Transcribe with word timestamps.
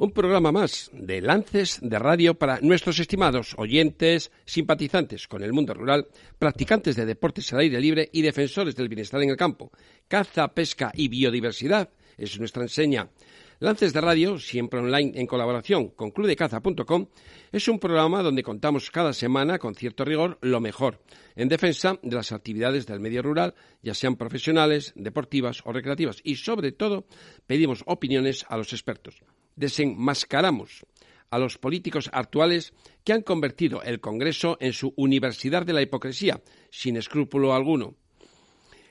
Un 0.00 0.12
programa 0.12 0.50
más 0.50 0.90
de 0.94 1.20
lances 1.20 1.78
de 1.82 1.98
radio 1.98 2.32
para 2.32 2.58
nuestros 2.62 2.98
estimados 2.98 3.52
oyentes, 3.58 4.32
simpatizantes 4.46 5.28
con 5.28 5.42
el 5.42 5.52
mundo 5.52 5.74
rural, 5.74 6.06
practicantes 6.38 6.96
de 6.96 7.04
deportes 7.04 7.52
al 7.52 7.58
aire 7.58 7.78
libre 7.82 8.08
y 8.10 8.22
defensores 8.22 8.74
del 8.74 8.88
bienestar 8.88 9.20
en 9.22 9.28
el 9.28 9.36
campo. 9.36 9.70
Caza, 10.08 10.48
pesca 10.54 10.90
y 10.94 11.08
biodiversidad 11.08 11.90
es 12.16 12.40
nuestra 12.40 12.62
enseña. 12.62 13.10
Lances 13.58 13.92
de 13.92 14.00
Radio, 14.00 14.38
siempre 14.38 14.80
online 14.80 15.20
en 15.20 15.26
colaboración 15.26 15.90
con 15.90 16.12
clubdecaza.com, 16.12 17.08
es 17.52 17.68
un 17.68 17.78
programa 17.78 18.22
donde 18.22 18.42
contamos 18.42 18.90
cada 18.90 19.12
semana, 19.12 19.58
con 19.58 19.74
cierto 19.74 20.06
rigor, 20.06 20.38
lo 20.40 20.60
mejor 20.60 21.02
en 21.36 21.50
defensa 21.50 21.98
de 22.02 22.16
las 22.16 22.32
actividades 22.32 22.86
del 22.86 23.00
medio 23.00 23.20
rural, 23.20 23.54
ya 23.82 23.92
sean 23.92 24.16
profesionales, 24.16 24.94
deportivas 24.96 25.60
o 25.66 25.74
recreativas, 25.74 26.22
y 26.24 26.36
sobre 26.36 26.72
todo 26.72 27.04
pedimos 27.46 27.82
opiniones 27.84 28.46
a 28.48 28.56
los 28.56 28.72
expertos 28.72 29.22
desenmascaramos 29.56 30.84
a 31.30 31.38
los 31.38 31.58
políticos 31.58 32.10
actuales 32.12 32.72
que 33.04 33.12
han 33.12 33.22
convertido 33.22 33.82
el 33.82 34.00
Congreso 34.00 34.56
en 34.60 34.72
su 34.72 34.92
universidad 34.96 35.64
de 35.64 35.72
la 35.72 35.82
hipocresía, 35.82 36.42
sin 36.70 36.96
escrúpulo 36.96 37.54
alguno. 37.54 37.94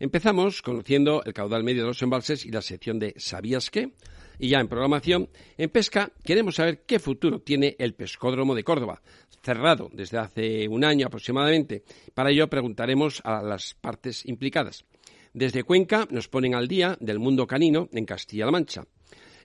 Empezamos 0.00 0.62
conociendo 0.62 1.22
el 1.26 1.34
caudal 1.34 1.62
medio 1.62 1.82
de 1.82 1.88
los 1.88 2.00
embalses 2.00 2.46
y 2.46 2.50
la 2.50 2.62
sección 2.62 2.98
de 2.98 3.12
¿Sabías 3.18 3.70
qué? 3.70 3.92
Y 4.38 4.48
ya 4.48 4.60
en 4.60 4.68
programación, 4.68 5.28
en 5.58 5.68
pesca, 5.68 6.10
queremos 6.24 6.54
saber 6.54 6.84
qué 6.86 6.98
futuro 6.98 7.40
tiene 7.40 7.76
el 7.78 7.92
pescódromo 7.92 8.54
de 8.54 8.64
Córdoba, 8.64 9.02
cerrado 9.42 9.90
desde 9.92 10.16
hace 10.16 10.66
un 10.68 10.84
año 10.84 11.08
aproximadamente. 11.08 11.82
Para 12.14 12.30
ello 12.30 12.48
preguntaremos 12.48 13.20
a 13.26 13.42
las 13.42 13.74
partes 13.74 14.24
implicadas. 14.24 14.86
Desde 15.34 15.64
Cuenca 15.64 16.08
nos 16.10 16.28
ponen 16.28 16.54
al 16.54 16.66
día 16.66 16.96
del 16.98 17.18
mundo 17.18 17.46
canino 17.46 17.90
en 17.92 18.06
Castilla-La 18.06 18.52
Mancha. 18.52 18.86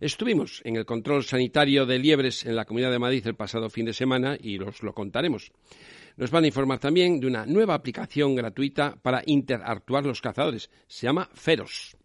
Estuvimos 0.01 0.63
en 0.65 0.77
el 0.77 0.85
control 0.87 1.23
sanitario 1.23 1.85
de 1.85 1.99
liebres 1.99 2.43
en 2.47 2.55
la 2.55 2.65
Comunidad 2.65 2.89
de 2.89 2.97
Madrid 2.97 3.21
el 3.27 3.35
pasado 3.35 3.69
fin 3.69 3.85
de 3.85 3.93
semana 3.93 4.35
y 4.41 4.57
os 4.57 4.81
lo 4.81 4.95
contaremos. 4.95 5.51
Nos 6.17 6.31
van 6.31 6.43
a 6.43 6.47
informar 6.47 6.79
también 6.79 7.19
de 7.19 7.27
una 7.27 7.45
nueva 7.45 7.75
aplicación 7.75 8.33
gratuita 8.33 8.97
para 8.99 9.21
interactuar 9.27 10.03
los 10.03 10.19
cazadores. 10.19 10.71
Se 10.87 11.05
llama 11.05 11.29
Feros. 11.35 11.95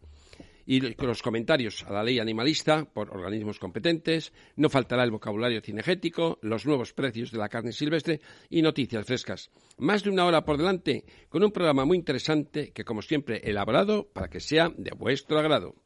Y 0.66 0.80
los 0.80 1.22
comentarios 1.22 1.84
a 1.84 1.92
la 1.94 2.04
ley 2.04 2.18
animalista 2.18 2.84
por 2.84 3.08
organismos 3.16 3.58
competentes, 3.58 4.30
no 4.56 4.68
faltará 4.68 5.02
el 5.02 5.10
vocabulario 5.10 5.62
cinegético, 5.62 6.38
los 6.42 6.66
nuevos 6.66 6.92
precios 6.92 7.30
de 7.30 7.38
la 7.38 7.48
carne 7.48 7.72
silvestre 7.72 8.20
y 8.50 8.60
noticias 8.60 9.06
frescas. 9.06 9.50
Más 9.78 10.04
de 10.04 10.10
una 10.10 10.26
hora 10.26 10.44
por 10.44 10.58
delante 10.58 11.06
con 11.30 11.42
un 11.42 11.50
programa 11.50 11.86
muy 11.86 11.96
interesante 11.96 12.72
que, 12.72 12.84
como 12.84 13.00
siempre, 13.00 13.40
elaborado 13.42 14.06
para 14.12 14.28
que 14.28 14.40
sea 14.40 14.70
de 14.76 14.90
vuestro 14.90 15.38
agrado. 15.38 15.76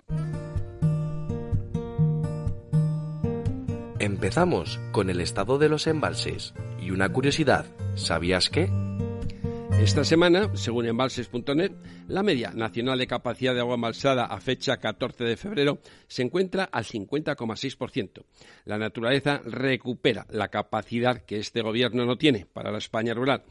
Empezamos 4.00 4.80
con 4.92 5.10
el 5.10 5.20
estado 5.20 5.58
de 5.58 5.68
los 5.68 5.86
embalses. 5.86 6.54
Y 6.80 6.90
una 6.90 7.10
curiosidad, 7.10 7.66
¿sabías 7.96 8.48
qué? 8.48 8.70
Esta 9.78 10.04
semana, 10.04 10.50
según 10.54 10.86
embalses.net, 10.86 11.72
la 12.08 12.22
media 12.22 12.50
nacional 12.54 12.98
de 12.98 13.06
capacidad 13.06 13.52
de 13.52 13.60
agua 13.60 13.74
embalsada 13.74 14.24
a 14.24 14.40
fecha 14.40 14.78
14 14.78 15.24
de 15.24 15.36
febrero 15.36 15.80
se 16.08 16.22
encuentra 16.22 16.64
al 16.64 16.84
50,6%. 16.84 18.24
La 18.64 18.78
naturaleza 18.78 19.42
recupera 19.44 20.26
la 20.30 20.48
capacidad 20.48 21.18
que 21.18 21.38
este 21.38 21.60
gobierno 21.60 22.06
no 22.06 22.16
tiene 22.16 22.46
para 22.50 22.72
la 22.72 22.78
España 22.78 23.12
rural. 23.12 23.42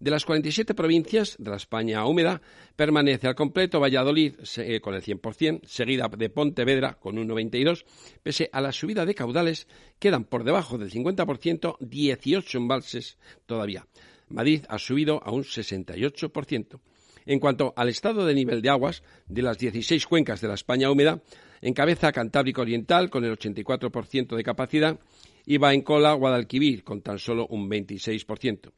De 0.00 0.12
las 0.12 0.24
47 0.24 0.74
provincias 0.74 1.34
de 1.40 1.50
la 1.50 1.56
España 1.56 2.06
húmeda, 2.06 2.40
permanece 2.76 3.26
al 3.26 3.34
completo 3.34 3.80
Valladolid 3.80 4.34
eh, 4.58 4.80
con 4.80 4.94
el 4.94 5.02
100%, 5.02 5.66
seguida 5.66 6.08
de 6.16 6.30
Pontevedra 6.30 6.94
con 6.94 7.18
un 7.18 7.28
92%. 7.28 7.84
Pese 8.22 8.48
a 8.52 8.60
la 8.60 8.70
subida 8.70 9.04
de 9.04 9.16
caudales, 9.16 9.66
quedan 9.98 10.22
por 10.22 10.44
debajo 10.44 10.78
del 10.78 10.92
50% 10.92 11.78
18 11.80 12.58
embalses 12.58 13.18
todavía. 13.46 13.88
Madrid 14.28 14.64
ha 14.68 14.78
subido 14.78 15.20
a 15.24 15.32
un 15.32 15.42
68%. 15.42 16.78
En 17.26 17.40
cuanto 17.40 17.74
al 17.76 17.88
estado 17.88 18.24
de 18.24 18.34
nivel 18.34 18.62
de 18.62 18.70
aguas, 18.70 19.02
de 19.26 19.42
las 19.42 19.58
16 19.58 20.06
cuencas 20.06 20.40
de 20.40 20.46
la 20.46 20.54
España 20.54 20.92
húmeda, 20.92 21.20
encabeza 21.60 22.12
Cantábrico 22.12 22.62
Oriental 22.62 23.10
con 23.10 23.24
el 23.24 23.36
84% 23.36 24.36
de 24.36 24.44
capacidad 24.44 25.00
y 25.44 25.58
va 25.58 25.74
en 25.74 25.82
cola 25.82 26.12
Guadalquivir 26.12 26.84
con 26.84 27.02
tan 27.02 27.18
solo 27.18 27.48
un 27.48 27.68
26%. 27.68 28.70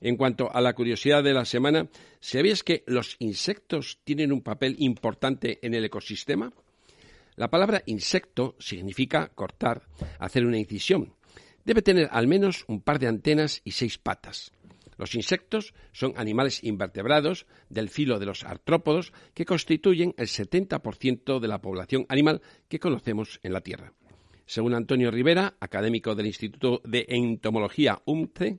En 0.00 0.16
cuanto 0.16 0.54
a 0.54 0.60
la 0.60 0.74
curiosidad 0.74 1.22
de 1.22 1.34
la 1.34 1.44
semana, 1.44 1.88
¿sabías 2.20 2.62
que 2.62 2.84
los 2.86 3.16
insectos 3.18 3.98
tienen 4.04 4.32
un 4.32 4.40
papel 4.40 4.76
importante 4.78 5.58
en 5.62 5.74
el 5.74 5.84
ecosistema? 5.84 6.52
La 7.36 7.50
palabra 7.50 7.82
insecto 7.86 8.56
significa 8.58 9.28
cortar, 9.28 9.82
hacer 10.18 10.46
una 10.46 10.58
incisión. 10.58 11.14
Debe 11.64 11.82
tener 11.82 12.08
al 12.12 12.26
menos 12.26 12.64
un 12.66 12.80
par 12.80 12.98
de 12.98 13.08
antenas 13.08 13.60
y 13.64 13.72
seis 13.72 13.98
patas. 13.98 14.52
Los 14.96 15.14
insectos 15.14 15.72
son 15.92 16.12
animales 16.16 16.62
invertebrados 16.62 17.46
del 17.70 17.88
filo 17.88 18.18
de 18.18 18.26
los 18.26 18.44
artrópodos 18.44 19.12
que 19.32 19.46
constituyen 19.46 20.14
el 20.18 20.26
70% 20.26 21.40
de 21.40 21.48
la 21.48 21.60
población 21.60 22.04
animal 22.08 22.42
que 22.68 22.78
conocemos 22.78 23.40
en 23.42 23.54
la 23.54 23.62
Tierra. 23.62 23.94
Según 24.44 24.74
Antonio 24.74 25.10
Rivera, 25.10 25.54
académico 25.60 26.14
del 26.14 26.26
Instituto 26.26 26.82
de 26.84 27.06
Entomología 27.08 28.02
UMCE, 28.04 28.58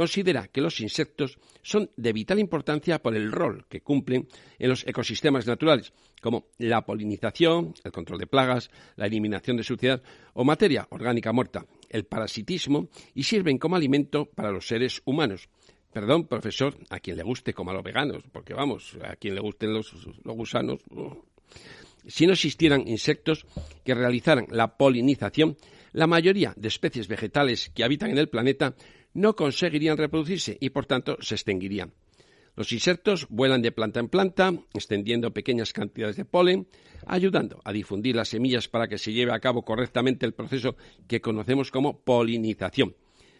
considera 0.00 0.48
que 0.48 0.62
los 0.62 0.80
insectos 0.80 1.36
son 1.60 1.90
de 1.94 2.14
vital 2.14 2.38
importancia 2.38 3.02
por 3.02 3.14
el 3.14 3.30
rol 3.30 3.66
que 3.68 3.82
cumplen 3.82 4.26
en 4.58 4.70
los 4.70 4.86
ecosistemas 4.86 5.46
naturales, 5.46 5.92
como 6.22 6.46
la 6.56 6.86
polinización, 6.86 7.74
el 7.84 7.92
control 7.92 8.18
de 8.18 8.26
plagas, 8.26 8.70
la 8.96 9.04
eliminación 9.04 9.58
de 9.58 9.62
suciedad 9.62 10.02
o 10.32 10.42
materia 10.42 10.86
orgánica 10.88 11.34
muerta, 11.34 11.66
el 11.90 12.06
parasitismo 12.06 12.88
y 13.14 13.24
sirven 13.24 13.58
como 13.58 13.76
alimento 13.76 14.24
para 14.24 14.50
los 14.50 14.66
seres 14.66 15.02
humanos. 15.04 15.50
Perdón, 15.92 16.26
profesor, 16.26 16.78
a 16.88 16.98
quien 16.98 17.18
le 17.18 17.22
guste 17.22 17.52
como 17.52 17.70
a 17.70 17.74
los 17.74 17.84
veganos, 17.84 18.24
porque 18.32 18.54
vamos, 18.54 18.96
a 19.04 19.16
quien 19.16 19.34
le 19.34 19.42
gusten 19.42 19.74
los, 19.74 19.92
gusanos. 20.24 20.80
Si 22.06 22.26
no 22.26 22.32
existieran 22.32 22.88
insectos 22.88 23.44
que 23.84 23.94
realizaran 23.94 24.46
la 24.48 24.78
polinización, 24.78 25.58
la 25.92 26.06
mayoría 26.06 26.54
de 26.56 26.68
especies 26.68 27.08
vegetales 27.08 27.70
que 27.74 27.84
habitan 27.84 28.10
en 28.10 28.18
el 28.18 28.30
planeta 28.30 28.74
no 29.14 29.36
conseguirían 29.36 29.96
reproducirse 29.96 30.56
y 30.60 30.70
por 30.70 30.86
tanto 30.86 31.16
se 31.20 31.34
extinguirían. 31.34 31.92
Los 32.56 32.72
insectos 32.72 33.26
vuelan 33.28 33.62
de 33.62 33.72
planta 33.72 34.00
en 34.00 34.08
planta, 34.08 34.52
extendiendo 34.74 35.32
pequeñas 35.32 35.72
cantidades 35.72 36.16
de 36.16 36.24
polen, 36.24 36.66
ayudando 37.06 37.60
a 37.64 37.72
difundir 37.72 38.16
las 38.16 38.28
semillas 38.28 38.68
para 38.68 38.88
que 38.88 38.98
se 38.98 39.12
lleve 39.12 39.32
a 39.32 39.40
cabo 39.40 39.62
correctamente 39.62 40.26
el 40.26 40.34
proceso 40.34 40.76
que 41.06 41.20
conocemos 41.20 41.70
como 41.70 42.00
polinización. 42.00 42.96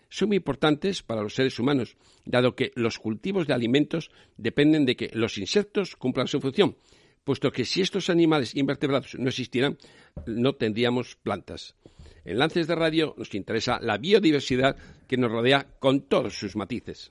Son 0.08 0.28
muy 0.28 0.38
importantes 0.38 1.02
para 1.02 1.22
los 1.22 1.34
seres 1.34 1.58
humanos, 1.58 1.96
dado 2.24 2.56
que 2.56 2.72
los 2.74 2.98
cultivos 2.98 3.46
de 3.46 3.54
alimentos 3.54 4.10
dependen 4.36 4.84
de 4.84 4.96
que 4.96 5.10
los 5.12 5.38
insectos 5.38 5.96
cumplan 5.96 6.26
su 6.26 6.40
función, 6.40 6.76
puesto 7.22 7.52
que 7.52 7.64
si 7.64 7.80
estos 7.80 8.10
animales 8.10 8.56
invertebrados 8.56 9.14
no 9.16 9.28
existieran, 9.28 9.78
no 10.26 10.54
tendríamos 10.54 11.16
plantas. 11.16 11.76
En 12.24 12.38
Lances 12.38 12.66
de 12.66 12.74
Radio 12.74 13.14
nos 13.16 13.34
interesa 13.34 13.80
la 13.80 13.98
biodiversidad 13.98 14.76
que 15.08 15.16
nos 15.16 15.30
rodea 15.30 15.66
con 15.78 16.02
todos 16.02 16.38
sus 16.38 16.56
matices. 16.56 17.10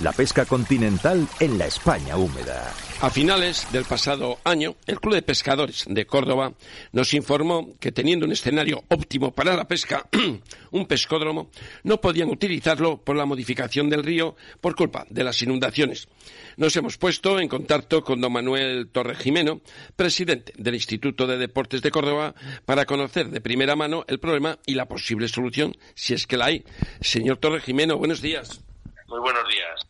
La 0.00 0.12
pesca 0.12 0.44
continental 0.44 1.26
en 1.40 1.58
la 1.58 1.66
España 1.66 2.16
húmeda. 2.16 2.72
A 3.00 3.10
finales 3.10 3.66
del 3.72 3.84
pasado 3.84 4.38
año, 4.44 4.76
el 4.86 5.00
Club 5.00 5.14
de 5.14 5.22
Pescadores 5.22 5.86
de 5.88 6.06
Córdoba 6.06 6.54
nos 6.92 7.14
informó 7.14 7.76
que 7.80 7.90
teniendo 7.90 8.24
un 8.24 8.32
escenario 8.32 8.84
óptimo 8.88 9.32
para 9.32 9.56
la 9.56 9.66
pesca, 9.66 10.08
un 10.70 10.86
pescódromo, 10.86 11.50
no 11.82 12.00
podían 12.00 12.28
utilizarlo 12.28 13.02
por 13.02 13.16
la 13.16 13.26
modificación 13.26 13.90
del 13.90 14.04
río 14.04 14.36
por 14.60 14.76
culpa 14.76 15.04
de 15.10 15.24
las 15.24 15.42
inundaciones. 15.42 16.08
Nos 16.56 16.76
hemos 16.76 16.96
puesto 16.96 17.40
en 17.40 17.48
contacto 17.48 18.04
con 18.04 18.20
don 18.20 18.32
Manuel 18.32 18.90
Torrejimeno, 18.92 19.62
presidente 19.96 20.52
del 20.56 20.74
Instituto 20.74 21.26
de 21.26 21.38
Deportes 21.38 21.82
de 21.82 21.90
Córdoba, 21.90 22.34
para 22.64 22.84
conocer 22.84 23.30
de 23.30 23.40
primera 23.40 23.74
mano 23.74 24.04
el 24.06 24.20
problema 24.20 24.58
y 24.64 24.74
la 24.74 24.86
posible 24.86 25.26
solución, 25.26 25.76
si 25.94 26.14
es 26.14 26.26
que 26.26 26.36
la 26.36 26.46
hay. 26.46 26.64
Señor 27.00 27.38
Torrejimeno, 27.38 27.96
buenos 27.96 28.22
días. 28.22 28.60
Muy 29.08 29.20
buenos 29.20 29.48
días. 29.48 29.86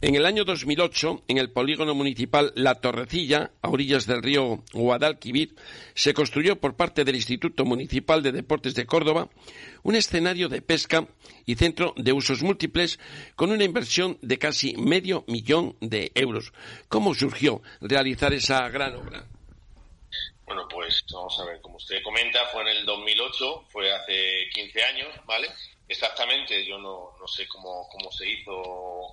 En 0.00 0.16
el 0.16 0.26
año 0.26 0.44
2008, 0.44 1.22
en 1.28 1.38
el 1.38 1.52
polígono 1.52 1.94
municipal 1.94 2.52
La 2.56 2.74
Torrecilla, 2.74 3.52
a 3.62 3.68
orillas 3.68 4.04
del 4.04 4.20
río 4.20 4.64
Guadalquivir, 4.72 5.54
se 5.94 6.12
construyó 6.12 6.58
por 6.58 6.74
parte 6.74 7.04
del 7.04 7.14
Instituto 7.14 7.64
Municipal 7.64 8.20
de 8.20 8.32
Deportes 8.32 8.74
de 8.74 8.84
Córdoba 8.84 9.28
un 9.84 9.94
escenario 9.94 10.48
de 10.48 10.60
pesca 10.60 11.06
y 11.46 11.54
centro 11.54 11.94
de 11.96 12.12
usos 12.12 12.42
múltiples 12.42 12.98
con 13.36 13.52
una 13.52 13.62
inversión 13.62 14.18
de 14.22 14.40
casi 14.40 14.76
medio 14.76 15.22
millón 15.28 15.76
de 15.80 16.10
euros. 16.16 16.52
¿Cómo 16.88 17.14
surgió 17.14 17.62
realizar 17.80 18.32
esa 18.32 18.68
gran 18.70 18.96
obra? 18.96 19.24
Bueno, 20.46 20.66
pues 20.68 21.04
vamos 21.12 21.38
a 21.38 21.44
ver, 21.44 21.60
como 21.60 21.76
usted 21.76 22.02
comenta, 22.02 22.44
fue 22.46 22.62
en 22.62 22.76
el 22.76 22.84
2008, 22.84 23.66
fue 23.68 23.94
hace 23.94 24.48
15 24.52 24.82
años, 24.82 25.08
¿vale? 25.26 25.48
Exactamente, 25.88 26.64
yo 26.64 26.78
no, 26.78 27.16
no 27.18 27.28
sé 27.28 27.46
cómo, 27.48 27.88
cómo 27.90 28.10
se 28.12 28.28
hizo, 28.28 28.52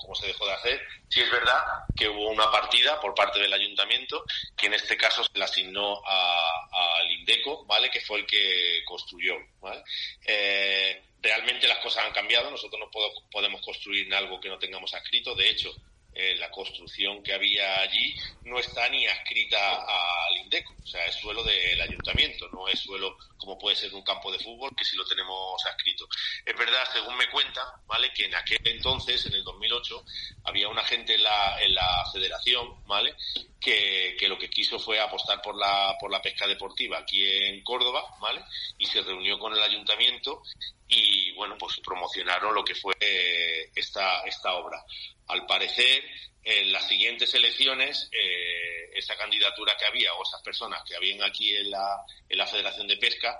cómo 0.01 0.15
se 0.15 0.27
dejó 0.27 0.45
de 0.45 0.53
hacer. 0.53 0.81
Sí 1.07 1.21
es 1.21 1.31
verdad 1.31 1.61
que 1.95 2.07
hubo 2.07 2.29
una 2.29 2.51
partida 2.51 2.99
por 2.99 3.13
parte 3.13 3.39
del 3.39 3.53
ayuntamiento 3.53 4.23
que 4.55 4.67
en 4.67 4.73
este 4.73 4.97
caso 4.97 5.23
se 5.23 5.37
la 5.37 5.45
asignó 5.45 6.01
al 6.05 7.11
Indeco, 7.11 7.65
¿vale? 7.65 7.89
Que 7.89 8.01
fue 8.01 8.19
el 8.19 8.25
que 8.25 8.83
construyó, 8.85 9.35
¿vale? 9.59 9.83
Eh, 10.25 11.03
realmente 11.21 11.67
las 11.67 11.79
cosas 11.79 12.05
han 12.05 12.13
cambiado, 12.13 12.49
nosotros 12.49 12.79
no 12.79 12.89
podemos 13.31 13.61
construir 13.61 14.13
algo 14.13 14.39
que 14.39 14.49
no 14.49 14.57
tengamos 14.57 14.93
adscrito, 14.93 15.35
de 15.35 15.49
hecho, 15.49 15.73
eh, 16.21 16.35
la 16.35 16.51
construcción 16.51 17.23
que 17.23 17.33
había 17.33 17.79
allí 17.79 18.13
no 18.43 18.59
está 18.59 18.89
ni 18.89 19.07
adscrita 19.07 19.85
al 19.85 20.37
INDECO, 20.37 20.73
o 20.83 20.85
sea, 20.85 21.05
es 21.05 21.15
suelo 21.15 21.43
del 21.45 21.79
ayuntamiento, 21.79 22.49
no 22.49 22.67
es 22.67 22.77
suelo 22.77 23.17
como 23.37 23.57
puede 23.57 23.77
ser 23.77 23.93
un 23.95 24.03
campo 24.03 24.29
de 24.29 24.39
fútbol, 24.39 24.75
que 24.75 24.83
sí 24.83 24.97
lo 24.97 25.05
tenemos 25.05 25.65
adscrito. 25.65 26.09
Es 26.45 26.57
verdad, 26.57 26.83
según 26.91 27.15
me 27.15 27.29
cuenta, 27.29 27.61
¿vale? 27.87 28.11
Que 28.13 28.25
en 28.25 28.35
aquel 28.35 28.59
entonces, 28.65 29.25
en 29.27 29.33
el 29.33 29.43
2008, 29.45 30.03
había 30.43 30.67
una 30.67 30.83
gente 30.83 31.15
en 31.15 31.23
la, 31.23 31.61
en 31.61 31.73
la 31.73 32.03
federación, 32.11 32.85
¿vale? 32.85 33.15
Que, 33.61 34.17
que, 34.19 34.27
lo 34.27 34.37
que 34.37 34.49
quiso 34.49 34.77
fue 34.77 34.99
apostar 34.99 35.41
por 35.41 35.55
la, 35.55 35.95
por 35.99 36.11
la 36.11 36.21
pesca 36.21 36.47
deportiva 36.47 36.97
aquí 36.99 37.25
en 37.25 37.63
Córdoba, 37.63 38.03
¿vale? 38.19 38.43
Y 38.77 38.85
se 38.87 39.01
reunió 39.01 39.39
con 39.39 39.53
el 39.53 39.63
ayuntamiento 39.63 40.43
y, 40.89 41.31
bueno, 41.33 41.55
pues 41.57 41.79
promocionaron 41.79 42.53
lo 42.53 42.65
que 42.65 42.75
fue 42.75 42.93
eh, 42.99 43.71
esta, 43.73 44.21
esta 44.23 44.53
obra. 44.55 44.83
Al 45.29 45.45
parecer, 45.45 46.03
en 46.43 46.71
las 46.71 46.87
siguientes 46.87 47.33
elecciones, 47.33 48.09
eh, 48.11 48.89
esa 48.93 49.15
candidatura 49.15 49.75
que 49.77 49.85
había 49.85 50.13
o 50.15 50.23
esas 50.23 50.41
personas 50.41 50.83
que 50.83 50.95
habían 50.95 51.21
aquí 51.23 51.55
en 51.55 51.69
la, 51.71 52.03
en 52.27 52.37
la 52.37 52.47
Federación 52.47 52.87
de 52.87 52.97
Pesca 52.97 53.39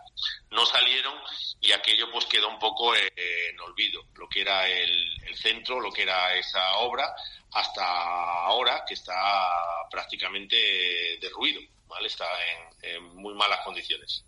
no 0.51 0.65
salieron 0.65 1.13
y 1.59 1.71
aquello 1.71 2.11
pues 2.11 2.25
quedó 2.25 2.47
un 2.47 2.59
poco 2.59 2.95
eh, 2.95 3.11
en 3.15 3.59
olvido, 3.59 4.05
lo 4.15 4.29
que 4.29 4.41
era 4.41 4.67
el, 4.67 5.35
centro, 5.35 5.79
lo 5.79 5.91
que 5.91 6.01
era 6.01 6.35
esa 6.35 6.77
obra, 6.79 7.15
hasta 7.53 7.83
ahora 8.45 8.83
que 8.85 8.93
está 8.93 9.87
prácticamente 9.89 11.17
derruido, 11.21 11.61
¿vale? 11.87 12.07
Está 12.07 12.27
en 12.81 13.15
muy 13.15 13.33
malas 13.35 13.61
condiciones. 13.63 14.25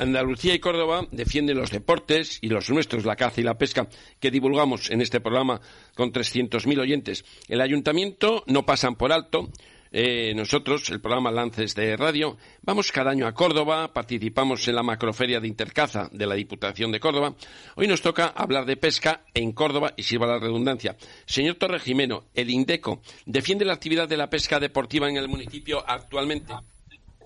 Andalucía 0.00 0.54
y 0.54 0.60
Córdoba 0.60 1.06
defienden 1.10 1.58
los 1.58 1.70
deportes 1.70 2.38
y 2.40 2.48
los 2.48 2.70
nuestros, 2.70 3.04
la 3.04 3.16
caza 3.16 3.42
y 3.42 3.44
la 3.44 3.58
pesca, 3.58 3.86
que 4.18 4.30
divulgamos 4.30 4.90
en 4.90 5.02
este 5.02 5.20
programa 5.20 5.60
con 5.94 6.10
300.000 6.10 6.80
oyentes. 6.80 7.22
El 7.48 7.60
ayuntamiento 7.60 8.42
no 8.46 8.64
pasan 8.64 8.96
por 8.96 9.12
alto. 9.12 9.50
Eh, 9.92 10.32
nosotros, 10.34 10.88
el 10.88 11.02
programa 11.02 11.30
Lances 11.30 11.74
de 11.74 11.98
Radio, 11.98 12.38
vamos 12.62 12.92
cada 12.92 13.10
año 13.10 13.26
a 13.26 13.34
Córdoba, 13.34 13.92
participamos 13.92 14.66
en 14.68 14.76
la 14.76 14.82
macroferia 14.82 15.38
de 15.38 15.48
Intercaza 15.48 16.08
de 16.12 16.26
la 16.26 16.36
Diputación 16.36 16.92
de 16.92 17.00
Córdoba. 17.00 17.34
Hoy 17.74 17.86
nos 17.86 18.00
toca 18.00 18.28
hablar 18.28 18.64
de 18.64 18.78
pesca 18.78 19.24
en 19.34 19.52
Córdoba 19.52 19.92
y 19.98 20.04
sirva 20.04 20.28
la 20.28 20.38
redundancia. 20.38 20.96
Señor 21.26 21.56
Torre 21.56 21.78
Jimeno, 21.78 22.24
el 22.34 22.48
INDECO, 22.48 23.02
¿defiende 23.26 23.66
la 23.66 23.74
actividad 23.74 24.08
de 24.08 24.16
la 24.16 24.30
pesca 24.30 24.58
deportiva 24.58 25.10
en 25.10 25.18
el 25.18 25.28
municipio 25.28 25.84
actualmente? 25.86 26.54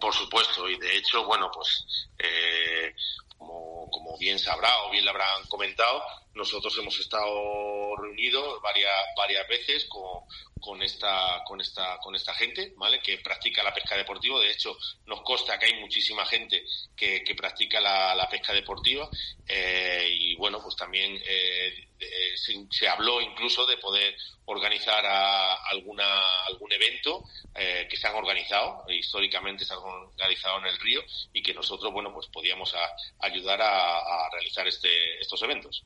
Por 0.01 0.15
supuesto, 0.15 0.69
y 0.69 0.77
de 0.79 0.97
hecho, 0.97 1.25
bueno, 1.25 1.51
pues 1.53 1.87
eh, 2.19 2.95
como, 3.39 3.89
como, 3.91 4.19
bien 4.19 4.39
sabrá 4.39 4.71
o 4.85 4.91
bien 4.91 5.05
le 5.05 5.11
habrán 5.11 5.45
comentado, 5.49 6.03
nosotros 6.35 6.77
hemos 6.79 6.99
estado 6.99 7.97
reunidos 7.97 8.61
varias, 8.63 8.93
varias 9.17 9.47
veces 9.49 9.85
con, 9.87 10.25
con 10.61 10.83
esta, 10.83 11.43
con 11.47 11.61
esta, 11.61 11.99
con 11.99 12.15
esta 12.15 12.35
gente, 12.35 12.73
¿vale? 12.77 13.01
Que 13.01 13.19
practica 13.19 13.63
la 13.63 13.75
pesca 13.75 13.97
deportiva. 13.97 14.41
De 14.41 14.51
hecho, 14.51 14.77
nos 15.07 15.21
consta 15.23 15.59
que 15.59 15.67
hay 15.67 15.81
muchísima 15.81 16.25
gente 16.25 16.65
que, 16.97 17.23
que 17.23 17.35
practica 17.35 17.81
la, 17.81 18.15
la, 18.15 18.29
pesca 18.29 18.53
deportiva. 18.53 19.09
Eh, 19.47 20.09
y 20.11 20.35
bueno, 20.37 20.61
pues 20.63 20.75
también 20.75 21.21
eh, 21.25 21.89
se, 22.35 22.55
se, 22.71 22.89
habló 22.89 23.21
incluso 23.21 23.67
de 23.67 23.77
poder 23.77 24.17
organizar 24.47 25.05
a 25.05 25.55
alguna, 25.69 26.21
algún 26.47 26.73
evento 26.73 27.25
eh, 27.55 27.87
que 27.89 27.97
se 27.97 28.07
han 28.07 28.15
organizado, 28.15 28.85
históricamente 28.91 29.65
se 29.65 29.75
han 29.75 29.81
organizado 29.81 30.59
en 30.59 30.67
el 30.67 30.79
río 30.79 31.03
y 31.33 31.43
que 31.43 31.55
nosotros, 31.55 31.93
bueno, 31.93 32.13
pues 32.13 32.27
podíamos 32.29 32.75
ayudar 33.19 33.61
a, 33.63 33.99
a 33.99 34.31
realizar 34.31 34.67
este, 34.67 35.21
estos 35.21 35.43
eventos. 35.43 35.85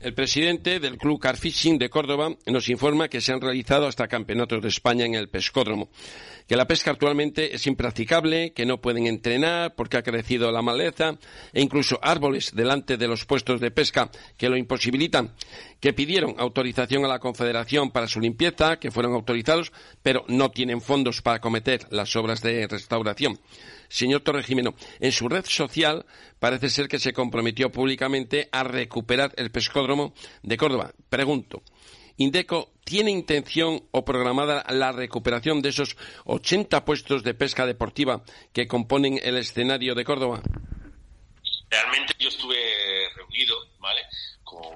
El 0.00 0.14
presidente 0.14 0.80
del 0.80 0.96
Club 0.96 1.20
Carfishing 1.20 1.76
de 1.76 1.90
Córdoba 1.90 2.34
nos 2.46 2.70
informa 2.70 3.08
que 3.08 3.20
se 3.20 3.34
han 3.34 3.40
realizado 3.42 3.86
hasta 3.86 4.08
campeonatos 4.08 4.62
de 4.62 4.68
España 4.68 5.04
en 5.04 5.14
el 5.14 5.28
pescódromo, 5.28 5.90
que 6.48 6.56
la 6.56 6.66
pesca 6.66 6.90
actualmente 6.90 7.54
es 7.54 7.66
impracticable, 7.66 8.54
que 8.54 8.64
no 8.64 8.80
pueden 8.80 9.06
entrenar 9.06 9.74
porque 9.74 9.98
ha 9.98 10.02
crecido 10.02 10.50
la 10.52 10.62
maleza 10.62 11.18
e 11.52 11.60
incluso 11.60 11.98
árboles 12.00 12.54
delante 12.54 12.96
de 12.96 13.08
los 13.08 13.26
puestos 13.26 13.60
de 13.60 13.70
pesca 13.72 14.10
que 14.38 14.48
lo 14.48 14.56
imposibilitan, 14.56 15.34
que 15.80 15.92
pidieron 15.92 16.34
autorización 16.38 17.04
a 17.04 17.08
la 17.08 17.18
Confederación 17.18 17.90
para 17.90 18.08
su 18.08 18.20
limpieza, 18.20 18.78
que 18.78 18.90
fueron 18.90 19.12
autorizados, 19.12 19.70
pero 20.02 20.24
no 20.28 20.50
tienen 20.50 20.80
fondos 20.80 21.20
para 21.20 21.36
acometer 21.36 21.86
las 21.90 22.16
obras 22.16 22.40
de 22.40 22.66
restauración. 22.66 23.38
Señor 23.90 24.20
Torrejimeno, 24.22 24.74
en 25.00 25.12
su 25.12 25.28
red 25.28 25.44
social 25.44 26.06
parece 26.38 26.70
ser 26.70 26.88
que 26.88 27.00
se 27.00 27.12
comprometió 27.12 27.70
públicamente 27.70 28.48
a 28.52 28.62
recuperar 28.62 29.34
el 29.36 29.50
pescódromo 29.50 30.14
de 30.42 30.56
Córdoba. 30.56 30.92
Pregunto, 31.08 31.62
¿Indeco 32.16 32.72
tiene 32.84 33.10
intención 33.10 33.82
o 33.90 34.04
programada 34.04 34.64
la 34.68 34.92
recuperación 34.92 35.60
de 35.60 35.70
esos 35.70 35.96
80 36.26 36.84
puestos 36.84 37.24
de 37.24 37.34
pesca 37.34 37.66
deportiva 37.66 38.22
que 38.52 38.68
componen 38.68 39.18
el 39.22 39.38
escenario 39.38 39.94
de 39.94 40.04
Córdoba? 40.04 40.42
Realmente 41.70 42.14
yo 42.18 42.28
estuve 42.28 42.56
reunido, 43.16 43.56
¿vale? 43.78 44.02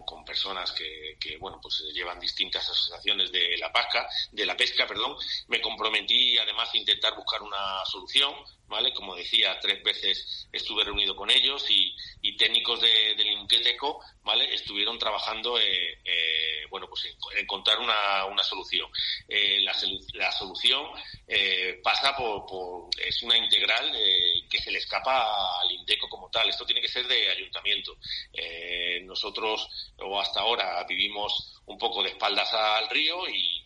Con, 0.04 0.25
personas 0.25 0.73
que, 0.73 1.16
que, 1.21 1.37
bueno, 1.38 1.59
pues 1.61 1.85
llevan 1.93 2.19
distintas 2.21 2.69
asociaciones 2.69 3.31
de 3.33 3.57
la 3.59 3.73
pesca, 3.73 4.09
de 4.31 4.47
la 4.47 4.57
pesca, 4.57 4.87
perdón. 4.87 5.16
Me 5.49 5.61
comprometí 5.61 6.38
además 6.38 6.71
a 6.73 6.78
intentar 6.78 7.14
buscar 7.14 7.43
una 7.43 7.85
solución, 7.85 8.33
¿vale? 8.69 8.93
Como 8.95 9.14
decía, 9.14 9.59
tres 9.61 9.83
veces 9.83 10.49
estuve 10.52 10.85
reunido 10.85 11.14
con 11.14 11.31
ellos 11.31 11.64
y, 11.69 11.95
y 12.23 12.37
técnicos 12.37 12.81
de, 12.81 13.14
del 13.16 13.33
Inqueteco, 13.33 14.00
¿vale? 14.23 14.54
Estuvieron 14.54 14.99
trabajando, 14.99 15.59
eh, 15.59 15.99
eh, 16.04 16.66
bueno, 16.71 16.88
pues 16.88 17.04
en, 17.07 17.38
encontrar 17.38 17.78
una, 17.78 18.25
una 18.26 18.43
solución. 18.43 18.88
Eh, 19.28 19.61
la, 19.61 19.75
la, 20.14 20.33
solución 20.33 20.87
eh, 21.26 21.81
pasa 21.83 22.16
por, 22.16 22.47
por, 22.47 22.88
es 23.00 23.23
una 23.23 23.37
integral 23.37 23.95
eh, 23.95 24.34
que 24.54 24.62
se 24.62 24.70
le 24.70 24.78
escapa 24.78 25.61
al 25.61 25.73
Indeco 25.73 26.08
como 26.08 26.30
tal. 26.30 26.49
Esto 26.49 26.64
tiene 26.64 26.80
que 26.80 26.88
ser 26.88 27.06
de 27.08 27.30
ayuntamiento. 27.30 27.96
Eh, 28.32 29.00
nosotros, 29.02 29.68
o 29.99 30.20
hasta 30.20 30.40
ahora, 30.40 30.84
vivimos 30.84 31.61
un 31.66 31.76
poco 31.76 32.02
de 32.02 32.11
espaldas 32.11 32.52
al 32.54 32.88
río 32.88 33.28
y, 33.28 33.62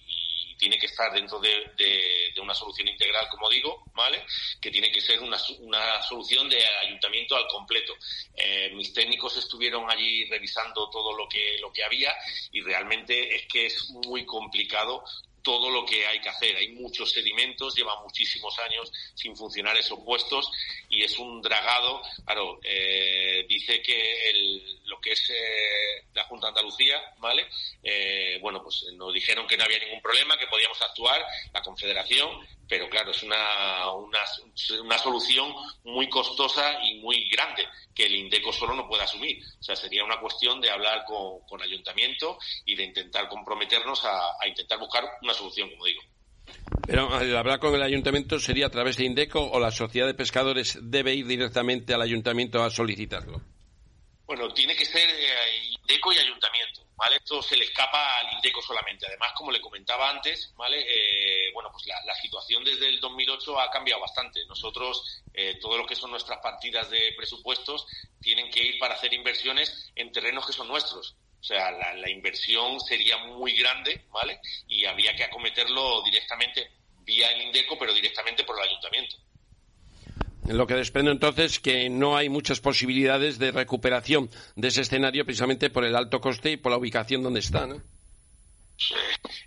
tiene 0.59 0.77
que 0.77 0.87
estar 0.87 1.13
dentro 1.13 1.39
de, 1.39 2.35
una 2.43 2.53
solución 2.53 2.89
integral, 2.89 3.29
como 3.29 3.49
digo, 3.49 3.85
¿vale? 3.95 4.25
Que 4.61 4.71
tiene 4.71 4.91
que 4.91 5.01
ser 5.01 5.21
una, 5.21 5.37
una 5.61 6.03
solución 6.03 6.49
de 6.49 6.65
ayuntamiento 6.85 7.37
al 7.37 7.47
completo. 7.47 7.95
Eh, 8.35 8.71
mis 8.75 8.93
técnicos 8.93 9.37
estuvieron 9.37 9.89
allí 9.89 10.25
revisando 10.25 10.91
todo 10.91 11.13
lo 11.13 11.29
que, 11.29 11.59
lo 11.61 11.73
que 11.73 11.85
había 11.85 12.13
y 12.51 12.61
realmente 12.61 13.37
es 13.37 13.47
que 13.47 13.67
es 13.67 13.91
muy 13.91 14.25
complicado 14.25 15.05
todo 15.43 15.71
lo 15.71 15.85
que 15.85 16.07
hay 16.07 16.21
que 16.21 16.29
hacer. 16.29 16.57
Hay 16.57 16.69
muchos 16.73 17.11
sedimentos, 17.11 17.75
llevan 17.75 18.03
muchísimos 18.03 18.59
años 18.59 18.93
sin 19.15 19.37
funcionar 19.37 19.77
esos 19.77 19.99
puestos 20.05 20.51
y 20.89 21.03
es 21.03 21.19
un 21.19 21.41
dragado. 21.43 22.03
Claro, 22.25 22.61
eh, 22.63 23.47
dice 23.49 23.81
que 23.83 24.31
el, 24.31 24.81
lo 24.85 25.01
que 25.01 25.13
es 25.13 25.31
eh, 25.31 26.05
la 26.15 26.25
Junta 26.25 26.47
de 26.47 26.51
Andalucía, 26.51 27.01
¿vale? 27.19 27.47
Eh, 27.83 28.39
bueno, 28.41 28.63
pues 28.63 28.85
nos 28.95 29.13
dijeron 29.13 29.47
que 29.47 29.57
no 29.57 29.65
había 29.65 29.79
ningún 29.79 30.01
problema, 30.01 30.37
que 30.37 30.47
podíamos 30.47 30.81
actuar, 30.83 31.25
la 31.53 31.63
Confederación, 31.63 32.47
pero 32.69 32.89
claro, 32.89 33.11
es 33.11 33.23
una, 33.23 33.91
una, 33.93 34.19
una 34.83 34.99
solución 34.99 35.53
muy 35.85 36.09
costosa 36.09 36.79
y 36.85 37.01
muy 37.01 37.29
grande 37.31 37.67
que 37.95 38.05
el 38.05 38.15
INDECO 38.15 38.53
solo 38.53 38.75
no 38.75 38.87
puede 38.87 39.03
asumir. 39.03 39.43
O 39.59 39.63
sea, 39.63 39.75
sería 39.75 40.05
una 40.05 40.21
cuestión 40.21 40.61
de 40.61 40.71
hablar 40.71 41.05
con, 41.07 41.41
con 41.49 41.63
ayuntamiento 41.63 42.39
y 42.67 42.75
de 42.75 42.85
intentar 42.85 43.29
comprometernos 43.29 44.05
a, 44.05 44.33
a 44.41 44.47
intentar 44.47 44.79
buscar 44.79 45.05
una 45.23 45.35
solución, 45.35 45.71
como 45.71 45.87
digo. 45.87 46.03
Pero 46.87 47.13
al 47.15 47.37
hablar 47.37 47.59
con 47.59 47.75
el 47.75 47.83
ayuntamiento 47.83 48.39
sería 48.39 48.67
a 48.67 48.71
través 48.71 48.97
de 48.97 49.05
Indeco 49.05 49.41
o 49.41 49.61
la 49.61 49.71
sociedad 49.71 50.07
de 50.07 50.15
pescadores 50.15 50.79
debe 50.81 51.15
ir 51.15 51.27
directamente 51.27 51.93
al 51.95 52.03
ayuntamiento 52.03 52.63
a 52.63 52.71
solicitarlo. 52.71 53.43
Bueno, 54.27 54.53
tiene 54.53 54.77
que 54.77 54.85
ser 54.85 55.09
eh, 55.09 55.73
Indeco 55.81 56.13
y 56.13 56.19
ayuntamiento, 56.19 56.83
¿vale? 56.99 57.17
Esto 57.17 57.41
se 57.41 57.57
le 57.57 57.65
escapa 57.65 58.19
al 58.19 58.33
Indeco 58.35 58.61
solamente. 58.61 59.07
Además, 59.07 59.33
como 59.37 59.53
le 59.53 59.61
comentaba 59.61 60.11
antes, 60.11 60.53
¿vale? 60.57 60.85
Eh, 60.87 61.53
bueno, 61.55 61.71
pues 61.71 61.87
la, 61.87 62.15
situación 62.17 62.65
desde 62.65 62.89
el 62.89 62.99
2008 63.01 63.61
ha 63.61 63.71
cambiado 63.71 64.01
bastante. 64.01 64.45
Nosotros, 64.47 65.23
eh, 65.33 65.57
todo 65.61 65.79
lo 65.79 65.87
que 65.87 65.95
son 65.95 66.11
nuestras 66.11 66.41
partidas 66.41 66.91
de 66.91 67.15
presupuestos, 67.17 67.87
tienen 68.21 68.51
que 68.51 68.61
ir 68.61 68.79
para 68.81 68.95
hacer 68.95 69.15
inversiones 69.15 69.91
en 69.95 70.11
terrenos 70.11 70.45
que 70.45 70.53
son 70.53 70.67
nuestros. 70.67 71.17
O 71.41 71.45
sea, 71.45 71.71
la, 71.71 71.95
la, 71.95 72.11
inversión 72.11 72.81
sería 72.81 73.17
muy 73.19 73.53
grande, 73.53 74.05
¿vale? 74.11 74.41
Y 74.67 74.85
habría 74.85 75.15
que 75.15 75.23
acometerlo 75.23 76.03
directamente 76.03 76.69
vía 77.05 77.31
el 77.31 77.43
INDECO, 77.43 77.79
pero 77.79 77.95
directamente 77.95 78.43
por 78.43 78.59
el 78.59 78.69
ayuntamiento. 78.69 79.17
Lo 80.49 80.67
que 80.67 80.75
desprende 80.75 81.11
entonces 81.11 81.61
que 81.61 81.91
no 81.91 82.17
hay 82.17 82.31
muchas 82.31 82.61
posibilidades 82.61 83.39
de 83.39 83.53
recuperación 83.53 84.31
de 84.57 84.69
ese 84.69 84.81
escenario 84.81 85.27
precisamente 85.27 85.69
por 85.69 85.85
el 85.85 85.95
alto 85.95 86.21
coste 86.21 86.53
y 86.53 86.57
por 86.57 86.73
la 86.73 86.79
ubicación 86.79 87.23
donde 87.23 87.41
está. 87.41 87.69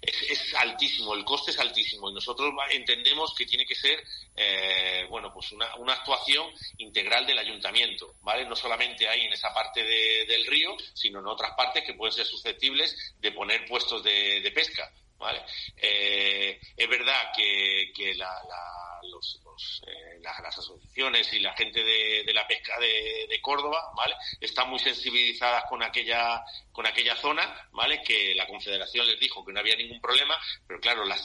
Es, 0.01 0.21
es, 0.29 0.53
altísimo, 0.55 1.15
el 1.15 1.23
coste 1.23 1.51
es 1.51 1.59
altísimo 1.59 2.11
y 2.11 2.13
nosotros 2.13 2.53
entendemos 2.69 3.33
que 3.33 3.45
tiene 3.47 3.65
que 3.65 3.73
ser, 3.73 4.03
eh, 4.35 5.05
bueno, 5.09 5.33
pues 5.33 5.51
una, 5.53 5.65
actuación 5.93 6.47
integral 6.77 7.25
del 7.25 7.39
ayuntamiento, 7.39 8.15
¿vale? 8.21 8.45
No 8.45 8.55
solamente 8.55 9.07
hay 9.07 9.21
en 9.21 9.33
esa 9.33 9.51
parte 9.53 9.83
de, 9.83 10.25
del 10.27 10.45
río, 10.45 10.75
sino 10.93 11.19
en 11.19 11.27
otras 11.27 11.53
partes 11.55 11.83
que 11.83 11.93
pueden 11.93 12.13
ser 12.13 12.25
susceptibles 12.27 13.15
de 13.19 13.31
poner 13.31 13.65
puestos 13.65 14.03
de 14.03 14.51
pesca, 14.53 14.91
¿vale? 15.21 15.43
Eh, 15.77 16.59
es 16.75 16.89
verdad 16.89 17.31
que, 17.35 17.93
que 17.95 18.15
la, 18.15 18.33
la, 18.49 18.99
los, 19.03 19.39
los, 19.45 19.83
eh, 19.87 20.19
las, 20.21 20.39
asociaciones 20.57 21.31
y 21.33 21.39
la 21.39 21.53
gente 21.53 21.83
de, 21.83 22.23
de 22.25 22.33
la 22.33 22.45
pesca 22.47 22.77
de, 22.79 23.39
Córdoba, 23.41 23.91
¿vale? 23.95 24.15
Están 24.39 24.69
muy 24.69 24.77
sensibilizadas 24.77 25.65
con 25.65 25.81
aquella, 25.81 26.43
con 26.71 26.85
aquella 26.85 27.15
zona, 27.15 27.69
¿vale? 27.71 28.03
Que 28.03 28.35
la 28.35 28.45
Confederación 28.45 29.07
les 29.07 29.19
dijo 29.19 29.43
que 29.43 29.51
no 29.51 29.59
había 29.59 29.75
ningún 29.75 29.99
problema, 29.99 30.37
pero 30.67 30.79
claro, 30.79 31.05
la, 31.05 31.17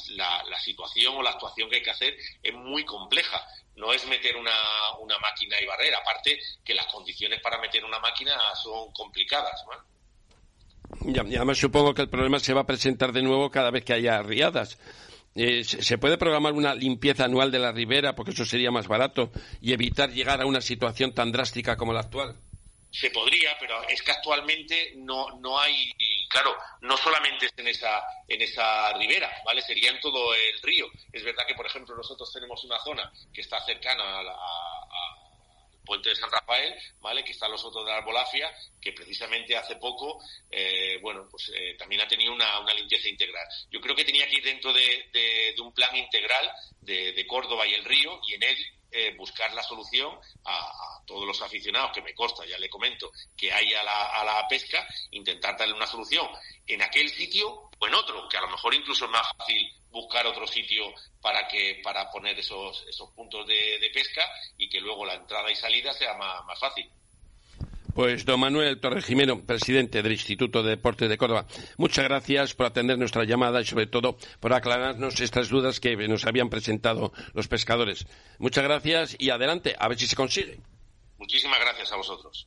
la, 0.45 0.61
situación 0.61 1.15
o 1.17 1.23
la 1.23 1.31
actuación 1.31 1.69
que 1.69 1.77
hay 1.77 1.83
que 1.83 1.91
hacer 1.91 2.17
es 2.43 2.55
muy 2.55 2.85
compleja. 2.85 3.47
No 3.75 3.93
es 3.93 4.07
meter 4.07 4.37
una, 4.37 4.57
una 5.01 5.19
máquina 5.19 5.61
y 5.61 5.67
barrera, 5.67 5.99
aparte 5.99 6.41
que 6.65 6.75
las 6.75 6.87
condiciones 6.87 7.41
para 7.43 7.59
meter 7.59 7.85
una 7.85 7.99
máquina 7.99 8.35
son 8.55 8.91
complicadas, 8.93 9.63
¿vale? 9.67 9.83
Y 11.05 11.19
además 11.19 11.59
supongo 11.59 11.95
que 11.95 12.03
el 12.03 12.09
problema 12.09 12.39
se 12.39 12.55
va 12.55 12.63
a 12.63 12.67
presentar 12.67 13.13
de 13.13 13.23
nuevo 13.23 13.51
cada 13.51 13.71
vez 13.71 13.85
que 13.85 13.93
haya 13.93 14.23
riadas. 14.23 14.79
Eh, 15.35 15.65
¿Se 15.65 15.99
puede 15.99 16.17
programar 16.17 16.55
una 16.55 16.75
limpieza 16.75 17.27
anual 17.27 17.51
de 17.51 17.59
la 17.59 17.71
ribera 17.71 18.15
porque 18.15 18.31
eso 18.31 18.47
sería 18.47 18.71
más 18.71 18.89
barato 18.89 19.31
y 19.61 19.75
evitar 19.75 20.11
llegar 20.11 20.41
a 20.41 20.47
una 20.47 20.63
situación 20.63 21.15
tan 21.15 21.31
drástica 21.31 21.77
como 21.77 21.93
la 21.93 22.01
actual? 22.01 22.37
Se 22.91 23.11
podría, 23.11 23.51
pero 23.61 23.87
es 23.87 24.01
que 24.01 24.13
actualmente 24.13 24.95
no, 24.97 25.39
no 25.41 25.59
hay, 25.61 25.93
claro, 26.31 26.57
no 26.81 26.97
solamente 26.97 27.47
es 27.47 27.53
en 27.59 27.69
esa, 27.69 28.03
en 28.27 28.41
esa 28.41 28.95
ribera, 28.95 29.31
¿vale? 29.45 29.61
Sería 29.61 29.91
en 29.91 30.01
todo 30.01 30.33
el 30.35 30.63
río. 30.63 30.87
Es 31.13 31.23
verdad 31.23 31.45
que, 31.47 31.55
por 31.55 31.67
ejemplo, 31.67 31.95
nosotros 31.95 32.33
tenemos 32.33 32.65
una 32.65 32.79
zona 32.79 33.13
que 33.35 33.43
está 33.43 33.63
cercana 33.67 34.21
a, 34.21 34.23
la, 34.23 34.33
puente 35.87 36.11
de 36.11 36.17
San 36.17 36.31
Rafael, 36.31 36.75
¿vale? 37.01 37.25
Que 37.25 37.33
está 37.33 37.49
los 37.49 37.65
otros 37.65 37.87
de 37.87 37.93
la 37.93 37.99
Arbolafia, 37.99 38.55
que 38.81 38.93
precisamente 38.93 39.57
hace 39.57 39.77
poco, 39.77 40.23
eh, 40.51 40.99
bueno, 41.01 41.27
pues 41.31 41.51
eh, 41.55 41.75
también 41.79 42.03
ha 42.03 42.09
tenido 42.09 42.35
una, 42.35 42.61
una, 42.61 42.75
limpieza 42.75 43.09
integral. 43.09 43.47
Yo 43.71 43.81
creo 43.81 43.97
que 43.97 44.05
tenía 44.05 44.29
que 44.29 44.37
ir 44.37 44.45
dentro 44.45 44.73
de, 44.73 45.09
de, 45.13 45.55
un 45.63 45.73
plan 45.73 45.97
integral 45.97 46.51
de, 46.81 47.27
Córdoba 47.27 47.67
y 47.67 47.75
el 47.75 47.85
río 47.85 48.21
y 48.29 48.35
en 48.35 48.43
él 48.43 48.57
eh, 48.91 49.15
buscar 49.17 49.53
la 49.53 49.63
solución 49.63 50.19
a, 50.45 50.59
a, 50.59 51.05
todos 51.07 51.27
los 51.27 51.41
aficionados, 51.43 51.93
que 51.93 52.03
me 52.03 52.15
consta, 52.15 52.45
ya 52.47 52.59
le 52.59 52.69
comento, 52.69 53.11
que 53.37 53.53
hay 53.53 53.73
a 53.75 53.83
la, 53.83 54.21
a 54.21 54.25
la 54.25 54.49
pesca, 54.49 54.87
intentar 55.11 55.57
darle 55.57 55.75
una 55.75 55.87
solución 55.87 56.27
en 56.67 56.83
aquel 56.83 57.09
sitio 57.11 57.71
o 57.79 57.87
en 57.87 57.95
otro, 57.95 58.29
que 58.29 58.37
a 58.37 58.41
lo 58.41 58.49
mejor 58.49 58.75
incluso 58.75 59.05
es 59.05 59.11
más 59.11 59.27
fácil 59.37 59.73
buscar 59.91 60.27
otro 60.27 60.47
sitio 60.47 60.93
para 61.21 61.47
que 61.49 61.81
para 61.83 62.11
poner 62.11 62.39
esos, 62.39 62.85
esos 62.89 63.11
puntos 63.13 63.47
de, 63.47 63.79
de 63.79 63.91
pesca 63.91 64.23
y 64.57 64.69
que 64.69 64.81
luego 64.81 65.05
la 65.05 65.15
entrada 65.15 65.51
y 65.51 65.57
salida 65.57 65.93
sea 65.93 66.15
más, 66.15 66.45
más 66.45 66.59
fácil. 66.59 66.91
Pues 67.97 68.27
don 68.27 68.41
Manuel 68.41 68.79
Torrejimeno, 68.79 69.41
presidente 69.47 70.03
del 70.03 70.13
Instituto 70.13 70.63
de 70.63 70.69
Deportes 70.69 71.09
de 71.09 71.17
Córdoba, 71.17 71.47
muchas 71.79 72.05
gracias 72.05 72.53
por 72.53 72.67
atender 72.67 72.99
nuestra 72.99 73.25
llamada 73.25 73.63
y 73.63 73.65
sobre 73.65 73.87
todo 73.87 74.19
por 74.39 74.53
aclararnos 74.53 75.19
estas 75.19 75.49
dudas 75.49 75.81
que 75.81 75.97
nos 76.07 76.27
habían 76.27 76.51
presentado 76.51 77.15
los 77.33 77.49
pescadores. 77.49 78.07
Muchas 78.39 78.65
gracias 78.65 79.17
y 79.19 79.31
adelante, 79.31 79.77
a 79.79 79.89
ver 79.89 79.99
si 79.99 80.07
se 80.07 80.15
consigue. 80.15 80.61
Muchísimas 81.17 81.59
gracias 81.59 81.91
a 81.91 81.97
vosotros. 81.97 82.47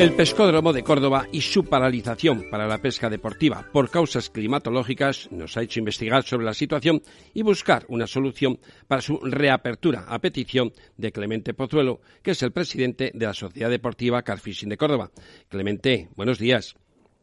El 0.00 0.14
pescódromo 0.14 0.72
de 0.72 0.82
Córdoba 0.82 1.26
y 1.30 1.42
su 1.42 1.66
paralización 1.66 2.46
para 2.50 2.66
la 2.66 2.78
pesca 2.78 3.10
deportiva 3.10 3.66
por 3.70 3.90
causas 3.90 4.30
climatológicas 4.30 5.30
nos 5.30 5.58
ha 5.58 5.62
hecho 5.62 5.78
investigar 5.78 6.22
sobre 6.22 6.46
la 6.46 6.54
situación 6.54 7.02
y 7.34 7.42
buscar 7.42 7.84
una 7.86 8.06
solución 8.06 8.58
para 8.88 9.02
su 9.02 9.18
reapertura 9.18 10.06
a 10.08 10.18
petición 10.18 10.72
de 10.96 11.12
Clemente 11.12 11.52
Pozuelo, 11.52 12.00
que 12.22 12.30
es 12.30 12.42
el 12.42 12.50
presidente 12.50 13.12
de 13.12 13.26
la 13.26 13.34
Sociedad 13.34 13.68
Deportiva 13.68 14.22
Carfishing 14.22 14.70
de 14.70 14.78
Córdoba. 14.78 15.10
Clemente, 15.50 16.08
buenos 16.16 16.38
días. 16.38 16.76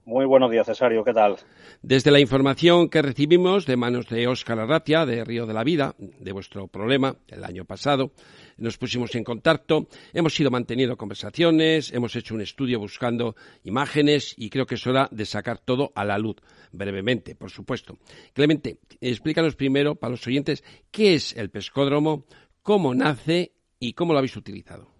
Muy 0.07 0.25
buenos 0.25 0.49
días, 0.49 0.65
Cesario. 0.65 1.03
¿Qué 1.03 1.11
tal? 1.11 1.35
Desde 1.81 2.11
la 2.11 2.21
información 2.21 2.87
que 2.87 3.01
recibimos 3.01 3.65
de 3.65 3.75
manos 3.75 4.07
de 4.07 4.25
Óscar 4.25 4.57
Arratia, 4.57 5.05
de 5.05 5.25
Río 5.25 5.45
de 5.45 5.53
la 5.53 5.65
Vida, 5.65 5.95
de 5.97 6.31
vuestro 6.31 6.69
problema 6.69 7.17
el 7.27 7.43
año 7.43 7.65
pasado, 7.65 8.13
nos 8.55 8.77
pusimos 8.77 9.13
en 9.15 9.25
contacto, 9.25 9.87
hemos 10.13 10.39
ido 10.39 10.49
manteniendo 10.49 10.95
conversaciones, 10.95 11.91
hemos 11.91 12.15
hecho 12.15 12.35
un 12.35 12.39
estudio 12.39 12.79
buscando 12.79 13.35
imágenes 13.65 14.33
y 14.37 14.49
creo 14.49 14.65
que 14.65 14.75
es 14.75 14.87
hora 14.87 15.09
de 15.11 15.25
sacar 15.25 15.59
todo 15.59 15.91
a 15.93 16.05
la 16.05 16.17
luz, 16.17 16.37
brevemente, 16.71 17.35
por 17.35 17.51
supuesto. 17.51 17.97
Clemente, 18.31 18.79
explícanos 19.01 19.57
primero, 19.57 19.95
para 19.95 20.11
los 20.11 20.25
oyentes, 20.25 20.63
qué 20.89 21.15
es 21.15 21.35
el 21.35 21.49
pescódromo, 21.49 22.23
cómo 22.63 22.95
nace 22.95 23.51
y 23.77 23.91
cómo 23.91 24.13
lo 24.13 24.19
habéis 24.19 24.37
utilizado. 24.37 24.96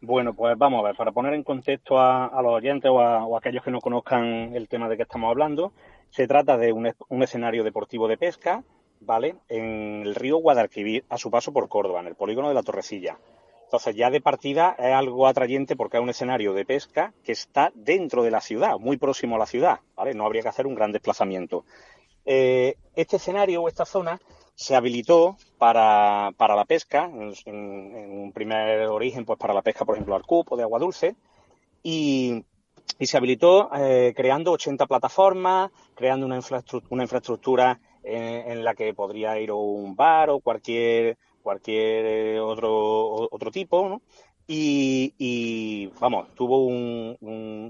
Bueno, 0.00 0.32
pues 0.32 0.56
vamos 0.56 0.78
a 0.80 0.86
ver, 0.86 0.96
para 0.96 1.10
poner 1.10 1.34
en 1.34 1.42
contexto 1.42 1.98
a, 1.98 2.30
los 2.40 2.52
oyentes 2.52 2.88
o 2.88 3.00
a, 3.00 3.26
o 3.26 3.36
aquellos 3.36 3.64
que 3.64 3.72
no 3.72 3.80
conozcan 3.80 4.54
el 4.54 4.68
tema 4.68 4.88
de 4.88 4.96
que 4.96 5.02
estamos 5.02 5.28
hablando, 5.28 5.72
se 6.10 6.28
trata 6.28 6.56
de 6.56 6.72
un, 6.72 6.94
un, 7.08 7.22
escenario 7.24 7.64
deportivo 7.64 8.06
de 8.06 8.16
pesca, 8.16 8.62
¿vale? 9.00 9.34
En 9.48 10.02
el 10.06 10.14
río 10.14 10.36
Guadalquivir, 10.36 11.04
a 11.08 11.18
su 11.18 11.32
paso 11.32 11.52
por 11.52 11.68
Córdoba, 11.68 12.00
en 12.00 12.06
el 12.06 12.14
polígono 12.14 12.48
de 12.48 12.54
la 12.54 12.62
Torrecilla. 12.62 13.18
Entonces, 13.64 13.96
ya 13.96 14.08
de 14.08 14.20
partida 14.20 14.76
es 14.78 14.94
algo 14.94 15.26
atrayente 15.26 15.74
porque 15.74 15.96
es 15.96 16.02
un 16.02 16.10
escenario 16.10 16.54
de 16.54 16.64
pesca 16.64 17.12
que 17.24 17.32
está 17.32 17.72
dentro 17.74 18.22
de 18.22 18.30
la 18.30 18.40
ciudad, 18.40 18.78
muy 18.78 18.98
próximo 18.98 19.34
a 19.34 19.38
la 19.40 19.46
ciudad, 19.46 19.80
¿vale? 19.96 20.14
No 20.14 20.24
habría 20.24 20.42
que 20.42 20.48
hacer 20.48 20.68
un 20.68 20.76
gran 20.76 20.92
desplazamiento. 20.92 21.64
Eh, 22.30 22.74
este 22.94 23.16
escenario 23.16 23.62
o 23.62 23.68
esta 23.68 23.86
zona 23.86 24.20
se 24.54 24.76
habilitó 24.76 25.38
para, 25.56 26.30
para 26.36 26.54
la 26.56 26.66
pesca, 26.66 27.06
en, 27.06 27.32
un 27.46 28.32
primer 28.34 28.86
origen, 28.88 29.24
pues 29.24 29.38
para 29.38 29.54
la 29.54 29.62
pesca, 29.62 29.86
por 29.86 29.94
ejemplo, 29.94 30.14
al 30.14 30.26
cupo 30.26 30.54
de 30.54 30.62
agua 30.62 30.78
dulce, 30.78 31.16
y, 31.82 32.44
y 32.98 33.06
se 33.06 33.16
habilitó 33.16 33.70
eh, 33.74 34.12
creando 34.14 34.52
80 34.52 34.86
plataformas, 34.86 35.70
creando 35.94 36.26
una 36.26 36.36
infraestructura, 36.36 36.92
una 36.92 37.04
infraestructura 37.04 37.80
en, 38.02 38.62
la 38.62 38.74
que 38.74 38.92
podría 38.92 39.40
ir 39.40 39.50
un 39.50 39.96
bar 39.96 40.28
o 40.28 40.40
cualquier, 40.40 41.16
cualquier 41.42 42.40
otro, 42.40 43.26
otro 43.30 43.50
tipo, 43.50 43.88
¿no? 43.88 44.02
Y, 44.46 45.14
y, 45.16 45.86
vamos, 45.98 46.34
tuvo 46.34 46.66
un, 46.66 47.16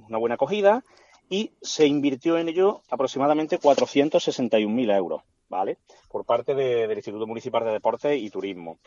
una 0.08 0.18
buena 0.18 0.34
acogida 0.34 0.82
y 1.28 1.52
se 1.60 1.86
invirtió 1.86 2.38
en 2.38 2.48
ello 2.48 2.82
aproximadamente 2.90 3.58
461.000 3.58 4.96
euros. 4.96 5.22
¿vale? 5.48 5.78
Por 6.08 6.24
parte 6.24 6.54
de, 6.54 6.86
del 6.86 6.98
Instituto 6.98 7.26
Municipal 7.26 7.64
de 7.64 7.72
Deportes 7.72 8.20
y 8.20 8.30
Turismo. 8.30 8.78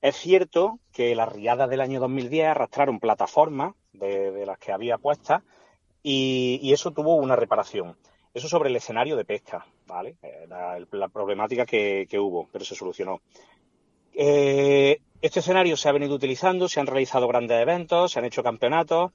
Es 0.00 0.16
cierto 0.16 0.78
que 0.92 1.14
las 1.14 1.32
riadas 1.32 1.70
del 1.70 1.80
año 1.80 2.00
2010 2.00 2.48
arrastraron 2.48 3.00
plataformas 3.00 3.74
de, 3.92 4.44
las 4.46 4.58
que 4.58 4.72
había 4.72 4.98
puestas 4.98 5.42
y, 6.02 6.72
eso 6.72 6.90
tuvo 6.90 7.14
una 7.16 7.36
reparación. 7.36 7.96
Eso 8.34 8.48
sobre 8.48 8.70
el 8.70 8.76
escenario 8.76 9.16
de 9.16 9.24
pesca, 9.24 9.66
¿vale? 9.86 10.16
La, 10.48 11.08
problemática 11.08 11.66
que, 11.66 12.08
hubo, 12.18 12.48
pero 12.50 12.64
se 12.64 12.74
solucionó. 12.74 13.20
Eh, 14.14 15.00
este 15.20 15.40
escenario 15.40 15.76
se 15.76 15.88
ha 15.88 15.92
venido 15.92 16.16
utilizando, 16.16 16.68
se 16.68 16.80
han 16.80 16.86
realizado 16.86 17.28
grandes 17.28 17.60
eventos, 17.60 18.10
se 18.10 18.18
han 18.18 18.24
hecho 18.24 18.42
campeonatos, 18.42 19.12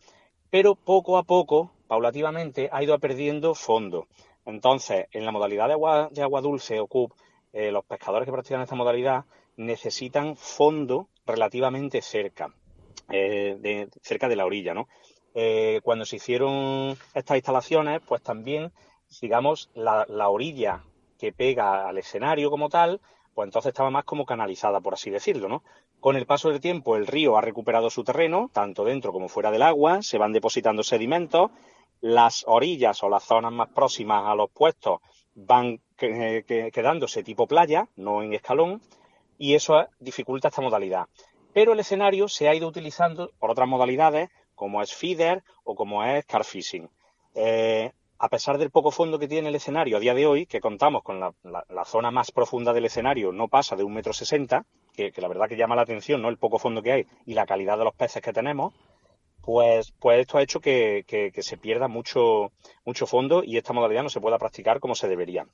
pero 0.50 0.75
poco 0.75 1.17
a 1.17 1.24
poco, 1.24 1.72
paulativamente, 1.88 2.70
ha 2.72 2.84
ido 2.84 2.98
perdiendo 3.00 3.56
fondo. 3.56 4.08
Entonces, 4.46 5.08
en 5.12 5.25
la 5.25 5.32
modalidad 5.32 5.67
de 5.67 5.74
agua, 5.74 6.10
de 6.12 6.22
agua 6.22 6.41
dulce 6.41 6.79
o 6.79 6.88
CUP, 6.88 7.12
eh, 7.53 7.72
los 7.72 7.86
pescadores 7.86 8.25
que 8.25 8.32
practican 8.32 8.62
esta 8.62 8.75
modalidad 8.75 9.25
necesitan 9.58 10.36
fondo 10.36 11.08
relativamente 11.25 12.01
cerca, 12.01 12.53
eh, 13.10 13.58
de, 13.60 13.89
cerca 14.01 14.29
de 14.29 14.36
la 14.36 14.46
orilla, 14.46 14.74
¿no? 14.74 14.88
Eh, 15.34 15.82
cuando 15.84 16.06
se 16.06 16.15
hicieron 16.15 16.98
estas 17.13 17.38
instalaciones, 17.38 18.01
pues 18.08 18.22
también, 18.22 18.72
digamos, 19.22 19.70
la, 19.74 20.06
la, 20.08 20.29
orilla 20.29 20.84
que 21.20 21.32
pega 21.32 21.88
al 21.88 21.98
escenario 21.98 22.50
como 22.50 22.70
tal, 22.70 23.01
pues 23.34 23.48
entonces 23.48 23.70
estaba 23.70 23.91
más 23.91 24.03
como 24.03 24.25
canalizada, 24.25 24.79
por 24.79 24.94
así 24.94 25.10
decirlo, 25.10 25.48
¿no? 25.48 25.63
Con 26.00 26.15
el 26.15 26.25
paso 26.25 26.50
del 26.50 26.62
tiempo, 26.62 26.96
el 26.96 27.08
río 27.08 27.38
ha 27.38 27.41
recuperado 27.41 27.89
su 27.89 28.03
terreno, 28.03 28.50
tanto 28.53 28.86
dentro 28.86 29.12
como 29.12 29.29
fuera 29.29 29.51
del 29.51 29.63
agua, 29.63 30.01
se 30.01 30.17
van 30.17 30.32
depositando 30.32 30.84
sedimentos, 30.84 31.51
las 32.01 32.44
orillas 32.48 33.04
o 33.04 33.10
las 33.10 33.24
zonas 33.24 33.51
más 33.51 33.70
próximas 33.70 34.24
a 34.25 34.36
los 34.36 34.50
puestos 34.50 35.00
van 35.36 35.80
quedándose 35.98 37.24
tipo 37.24 37.48
playa, 37.48 37.88
no 37.96 38.24
en 38.24 38.34
escalón, 38.34 38.82
y 39.38 39.56
eso 39.56 39.86
dificulta 40.00 40.48
esta 40.48 40.62
modalidad. 40.62 41.08
Pero 41.54 41.74
el 41.74 41.80
escenario 41.80 42.27
se 42.27 42.48
ha 42.48 42.56
ido 42.56 42.68
utilizando 42.68 43.32
por 43.39 43.51
otras 43.51 43.68
modalidades, 43.68 44.30
como 44.56 44.82
es 44.82 44.94
feeder 44.94 45.44
o 45.63 45.75
como 45.75 46.04
es 46.04 46.25
car 46.25 46.44
fishing. 46.44 46.89
Eh, 47.36 47.92
a 48.20 48.30
pesar 48.30 48.58
del 48.58 48.72
poco 48.72 48.92
fondo 48.92 49.20
que 49.20 49.27
tiene 49.27 49.50
el 49.50 49.56
escenario 49.56 49.98
a 49.98 50.00
día 50.00 50.13
de 50.13 50.25
hoy, 50.25 50.46
que 50.48 50.60
contamos 50.60 51.04
con 51.04 51.20
la, 51.20 51.86
zona 51.86 52.10
más 52.10 52.32
profunda 52.32 52.74
del 52.74 52.86
escenario, 52.86 53.32
no 53.32 53.48
pasa 53.48 53.75
de 53.75 53.84
un 53.84 53.94
metro 53.94 54.13
sesenta, 54.13 54.66
que, 54.94 55.13
la 55.18 55.27
verdad 55.27 55.48
que 55.48 55.56
llama 55.56 55.75
la 55.75 55.84
atención, 55.84 56.22
¿no? 56.22 56.30
El 56.30 56.38
poco 56.38 56.58
fondo 56.58 56.82
que 56.82 56.92
hay 56.92 57.06
y 57.27 57.36
la 57.36 57.46
calidad 57.46 57.77
de 57.77 57.84
los 57.84 57.94
peces 57.94 58.24
que 58.24 58.34
tenemos, 58.34 58.74
pues, 59.48 59.94
pues 59.98 60.20
esto 60.20 60.38
ha 60.38 60.42
hecho 60.42 60.60
que, 60.60 61.06
que, 61.08 61.42
se 61.42 61.56
pierda 61.56 61.88
mucho, 61.88 62.51
mucho 62.84 63.08
fondo 63.08 63.44
y 63.46 63.56
esta 63.56 63.72
modalidad 63.72 64.04
no 64.04 64.10
se 64.10 64.20
pueda 64.20 64.38
practicar 64.38 64.82
como 64.82 64.94
se 64.94 65.08
debería. 65.08 65.48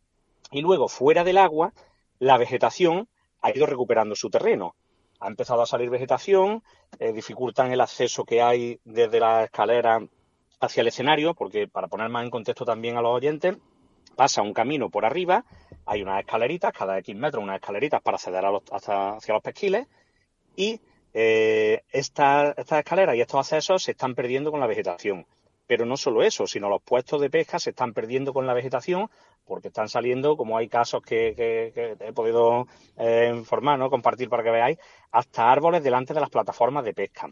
Y 0.50 0.62
luego, 0.62 0.88
fuera 0.88 1.23
del 1.23 1.38
agua, 1.38 1.73
la 2.17 2.39
vegetación 2.39 3.07
ha 3.43 3.51
ido 3.51 3.67
recuperando 3.67 4.15
su 4.15 4.31
terreno. 4.31 4.73
Ha 5.19 5.27
empezado 5.27 5.62
a 5.62 5.67
salir 5.67 5.91
vegetación, 5.91 6.63
eh, 6.97 7.13
dificultan 7.13 7.71
el 7.71 7.81
acceso 7.81 8.25
que 8.25 8.41
hay 8.41 8.79
desde 8.83 9.19
la 9.19 9.43
escalera 9.43 10.00
hacia 10.59 10.81
el 10.81 10.88
escenario, 10.88 11.35
porque 11.35 11.67
para 11.67 11.88
poner 11.88 12.09
más 12.09 12.23
en 12.23 12.31
contexto 12.31 12.65
también 12.65 12.97
a 12.97 13.01
los 13.03 13.13
oyentes, 13.13 13.57
pasa 14.15 14.41
un 14.41 14.53
camino 14.53 14.89
por 14.89 15.05
arriba, 15.05 15.45
hay 15.85 16.01
unas 16.01 16.21
escaleritas, 16.21 16.73
cada 16.73 16.97
X 16.97 17.15
metros 17.15 17.43
unas 17.43 17.57
escaleritas 17.57 18.01
para 18.01 18.15
acceder 18.15 18.43
a 18.43 18.50
los, 18.50 18.63
hacia 18.71 19.33
los 19.35 19.43
pesquiles, 19.43 19.85
y 20.55 20.81
eh, 21.13 21.84
estas 21.91 22.55
escaleras 22.58 23.15
y 23.15 23.22
estos 23.22 23.39
accesos 23.39 23.84
se 23.84 23.91
están 23.91 24.15
perdiendo 24.15 24.51
con 24.51 24.60
la 24.60 24.67
vegetación. 24.67 25.25
Pero 25.65 25.86
no 25.86 25.96
solo 25.96 26.24
eso, 26.24 26.46
sino 26.46 26.70
los 26.70 26.82
puestos 26.82 27.22
de 27.22 27.29
pesca 27.29 27.58
se 27.58 27.70
están 27.70 27.93
perdiendo 27.93 28.34
con 28.34 28.46
la 28.46 28.53
vegetación 28.53 29.10
porque 29.46 29.70
están 29.70 29.88
saliendo, 29.89 30.36
como 30.36 30.58
hay 30.58 30.67
casos 30.67 31.01
que, 31.01 31.96
he 32.00 32.13
podido 32.13 32.67
eh, 32.98 33.32
informar, 33.34 33.79
¿no? 33.79 33.89
compartir 33.89 34.29
para 34.29 34.43
que 34.43 34.51
veáis, 34.51 34.77
hasta 35.12 35.51
árboles 35.51 35.84
delante 35.84 36.13
de 36.13 36.20
las 36.20 36.29
plataformas 36.29 36.84
de 36.84 36.93
pesca. 36.93 37.29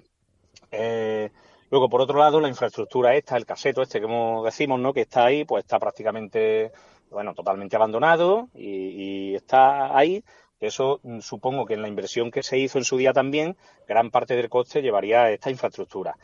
Eh, 0.71 1.29
Luego, 1.71 1.87
por 1.87 2.01
otro 2.01 2.19
lado, 2.19 2.41
la 2.41 2.49
infraestructura 2.49 3.15
esta, 3.15 3.37
el 3.37 3.45
caseto 3.45 3.81
este 3.81 4.01
que 4.01 4.07
decimos, 4.43 4.77
¿no? 4.77 4.91
Que 4.91 5.01
está 5.01 5.23
ahí, 5.23 5.45
pues 5.45 5.63
está 5.63 5.79
prácticamente, 5.79 6.73
bueno, 7.09 7.33
totalmente 7.33 7.77
abandonado 7.77 8.49
y, 8.53 9.33
está 9.35 9.97
ahí. 9.97 10.21
Eso 10.61 11.01
mm, 11.03 11.19
supongo 11.19 11.65
que 11.65 11.73
en 11.73 11.81
la 11.81 11.89
inversión 11.89 12.31
que 12.31 12.43
se 12.43 12.57
hizo 12.57 12.77
en 12.77 12.85
su 12.85 12.95
día 12.97 13.11
también, 13.11 13.57
gran 13.87 14.11
parte 14.11 14.35
del 14.35 14.49
coste 14.49 14.81
llevaría 14.81 15.23
a 15.23 15.31
esta 15.31 15.51
infraestructura. 15.51 16.15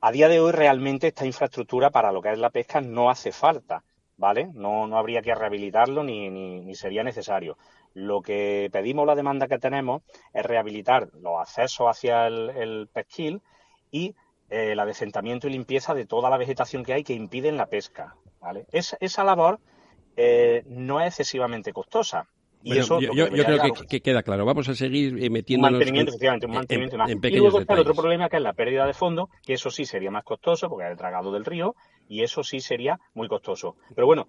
A 0.00 0.10
día 0.10 0.28
de 0.28 0.40
hoy, 0.40 0.50
realmente, 0.50 1.08
esta 1.08 1.26
infraestructura 1.26 1.90
para 1.90 2.10
lo 2.10 2.20
que 2.20 2.32
es 2.32 2.38
la 2.38 2.50
pesca 2.50 2.80
no 2.80 3.08
hace 3.08 3.30
falta, 3.30 3.84
¿vale? 4.16 4.48
No, 4.52 4.88
no 4.88 4.98
habría 4.98 5.22
que 5.22 5.34
rehabilitarlo 5.34 6.02
ni, 6.02 6.28
ni, 6.28 6.74
sería 6.74 7.04
necesario. 7.04 7.56
Lo 7.94 8.20
que 8.20 8.68
pedimos, 8.72 9.06
la 9.06 9.14
demanda 9.14 9.46
que 9.46 9.58
tenemos, 9.60 10.02
es 10.32 10.44
rehabilitar 10.44 11.08
los 11.20 11.38
accesos 11.38 11.86
hacia 11.86 12.26
el, 12.26 12.50
el 12.50 12.88
pesquil 12.92 13.42
y 13.92 14.16
el 14.48 14.80
adesentamiento 14.80 15.46
y 15.46 15.50
limpieza 15.50 15.94
de 15.94 16.04
toda 16.04 16.28
la 16.28 16.36
vegetación 16.36 16.84
que 16.84 16.92
hay 16.92 17.04
que 17.04 17.14
impiden 17.14 17.56
la 17.56 17.66
pesca. 17.66 18.16
¿vale? 18.40 18.66
esa 18.72 19.24
labor 19.24 19.60
eh, 20.16 20.64
no 20.66 21.00
es 21.00 21.06
excesivamente 21.08 21.72
costosa. 21.72 22.26
Y 22.64 22.78
eso 22.78 23.00
yo, 23.00 23.28
creo 23.28 23.58
que, 23.88 24.00
queda 24.00 24.22
claro. 24.22 24.44
Vamos 24.44 24.68
a 24.68 24.74
seguir 24.74 25.22
eh, 25.22 25.30
metiéndonos... 25.30 25.72
Un 25.72 25.78
mantenimiento, 25.78 26.10
efectivamente, 26.10 26.46
un 26.46 26.52
mantenimiento 26.52 26.96
más. 26.96 27.10
y 27.10 27.36
luego 27.36 27.60
está 27.60 27.74
el 27.74 27.80
otro 27.80 27.94
problema 27.94 28.28
que 28.28 28.36
es 28.36 28.42
la 28.42 28.52
pérdida 28.52 28.86
de 28.86 28.94
fondo, 28.94 29.28
que 29.44 29.54
eso 29.54 29.70
sí 29.70 29.84
sería 29.84 30.10
más 30.10 30.24
costoso 30.24 30.68
porque 30.68 30.84
es 30.84 30.92
el 30.92 30.96
tragado 30.96 31.32
del 31.32 31.44
río 31.44 31.74
y 32.08 32.22
eso 32.22 32.42
sí 32.44 32.60
sería 32.60 32.98
muy 33.14 33.28
costoso. 33.28 33.76
Pero 33.94 34.06
bueno, 34.06 34.28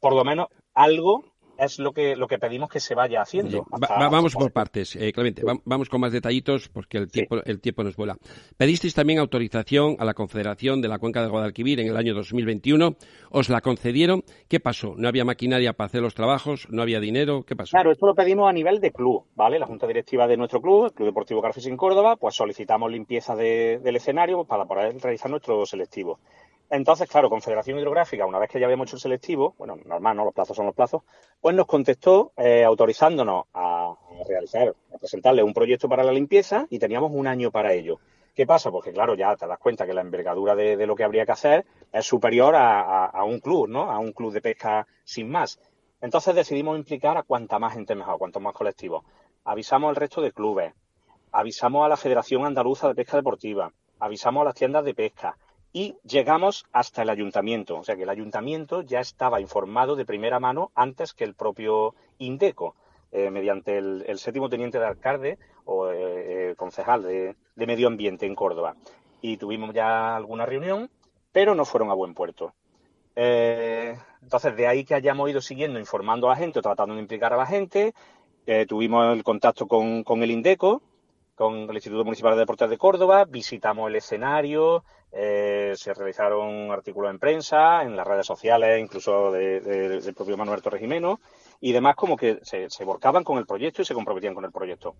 por 0.00 0.14
lo 0.14 0.24
menos 0.24 0.48
algo 0.74 1.24
es 1.58 1.78
lo 1.78 1.92
que, 1.92 2.16
lo 2.16 2.26
que 2.26 2.38
pedimos 2.38 2.68
que 2.68 2.80
se 2.80 2.94
vaya 2.94 3.20
haciendo. 3.20 3.66
vamos 3.70 4.34
por 4.34 4.52
partes, 4.52 4.96
eh, 4.96 5.12
Clemente. 5.12 5.42
vamos 5.64 5.88
con 5.88 6.00
más 6.00 6.12
detallitos 6.12 6.68
porque 6.68 6.98
el 6.98 7.10
tiempo, 7.10 7.36
el 7.44 7.60
tiempo 7.60 7.82
nos 7.82 7.96
vuela. 7.96 8.16
Pedisteis 8.56 8.94
también 8.94 9.18
autorización 9.18 9.96
a 9.98 10.04
la 10.04 10.14
Confederación 10.14 10.80
de 10.80 10.88
la 10.88 10.98
Cuenca 10.98 11.22
de 11.22 11.28
Guadalquivir 11.28 11.80
en 11.80 11.88
el 11.88 11.96
año 11.96 12.14
2021. 12.14 12.96
¿Os 13.30 13.48
la 13.48 13.60
concedieron? 13.60 14.22
¿Qué 14.48 14.60
pasó? 14.60 14.94
¿No 14.96 15.08
había 15.08 15.24
maquinaria 15.24 15.72
para 15.72 15.86
hacer 15.86 16.02
los 16.02 16.14
trabajos? 16.14 16.66
¿No 16.70 16.82
había 16.82 17.00
dinero? 17.00 17.44
¿Qué 17.44 17.56
pasó? 17.56 17.70
Claro, 17.70 17.92
esto 17.92 18.06
lo 18.06 18.14
pedimos 18.14 18.48
a 18.48 18.52
nivel 18.52 18.80
de 18.80 18.92
club, 18.92 19.24
¿vale? 19.34 19.58
La 19.58 19.66
Junta 19.66 19.86
Directiva 19.86 20.26
de 20.26 20.36
nuestro 20.36 20.60
club, 20.60 20.86
el 20.86 20.92
Club 20.92 21.08
Deportivo 21.08 21.42
en 21.64 21.76
Córdoba, 21.76 22.16
pues 22.16 22.34
solicitamos 22.34 22.90
limpieza 22.90 23.34
del 23.34 23.96
escenario 23.96 24.44
para 24.44 24.64
poder 24.64 24.96
realizar 25.00 25.30
nuestro 25.30 25.64
selectivo. 25.64 26.18
Entonces, 26.68 27.08
claro, 27.08 27.30
Confederación 27.30 27.78
Hidrográfica, 27.78 28.26
una 28.26 28.40
vez 28.40 28.50
que 28.50 28.58
ya 28.58 28.66
habíamos 28.66 28.88
hecho 28.88 28.96
el 28.96 29.02
selectivo, 29.02 29.54
bueno, 29.56 29.76
normal, 29.84 30.16
¿no? 30.16 30.24
Los 30.24 30.34
plazos 30.34 30.56
son 30.56 30.66
los 30.66 30.74
plazos, 30.74 31.02
pues 31.40 31.54
nos 31.54 31.66
contestó 31.66 32.32
eh, 32.36 32.64
autorizándonos 32.64 33.44
a, 33.54 33.94
realizar, 34.28 34.74
a 34.92 34.98
presentarle 34.98 35.44
un 35.44 35.54
proyecto 35.54 35.88
para 35.88 36.02
la 36.02 36.12
limpieza 36.12 36.66
y 36.68 36.78
teníamos 36.78 37.12
un 37.14 37.28
año 37.28 37.52
para 37.52 37.72
ello. 37.72 38.00
¿Qué 38.34 38.46
pasa? 38.46 38.70
Porque 38.70 38.92
claro, 38.92 39.14
ya 39.14 39.34
te 39.36 39.46
das 39.46 39.58
cuenta 39.58 39.86
que 39.86 39.94
la 39.94 40.02
envergadura 40.02 40.54
de, 40.54 40.86
lo 40.86 40.94
que 40.96 41.04
habría 41.04 41.24
que 41.24 41.32
hacer 41.32 41.64
es 41.90 42.04
superior 42.04 42.54
a, 42.54 43.24
un 43.24 43.40
club, 43.40 43.68
¿no? 43.68 43.90
A 43.90 43.98
un 43.98 44.12
club 44.12 44.32
de 44.32 44.42
pesca 44.42 44.86
sin 45.04 45.30
más. 45.30 45.58
Entonces 46.02 46.34
decidimos 46.34 46.76
implicar 46.76 47.16
a 47.16 47.22
cuanta 47.22 47.58
más 47.58 47.72
gente 47.72 47.94
mejor, 47.94 48.14
a 48.14 48.18
cuantos 48.18 48.42
más 48.42 48.52
colectivos. 48.52 49.04
Avisamos 49.44 49.88
al 49.88 49.96
resto 49.96 50.20
de 50.20 50.32
clubes, 50.32 50.74
avisamos 51.32 51.86
a 51.86 51.88
la 51.88 51.96
Federación 51.96 52.44
Andaluza 52.44 52.88
de 52.88 52.94
Pesca 52.94 53.16
Deportiva, 53.16 53.72
avisamos 54.00 54.42
a 54.42 54.44
las 54.44 54.54
tiendas 54.54 54.84
de 54.84 54.94
pesca, 54.94 55.38
y 55.76 55.94
llegamos 56.04 56.64
hasta 56.72 57.02
el 57.02 57.10
ayuntamiento. 57.10 57.76
O 57.76 57.84
sea 57.84 57.96
que 57.96 58.04
el 58.04 58.08
ayuntamiento 58.08 58.80
ya 58.80 59.00
estaba 59.00 59.42
informado 59.42 59.94
de 59.94 60.06
primera 60.06 60.40
mano 60.40 60.72
antes 60.74 61.12
que 61.12 61.24
el 61.24 61.34
propio 61.34 61.94
Indeco, 62.16 62.74
eh, 63.12 63.30
mediante 63.30 63.76
el, 63.76 64.18
séptimo 64.18 64.48
teniente 64.48 64.78
de 64.78 64.86
alcalde 64.86 65.38
o 65.66 65.90
eh, 65.90 65.96
eh, 65.98 66.54
concejal 66.56 67.02
de, 67.02 67.36
medio 67.56 67.88
ambiente 67.88 68.24
en 68.24 68.34
Córdoba. 68.34 68.74
Y 69.20 69.36
tuvimos 69.36 69.74
ya 69.74 70.16
alguna 70.16 70.46
reunión, 70.46 70.88
pero 71.30 71.54
no 71.54 71.66
fueron 71.66 71.90
a 71.90 71.94
buen 71.94 72.14
puerto. 72.14 72.54
entonces, 73.14 74.56
de 74.56 74.66
ahí 74.66 74.82
que 74.82 74.94
hayamos 74.94 75.28
ido 75.28 75.42
siguiendo 75.42 75.78
informando 75.78 76.28
a 76.28 76.30
la 76.30 76.36
gente 76.36 76.62
tratando 76.62 76.94
de 76.94 77.02
implicar 77.02 77.34
a 77.34 77.36
la 77.36 77.44
gente, 77.44 77.92
tuvimos 78.66 79.14
el 79.14 79.22
contacto 79.22 79.68
con, 79.68 80.04
con 80.04 80.22
el 80.22 80.30
Indeco, 80.30 80.80
con 81.34 81.68
el 81.68 81.74
Instituto 81.74 82.02
Municipal 82.02 82.32
de 82.32 82.40
Deportes 82.40 82.70
de 82.70 82.78
Córdoba, 82.78 83.26
visitamos 83.26 83.90
el 83.90 83.96
escenario, 83.96 84.82
eh, 85.18 85.72
se 85.76 85.94
realizaron 85.94 86.70
artículos 86.70 87.10
en 87.10 87.18
prensa, 87.18 87.82
en 87.82 87.96
las 87.96 88.06
redes 88.06 88.26
sociales, 88.26 88.80
incluso 88.80 89.32
del 89.32 90.14
propio 90.14 90.36
Manuel 90.36 90.60
Torres 90.60 90.80
Jimeno, 90.80 91.20
y 91.60 91.72
demás 91.72 91.96
como 91.96 92.16
que 92.16 92.38
se, 92.42 92.68
se 92.68 92.84
volcaban 92.84 93.24
con 93.24 93.38
el 93.38 93.46
proyecto 93.46 93.80
y 93.80 93.86
se 93.86 93.94
comprometían 93.94 94.34
con 94.34 94.44
el 94.44 94.52
proyecto. 94.52 94.94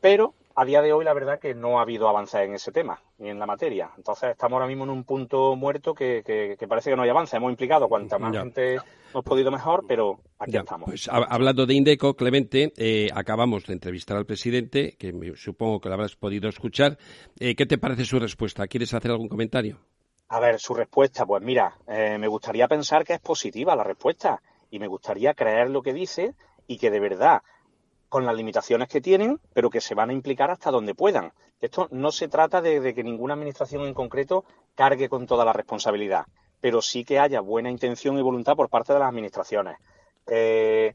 Pero 0.00 0.34
a 0.54 0.64
día 0.64 0.82
de 0.82 0.92
hoy 0.92 1.04
la 1.04 1.14
verdad 1.14 1.38
que 1.38 1.54
no 1.54 1.78
ha 1.78 1.82
habido 1.82 2.08
avance 2.08 2.42
en 2.42 2.54
ese 2.54 2.72
tema 2.72 3.00
ni 3.18 3.28
en 3.28 3.38
la 3.38 3.46
materia. 3.46 3.90
Entonces 3.96 4.30
estamos 4.30 4.54
ahora 4.54 4.66
mismo 4.66 4.84
en 4.84 4.90
un 4.90 5.04
punto 5.04 5.54
muerto 5.56 5.94
que, 5.94 6.56
parece 6.68 6.90
que 6.90 6.96
no 6.96 7.02
hay 7.02 7.10
avance. 7.10 7.36
Hemos 7.36 7.50
implicado 7.50 7.88
cuanta 7.88 8.18
más 8.18 8.36
gente 8.36 8.78
hemos 9.16 9.24
podido 9.24 9.50
mejor, 9.50 9.84
pero 9.86 10.20
aquí 10.38 10.56
estamos. 10.56 10.86
Pues, 10.86 11.08
hablando 11.08 11.64
de 11.64 11.74
Indeco, 11.74 12.14
Clemente, 12.14 12.72
eh, 12.76 13.08
acabamos 13.14 13.66
de 13.66 13.72
entrevistar 13.72 14.16
al 14.16 14.26
presidente, 14.26 14.96
que 14.98 15.12
supongo 15.36 15.80
que 15.80 15.88
lo 15.88 15.94
habrás 15.94 16.16
podido 16.16 16.48
escuchar. 16.48 16.98
Eh, 17.38 17.54
¿Qué 17.54 17.66
te 17.66 17.78
parece 17.78 18.04
su 18.04 18.18
respuesta? 18.18 18.66
¿Quieres 18.66 18.92
hacer 18.92 19.10
algún 19.10 19.28
comentario? 19.28 19.78
A 20.28 20.40
ver, 20.40 20.58
su 20.58 20.74
respuesta, 20.74 21.24
pues 21.24 21.42
mira, 21.42 21.78
eh, 21.86 22.18
me 22.18 22.28
gustaría 22.28 22.68
pensar 22.68 23.04
que 23.04 23.14
es 23.14 23.20
positiva 23.20 23.76
la 23.76 23.84
respuesta 23.84 24.42
y 24.70 24.78
me 24.78 24.88
gustaría 24.88 25.34
creer 25.34 25.70
lo 25.70 25.82
que 25.82 25.92
dice 25.92 26.34
y 26.66 26.78
que 26.78 26.90
de 26.90 27.00
verdad 27.00 27.42
con 28.08 28.26
las 28.26 28.36
limitaciones 28.36 28.88
que 28.88 29.00
tienen, 29.00 29.40
pero 29.52 29.70
que 29.70 29.80
se 29.80 29.94
van 29.94 30.10
a 30.10 30.12
implicar 30.12 30.50
hasta 30.50 30.70
donde 30.70 30.94
puedan. 30.94 31.32
Esto 31.60 31.88
no 31.90 32.12
se 32.12 32.28
trata 32.28 32.60
de, 32.60 32.94
que 32.94 33.02
ninguna 33.02 33.34
administración 33.34 33.86
en 33.86 33.94
concreto 33.94 34.44
cargue 34.74 35.08
con 35.08 35.26
toda 35.26 35.44
la 35.44 35.52
responsabilidad, 35.52 36.26
pero 36.60 36.82
sí 36.82 37.04
que 37.04 37.18
haya 37.18 37.40
buena 37.40 37.70
intención 37.70 38.18
y 38.18 38.22
voluntad 38.22 38.56
por 38.56 38.68
parte 38.68 38.92
de 38.92 38.98
las 38.98 39.08
administraciones. 39.08 39.78
Eh, 40.26 40.94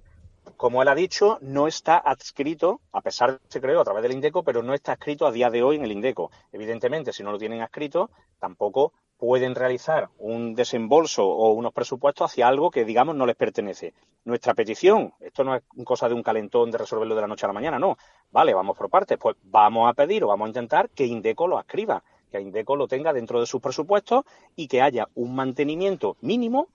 como 0.57 0.81
él 0.81 0.87
ha 0.87 0.95
dicho, 0.95 1.37
no 1.41 1.67
está 1.67 1.97
adscrito, 1.97 2.81
a 2.91 3.01
pesar 3.01 3.39
se 3.47 3.61
creó 3.61 3.81
a 3.81 3.83
través 3.83 4.03
del 4.03 4.13
INDECO, 4.13 4.43
pero 4.43 4.63
no 4.63 4.73
está 4.73 4.93
escrito 4.93 5.25
a 5.25 5.31
día 5.31 5.49
de 5.49 5.63
hoy 5.63 5.75
en 5.75 5.83
el 5.83 5.91
INDECO. 5.91 6.31
Evidentemente, 6.51 7.13
si 7.13 7.23
no 7.23 7.31
lo 7.31 7.37
tienen 7.37 7.61
adscrito, 7.61 8.09
tampoco 8.39 8.93
pueden 9.21 9.53
realizar 9.53 10.09
un 10.17 10.55
desembolso 10.55 11.23
o 11.23 11.51
unos 11.51 11.73
presupuestos 11.73 12.31
hacia 12.31 12.47
algo 12.47 12.71
que, 12.71 12.85
digamos, 12.85 13.15
no 13.15 13.27
les 13.27 13.35
pertenece. 13.35 13.93
Nuestra 14.25 14.55
petición, 14.55 15.13
esto 15.19 15.43
no 15.43 15.55
es 15.55 15.61
cosa 15.85 16.09
de 16.09 16.15
un 16.15 16.23
calentón 16.23 16.71
de 16.71 16.79
resolverlo 16.79 17.13
de 17.13 17.21
la 17.21 17.27
noche 17.27 17.45
a 17.45 17.49
la 17.49 17.53
mañana, 17.53 17.77
no. 17.77 17.99
Vale, 18.31 18.55
vamos 18.55 18.75
por 18.75 18.89
partes, 18.89 19.19
pues 19.19 19.37
vamos 19.43 19.87
a 19.87 19.93
pedir 19.93 20.23
o 20.23 20.27
vamos 20.29 20.47
a 20.47 20.49
intentar 20.49 20.89
que 20.89 21.05
Indeco 21.05 21.47
lo 21.47 21.59
escriba, 21.59 22.03
que 22.31 22.41
Indeco 22.41 22.75
lo 22.75 22.87
tenga 22.87 23.13
dentro 23.13 23.39
de 23.39 23.45
sus 23.45 23.61
presupuestos 23.61 24.25
y 24.55 24.67
que 24.67 24.81
haya 24.81 25.07
un 25.13 25.35
mantenimiento 25.35 26.17
mínimo 26.21 26.69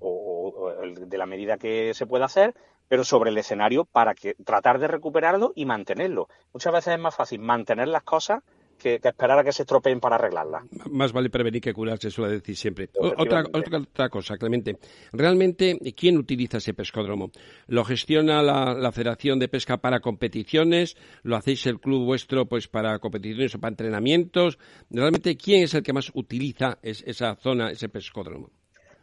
o, 0.00 0.72
de 0.82 1.18
la 1.18 1.26
medida 1.26 1.56
que 1.56 1.94
se 1.94 2.08
pueda 2.08 2.24
hacer, 2.24 2.52
pero 2.88 3.04
sobre 3.04 3.30
el 3.30 3.38
escenario 3.38 3.84
para 3.84 4.16
que 4.16 4.34
tratar 4.44 4.80
de 4.80 4.88
recuperarlo 4.88 5.52
y 5.54 5.66
mantenerlo. 5.66 6.26
Muchas 6.52 6.72
veces 6.72 6.94
es 6.94 7.00
más 7.00 7.14
fácil 7.14 7.38
mantener 7.38 7.86
las 7.86 8.02
cosas 8.02 8.42
que, 8.82 9.00
esperar 9.02 9.38
a 9.38 9.44
que 9.44 9.52
se 9.52 9.62
estropeen 9.62 10.00
para 10.00 10.16
arreglarla. 10.16 10.64
Más 10.90 11.12
vale 11.12 11.30
prevenir 11.30 11.62
que 11.62 11.72
curar, 11.72 11.98
se 11.98 12.10
suele 12.10 12.34
decir 12.34 12.56
siempre. 12.56 12.90
Otra, 12.98 13.44
otra, 13.52 14.08
cosa, 14.08 14.36
Clemente. 14.36 14.78
¿Realmente 15.12 15.78
quién 15.96 16.18
utiliza 16.18 16.58
ese 16.58 16.74
pescódromo? 16.74 17.30
¿Lo 17.66 17.84
gestiona 17.84 18.42
la, 18.42 18.92
Federación 18.92 19.38
de 19.38 19.48
Pesca 19.48 19.78
para 19.78 20.00
competiciones? 20.00 20.96
¿Lo 21.22 21.36
hacéis 21.36 21.66
el 21.66 21.80
club 21.80 22.04
vuestro 22.04 22.46
pues 22.46 22.68
para 22.68 22.98
competiciones 22.98 23.54
o 23.54 23.60
para 23.60 23.70
entrenamientos? 23.70 24.58
¿Realmente 24.90 25.36
quién 25.36 25.62
es 25.62 25.74
el 25.74 25.82
que 25.82 25.92
más 25.92 26.10
utiliza 26.14 26.78
esa 26.82 27.36
zona, 27.36 27.70
ese 27.70 27.88
pescódromo? 27.88 28.50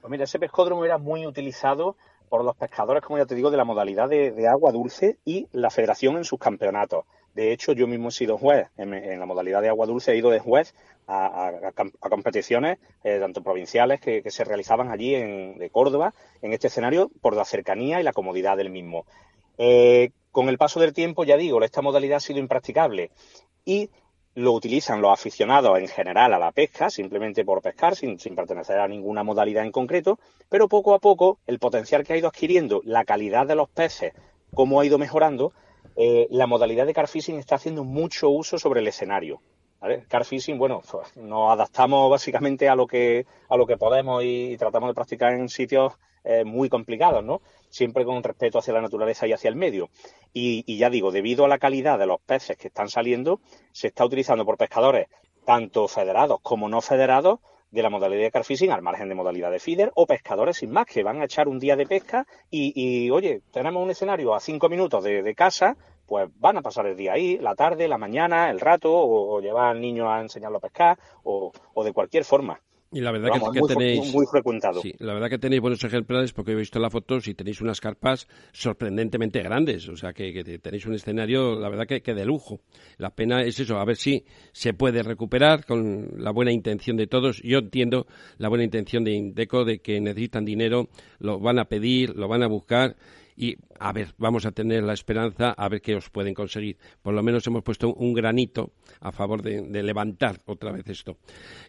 Pues 0.01 0.11
mira, 0.11 0.25
ese 0.25 0.39
pescódromo 0.39 0.85
era 0.85 0.97
muy 0.97 1.25
utilizado 1.25 1.95
por 2.29 2.43
los 2.43 2.55
pescadores, 2.55 3.03
como 3.03 3.17
ya 3.17 3.25
te 3.25 3.35
digo, 3.35 3.49
de 3.49 3.57
la 3.57 3.63
modalidad 3.63 4.07
de 4.07 4.47
agua 4.47 4.71
dulce 4.71 5.17
y 5.25 5.47
la 5.51 5.71
federación 5.71 6.17
en 6.17 6.25
sus 6.25 6.37
campeonatos. 6.37 7.05
De 7.33 7.51
hecho, 7.51 7.73
yo 7.73 7.87
mismo 7.87 8.09
he 8.09 8.11
sido 8.11 8.37
juez 8.37 8.67
en, 8.77 9.19
la 9.19 9.25
modalidad 9.25 9.61
de 9.61 9.69
agua 9.69 9.85
dulce, 9.85 10.11
he 10.11 10.17
ido 10.17 10.29
de 10.29 10.39
juez 10.39 10.75
a, 11.07 11.51
competiciones 11.99 12.79
eh, 13.03 13.17
tanto 13.19 13.41
provinciales 13.41 13.99
que, 14.01 14.23
se 14.29 14.43
realizaban 14.43 14.89
allí 14.89 15.15
en 15.15 15.57
de 15.57 15.69
Córdoba, 15.69 16.13
en 16.41 16.53
este 16.53 16.67
escenario, 16.67 17.09
por 17.21 17.35
la 17.35 17.45
cercanía 17.45 17.99
y 17.99 18.03
la 18.03 18.13
comodidad 18.13 18.57
del 18.57 18.69
mismo. 18.69 19.05
Eh, 19.57 20.11
con 20.31 20.49
el 20.49 20.57
paso 20.57 20.79
del 20.79 20.93
tiempo, 20.93 21.23
ya 21.23 21.37
digo, 21.37 21.61
esta 21.63 21.81
modalidad 21.81 22.17
ha 22.17 22.21
sido 22.21 22.39
impracticable 22.39 23.11
y 23.65 23.89
lo 24.35 24.53
utilizan 24.53 25.01
los 25.01 25.11
aficionados 25.11 25.77
en 25.79 25.87
general 25.87 26.33
a 26.33 26.39
la 26.39 26.51
pesca, 26.51 26.89
simplemente 26.89 27.43
por 27.43 27.61
pescar, 27.61 27.95
sin, 27.95 28.19
sin, 28.19 28.35
pertenecer 28.35 28.79
a 28.79 28.87
ninguna 28.87 29.23
modalidad 29.23 29.65
en 29.65 29.71
concreto, 29.71 30.19
pero 30.49 30.67
poco 30.67 30.93
a 30.93 30.99
poco 30.99 31.39
el 31.47 31.59
potencial 31.59 32.03
que 32.03 32.13
ha 32.13 32.17
ido 32.17 32.27
adquiriendo, 32.27 32.81
la 32.85 33.05
calidad 33.05 33.47
de 33.47 33.55
los 33.55 33.69
peces, 33.69 34.13
cómo 34.53 34.79
ha 34.79 34.85
ido 34.85 34.97
mejorando, 34.97 35.51
eh, 35.95 36.27
la 36.29 36.47
modalidad 36.47 36.85
de 36.85 36.93
carfishing 36.93 37.37
está 37.37 37.55
haciendo 37.55 37.83
mucho 37.83 38.29
uso 38.29 38.57
sobre 38.57 38.81
el 38.81 38.87
escenario. 38.87 39.41
¿vale? 39.79 40.05
Carfishing, 40.07 40.57
bueno, 40.57 40.81
pues, 40.89 41.15
nos 41.17 41.51
adaptamos 41.51 42.09
básicamente 42.09 42.69
a 42.69 42.75
lo 42.75 42.87
que, 42.87 43.25
a 43.49 43.57
lo 43.57 43.65
que 43.65 43.77
podemos 43.77 44.23
y, 44.23 44.55
tratamos 44.57 44.89
de 44.89 44.93
practicar 44.93 45.33
en 45.33 45.49
sitios 45.49 45.93
eh, 46.23 46.43
muy 46.43 46.69
complicados, 46.69 47.23
¿no? 47.23 47.41
Siempre 47.69 48.05
con 48.05 48.21
respeto 48.23 48.59
hacia 48.59 48.73
la 48.73 48.81
naturaleza 48.81 49.27
y 49.27 49.33
hacia 49.33 49.49
el 49.49 49.55
medio. 49.55 49.89
Y, 50.33 50.63
y 50.67 50.77
ya 50.77 50.89
digo, 50.89 51.11
debido 51.11 51.45
a 51.45 51.47
la 51.47 51.59
calidad 51.59 51.97
de 51.97 52.07
los 52.07 52.19
peces 52.19 52.57
que 52.57 52.67
están 52.67 52.89
saliendo, 52.89 53.39
se 53.71 53.87
está 53.87 54.05
utilizando 54.05 54.45
por 54.45 54.57
pescadores 54.57 55.07
tanto 55.45 55.87
federados 55.87 56.39
como 56.41 56.69
no 56.69 56.81
federados 56.81 57.39
de 57.71 57.83
la 57.83 57.89
modalidad 57.89 58.23
de 58.23 58.31
carfishing 58.31 58.71
al 58.71 58.81
margen 58.81 59.09
de 59.09 59.15
modalidad 59.15 59.51
de 59.51 59.59
feeder 59.59 59.91
o 59.95 60.05
pescadores 60.05 60.57
sin 60.57 60.71
más 60.71 60.85
que 60.85 61.03
van 61.03 61.21
a 61.21 61.25
echar 61.25 61.47
un 61.47 61.59
día 61.59 61.75
de 61.75 61.85
pesca 61.85 62.25
y, 62.49 63.09
oye, 63.11 63.41
tenemos 63.51 63.83
un 63.83 63.91
escenario 63.91 64.33
a 64.33 64.39
cinco 64.39 64.69
minutos 64.69 65.03
de, 65.03 65.35
casa, 65.35 65.77
pues 66.07 66.29
van 66.39 66.57
a 66.57 66.61
pasar 66.61 66.87
el 66.87 66.97
día 66.97 67.13
ahí, 67.13 67.37
la 67.37 67.55
tarde, 67.55 67.87
la 67.87 67.97
mañana, 67.97 68.49
el 68.49 68.59
rato, 68.59 68.91
o, 68.91 69.39
llevar 69.41 69.67
al 69.67 69.81
niño 69.81 70.11
a 70.11 70.21
enseñarlo 70.21 70.57
a 70.57 70.61
pescar, 70.61 70.97
o 71.23 71.51
de 71.83 71.93
cualquier 71.93 72.25
forma. 72.25 72.59
Y 72.91 73.01
la 73.01 73.11
verdad 73.11 73.29
que, 73.53 73.61
tenéis 73.67 74.11
muy 74.11 74.25
frecuentado. 74.25 74.81
Sí, 74.81 74.93
la 74.97 75.13
verdad 75.13 75.29
que 75.29 75.37
tenéis 75.37 75.61
buenos 75.61 75.83
ejemplares 75.83 76.33
porque 76.33 76.53
he 76.53 76.55
visto 76.55 76.79
las 76.79 76.91
fotos 76.91 77.27
y 77.27 77.35
tenéis 77.35 77.61
unas 77.61 77.79
carpas 77.79 78.27
sorprendentemente 78.51 79.43
grandes, 79.43 79.87
o 79.89 79.95
sea 79.95 80.11
que, 80.11 80.59
tenéis 80.59 80.87
un 80.87 80.95
escenario, 80.95 81.59
la 81.59 81.69
verdad 81.69 81.85
que, 81.85 82.01
que, 82.01 82.15
de 82.15 82.25
lujo. 82.25 82.61
La 82.97 83.11
pena 83.11 83.43
es 83.43 83.59
eso, 83.59 83.77
a 83.77 83.85
ver 83.85 83.95
si 83.95 84.25
se 84.53 84.73
puede 84.73 85.03
recuperar 85.03 85.65
con 85.65 86.13
la 86.17 86.31
buena 86.31 86.51
intención 86.51 86.97
de 86.97 87.05
todos. 87.05 87.41
Yo 87.43 87.59
entiendo 87.59 88.07
la 88.37 88.49
buena 88.49 88.63
intención 88.63 89.03
de 89.03 89.11
Indeco 89.11 89.65
de 89.65 89.79
que 89.79 90.01
necesitan 90.01 90.43
dinero, 90.43 90.89
lo 91.19 91.39
van 91.39 91.59
a 91.59 91.65
pedir, 91.65 92.15
lo 92.15 92.27
van 92.27 92.41
a 92.41 92.47
buscar 92.47 92.95
y 93.39 93.55
a 93.79 93.93
ver, 93.93 94.13
vamos 94.17 94.45
a 94.45 94.51
tener 94.51 94.83
la 94.83 94.91
esperanza 94.91 95.51
a 95.51 95.69
ver 95.69 95.81
qué 95.81 95.95
os 95.95 96.09
pueden 96.09 96.33
conseguir. 96.33 96.77
Por 97.01 97.13
lo 97.13 97.23
menos 97.23 97.47
hemos 97.47 97.63
puesto 97.63 97.93
un 97.93 98.13
granito 98.13 98.73
a 98.99 99.13
favor 99.13 99.41
de, 99.41 99.81
levantar 99.81 100.41
otra 100.45 100.73
vez 100.73 100.85
esto. 100.89 101.15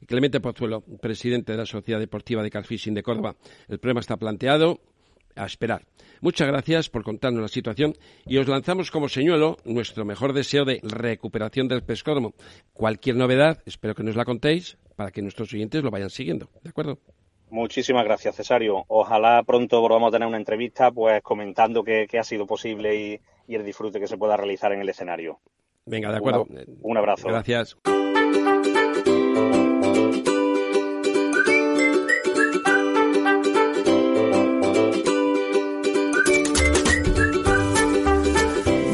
Clemente 0.05 0.41
Pozuelo, 0.41 0.81
presidente 0.81 1.53
de 1.53 1.59
la 1.59 1.67
Sociedad 1.67 2.01
Deportiva 2.01 2.43
de 2.43 2.51
Carfishing 2.51 2.93
de 2.93 3.05
Córdoba. 3.05 3.37
El 3.69 3.79
problema 3.79 4.01
está 4.01 4.17
planteado, 4.17 4.81
a 5.37 5.47
esperar. 5.47 5.87
Muchas 6.21 6.49
gracias 6.49 6.91
por 6.91 7.05
contarnos 7.05 7.41
la 7.41 7.47
situación 7.47 7.95
y 8.27 8.39
os 8.39 8.49
lanzamos 8.49 8.91
como 8.91 9.09
señuelo 9.09 9.57
nuestro 9.65 10.05
mejor 10.05 10.33
deseo 10.33 10.65
de 10.65 10.81
recuperación 10.83 11.69
del 11.69 11.85
pescódromo. 11.85 12.35
Cualquier 12.73 13.15
novedad, 13.15 13.63
espero 13.65 13.95
que 13.95 14.03
nos 14.03 14.17
la 14.17 14.25
contéis 14.25 14.77
para 14.97 15.13
que 15.13 15.23
nuestros 15.23 15.55
oyentes 15.55 15.85
lo 15.85 15.93
vayan 15.93 16.11
siguiendo. 16.11 16.51
¿De 16.65 16.71
acuerdo? 16.71 16.99
Muchísimas 17.51 18.05
gracias, 18.05 18.37
Cesario. 18.37 18.85
Ojalá 18.89 19.43
pronto 19.43 19.81
volvamos 19.81 20.09
a 20.09 20.13
tener 20.13 20.29
una 20.29 20.37
entrevista 20.37 20.91
pues 20.91 21.23
comentando 21.23 21.83
qué, 21.83 22.07
ha 22.19 22.25
sido 22.25 22.47
posible 22.47 22.97
y, 22.97 23.21
el 23.55 23.65
disfrute 23.65 23.99
que 23.99 24.07
se 24.07 24.17
pueda 24.17 24.37
realizar 24.37 24.73
en 24.73 24.81
el 24.81 24.89
escenario. 24.89 25.41
Venga, 25.85 26.11
de 26.11 26.19
acuerdo. 26.19 26.47
un 26.83 26.97
abrazo. 26.97 27.29
Gracias. 27.29 27.77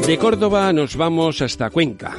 De 0.07 0.17
Córdoba 0.17 0.71
nos 0.71 0.95
vamos 0.95 1.41
hasta 1.41 1.69
Cuenca, 1.69 2.15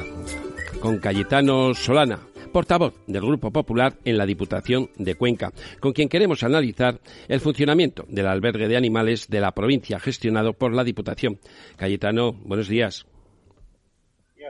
con 0.79 0.99
Cayetano 0.99 1.73
Solana, 1.73 2.19
portavoz 2.49 2.93
del 3.07 3.21
Grupo 3.21 3.51
Popular 3.51 3.95
en 4.05 4.17
la 4.17 4.25
Diputación 4.25 4.89
de 4.97 5.15
Cuenca, 5.15 5.51
con 5.79 5.93
quien 5.93 6.09
queremos 6.09 6.43
analizar 6.43 6.99
el 7.27 7.39
funcionamiento 7.39 8.05
del 8.07 8.27
albergue 8.27 8.67
de 8.67 8.77
animales 8.77 9.27
de 9.27 9.39
la 9.39 9.51
provincia 9.51 9.99
gestionado 9.99 10.53
por 10.53 10.73
la 10.73 10.83
Diputación. 10.83 11.39
Cayetano, 11.77 12.33
buenos 12.33 12.67
días. 12.67 13.05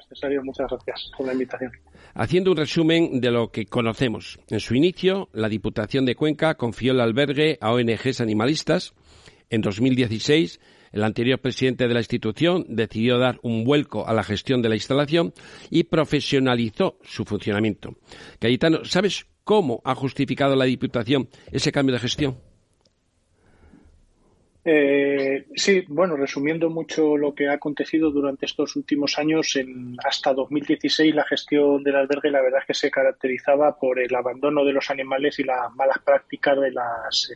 Cesario, 0.07 0.43
muchas 0.43 0.67
gracias 0.69 1.12
por 1.17 1.27
la 1.27 1.33
invitación. 1.33 1.71
Haciendo 2.13 2.51
un 2.51 2.57
resumen 2.57 3.21
de 3.21 3.31
lo 3.31 3.51
que 3.51 3.65
conocemos. 3.65 4.39
En 4.49 4.59
su 4.59 4.75
inicio, 4.75 5.29
la 5.33 5.49
Diputación 5.49 6.05
de 6.05 6.15
Cuenca 6.15 6.55
confió 6.55 6.93
el 6.93 7.01
albergue 7.01 7.57
a 7.62 7.71
ONGs 7.73 8.21
animalistas. 8.21 8.93
En 9.49 9.62
2016 9.62 10.59
el 10.91 11.04
anterior 11.04 11.39
presidente 11.39 11.88
de 11.88 11.93
la 11.93 11.99
institución 11.99 12.65
decidió 12.67 13.17
dar 13.17 13.39
un 13.41 13.63
vuelco 13.63 14.08
a 14.08 14.13
la 14.13 14.23
gestión 14.23 14.62
de 14.62 14.69
la 14.69 14.75
instalación 14.75 15.34
y 15.69 15.84
profesionalizó 15.84 16.97
su 17.04 17.25
funcionamiento. 17.25 17.95
Cayetano, 18.39 18.86
¿sabes 18.86 19.25
cómo 19.43 19.82
ha 19.84 19.95
justificado 19.95 20.56
la 20.56 20.65
Diputación 20.65 21.30
ese 21.52 21.71
cambio 21.71 21.93
de 21.93 21.99
gestión? 21.99 22.38
Eh, 24.65 25.47
sí, 25.56 25.86
bueno, 25.88 26.17
resumiendo 26.17 26.69
mucho 26.69 27.15
lo 27.17 27.34
que 27.34 27.47
ha 27.47 27.54
acontecido 27.54 28.12
durante 28.12 28.45
estos 28.45 28.75
últimos 28.75 29.17
años, 29.17 29.56
en, 29.56 29.95
hasta 30.04 30.34
2016 30.34 31.15
la 31.15 31.23
gestión 31.23 31.82
del 31.82 31.95
albergue 31.95 32.30
la 32.30 32.41
verdad 32.41 32.60
es 32.62 32.67
que 32.67 32.73
se 32.73 32.91
caracterizaba 32.91 33.80
por 33.80 33.99
el 33.99 34.13
abandono 34.13 34.65
de 34.65 34.73
los 34.73 34.89
animales 34.89 35.39
y 35.39 35.43
las 35.43 35.73
malas 35.75 35.99
prácticas 36.06 36.60
de 36.60 36.71
las, 36.71 37.32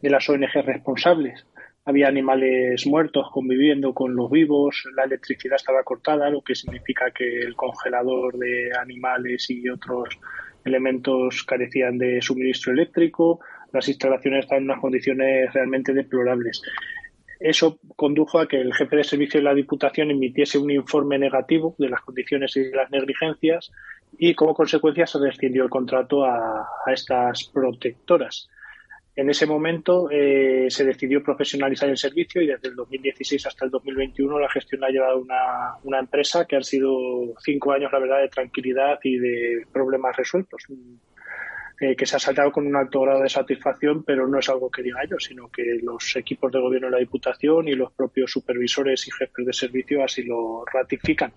de 0.00 0.10
las 0.10 0.28
ONG 0.28 0.52
responsables 0.64 1.44
había 1.84 2.08
animales 2.08 2.86
muertos 2.86 3.28
conviviendo 3.30 3.92
con 3.92 4.14
los 4.16 4.30
vivos, 4.30 4.84
la 4.96 5.04
electricidad 5.04 5.56
estaba 5.56 5.82
cortada, 5.82 6.30
lo 6.30 6.40
que 6.40 6.54
significa 6.54 7.10
que 7.10 7.40
el 7.40 7.54
congelador 7.54 8.38
de 8.38 8.70
animales 8.80 9.50
y 9.50 9.68
otros 9.68 10.18
elementos 10.64 11.44
carecían 11.44 11.98
de 11.98 12.22
suministro 12.22 12.72
eléctrico, 12.72 13.40
las 13.72 13.86
instalaciones 13.88 14.44
estaban 14.44 14.64
en 14.64 14.70
unas 14.70 14.80
condiciones 14.80 15.52
realmente 15.52 15.92
deplorables. 15.92 16.62
Eso 17.38 17.78
condujo 17.96 18.38
a 18.38 18.48
que 18.48 18.58
el 18.58 18.72
jefe 18.72 18.96
de 18.96 19.04
servicio 19.04 19.40
de 19.40 19.44
la 19.44 19.54
Diputación 19.54 20.10
emitiese 20.10 20.56
un 20.56 20.70
informe 20.70 21.18
negativo 21.18 21.74
de 21.78 21.90
las 21.90 22.00
condiciones 22.00 22.56
y 22.56 22.60
de 22.60 22.76
las 22.76 22.90
negligencias 22.90 23.70
y 24.16 24.34
como 24.34 24.54
consecuencia 24.54 25.06
se 25.06 25.18
rescindió 25.18 25.64
el 25.64 25.70
contrato 25.70 26.24
a 26.24 26.66
estas 26.86 27.50
protectoras. 27.52 28.48
En 29.16 29.30
ese 29.30 29.46
momento 29.46 30.08
eh, 30.10 30.66
se 30.68 30.84
decidió 30.84 31.22
profesionalizar 31.22 31.88
el 31.88 31.96
servicio 31.96 32.42
y 32.42 32.48
desde 32.48 32.68
el 32.68 32.74
2016 32.74 33.46
hasta 33.46 33.64
el 33.64 33.70
2021 33.70 34.40
la 34.40 34.50
gestión 34.50 34.82
ha 34.82 34.88
llevado 34.88 35.20
una, 35.20 35.76
una 35.84 36.00
empresa 36.00 36.46
que 36.46 36.56
han 36.56 36.64
sido 36.64 36.90
cinco 37.44 37.72
años, 37.72 37.92
la 37.92 38.00
verdad, 38.00 38.22
de 38.22 38.28
tranquilidad 38.28 38.98
y 39.04 39.18
de 39.18 39.66
problemas 39.72 40.16
resueltos. 40.16 40.66
Eh, 41.80 41.96
que 41.96 42.06
se 42.06 42.14
ha 42.14 42.18
saltado 42.20 42.52
con 42.52 42.68
un 42.68 42.76
alto 42.76 43.00
grado 43.00 43.22
de 43.22 43.28
satisfacción, 43.28 44.04
pero 44.04 44.28
no 44.28 44.38
es 44.38 44.48
algo 44.48 44.70
que 44.70 44.82
diga 44.82 45.00
yo, 45.10 45.18
sino 45.18 45.48
que 45.48 45.80
los 45.82 46.14
equipos 46.14 46.52
de 46.52 46.60
gobierno 46.60 46.86
de 46.86 46.92
la 46.92 46.98
Diputación 46.98 47.66
y 47.66 47.74
los 47.74 47.92
propios 47.92 48.30
supervisores 48.30 49.08
y 49.08 49.10
jefes 49.10 49.44
de 49.44 49.52
servicio 49.52 50.04
así 50.04 50.22
lo 50.22 50.64
ratifican. 50.72 51.32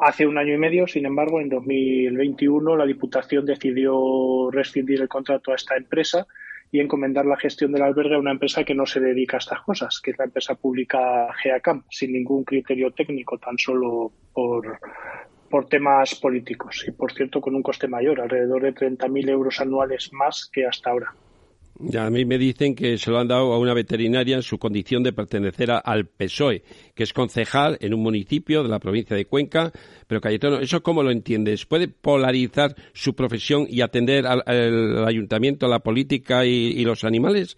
Hace 0.00 0.26
un 0.26 0.38
año 0.38 0.54
y 0.54 0.58
medio, 0.58 0.86
sin 0.86 1.04
embargo, 1.04 1.38
en 1.38 1.50
2021, 1.50 2.76
la 2.76 2.86
Diputación 2.86 3.44
decidió 3.44 4.50
rescindir 4.50 5.02
el 5.02 5.08
contrato 5.08 5.52
a 5.52 5.56
esta 5.56 5.76
empresa 5.76 6.26
y 6.72 6.80
encomendar 6.80 7.26
la 7.26 7.36
gestión 7.36 7.70
del 7.70 7.82
albergue 7.82 8.14
a 8.14 8.18
una 8.18 8.30
empresa 8.30 8.64
que 8.64 8.74
no 8.74 8.86
se 8.86 8.98
dedica 8.98 9.36
a 9.36 9.38
estas 9.38 9.60
cosas, 9.60 10.00
que 10.00 10.12
es 10.12 10.18
la 10.18 10.24
empresa 10.24 10.54
pública 10.54 11.28
GEACAM, 11.42 11.84
sin 11.90 12.14
ningún 12.14 12.44
criterio 12.44 12.90
técnico, 12.92 13.36
tan 13.36 13.58
solo 13.58 14.10
por, 14.32 14.78
por 15.50 15.68
temas 15.68 16.14
políticos 16.14 16.82
y, 16.88 16.92
por 16.92 17.12
cierto, 17.12 17.42
con 17.42 17.54
un 17.54 17.62
coste 17.62 17.88
mayor, 17.88 18.22
alrededor 18.22 18.62
de 18.62 18.74
30.000 18.74 19.28
euros 19.28 19.60
anuales 19.60 20.10
más 20.14 20.48
que 20.50 20.66
hasta 20.66 20.90
ahora. 20.90 21.14
A 21.98 22.10
mí 22.10 22.24
me 22.24 22.38
dicen 22.38 22.74
que 22.74 22.96
se 22.96 23.10
lo 23.10 23.18
han 23.18 23.28
dado 23.28 23.52
a 23.52 23.58
una 23.58 23.74
veterinaria 23.74 24.36
en 24.36 24.42
su 24.42 24.58
condición 24.58 25.02
de 25.02 25.12
pertenecer 25.12 25.70
al 25.72 26.06
PSOE, 26.06 26.62
que 26.94 27.02
es 27.02 27.12
concejal 27.12 27.76
en 27.80 27.92
un 27.92 28.02
municipio 28.02 28.62
de 28.62 28.68
la 28.68 28.78
provincia 28.78 29.16
de 29.16 29.26
Cuenca. 29.26 29.72
Pero 30.06 30.20
Cayetano, 30.20 30.60
¿eso 30.60 30.82
cómo 30.82 31.02
lo 31.02 31.10
entiendes? 31.10 31.66
¿Puede 31.66 31.88
polarizar 31.88 32.76
su 32.92 33.14
profesión 33.14 33.66
y 33.68 33.80
atender 33.80 34.26
al, 34.26 35.04
ayuntamiento, 35.06 35.66
a 35.66 35.68
la 35.68 35.80
política 35.80 36.46
y 36.46 36.84
los 36.84 37.04
animales? 37.04 37.56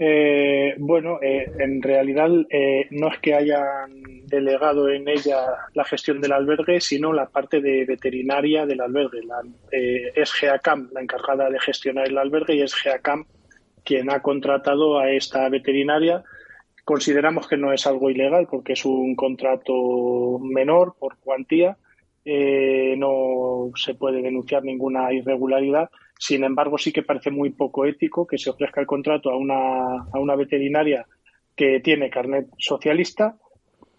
Eh, 0.00 0.76
bueno, 0.78 1.18
eh, 1.20 1.50
en 1.58 1.82
realidad 1.82 2.30
eh, 2.50 2.86
no 2.92 3.08
es 3.08 3.18
que 3.18 3.34
hayan 3.34 4.26
delegado 4.26 4.88
en 4.88 5.08
ella 5.08 5.40
la 5.74 5.84
gestión 5.84 6.20
del 6.20 6.32
albergue, 6.32 6.80
sino 6.80 7.12
la 7.12 7.28
parte 7.28 7.60
de 7.60 7.84
veterinaria 7.84 8.64
del 8.64 8.80
albergue. 8.80 9.22
La, 9.24 9.42
es 9.72 10.32
GEACAM 10.32 10.90
la 10.92 11.00
encargada 11.00 11.50
de 11.50 11.58
gestionar 11.58 12.06
el 12.06 12.16
albergue 12.16 12.54
y 12.54 12.62
es 12.62 12.74
GEACAM 12.74 13.26
quien 13.84 14.10
ha 14.10 14.22
contratado 14.22 14.98
a 15.00 15.10
esta 15.10 15.48
veterinaria. 15.48 16.22
Consideramos 16.84 17.48
que 17.48 17.56
no 17.56 17.72
es 17.72 17.86
algo 17.86 18.08
ilegal 18.08 18.46
porque 18.48 18.74
es 18.74 18.84
un 18.84 19.16
contrato 19.16 20.38
menor 20.38 20.94
por 20.98 21.16
cuantía. 21.18 21.76
no 22.24 23.70
se 23.74 23.94
puede 23.94 24.22
denunciar 24.22 24.62
ninguna 24.62 25.12
irregularidad 25.12 25.90
sin 26.18 26.44
embargo, 26.44 26.76
sí 26.78 26.92
que 26.92 27.02
parece 27.02 27.30
muy 27.30 27.50
poco 27.50 27.86
ético 27.86 28.26
que 28.26 28.38
se 28.38 28.50
ofrezca 28.50 28.80
el 28.80 28.86
contrato 28.86 29.30
a 29.30 29.36
una, 29.36 30.02
a 30.12 30.18
una 30.18 30.34
veterinaria 30.34 31.06
que 31.54 31.80
tiene 31.80 32.10
carnet 32.10 32.48
socialista, 32.58 33.36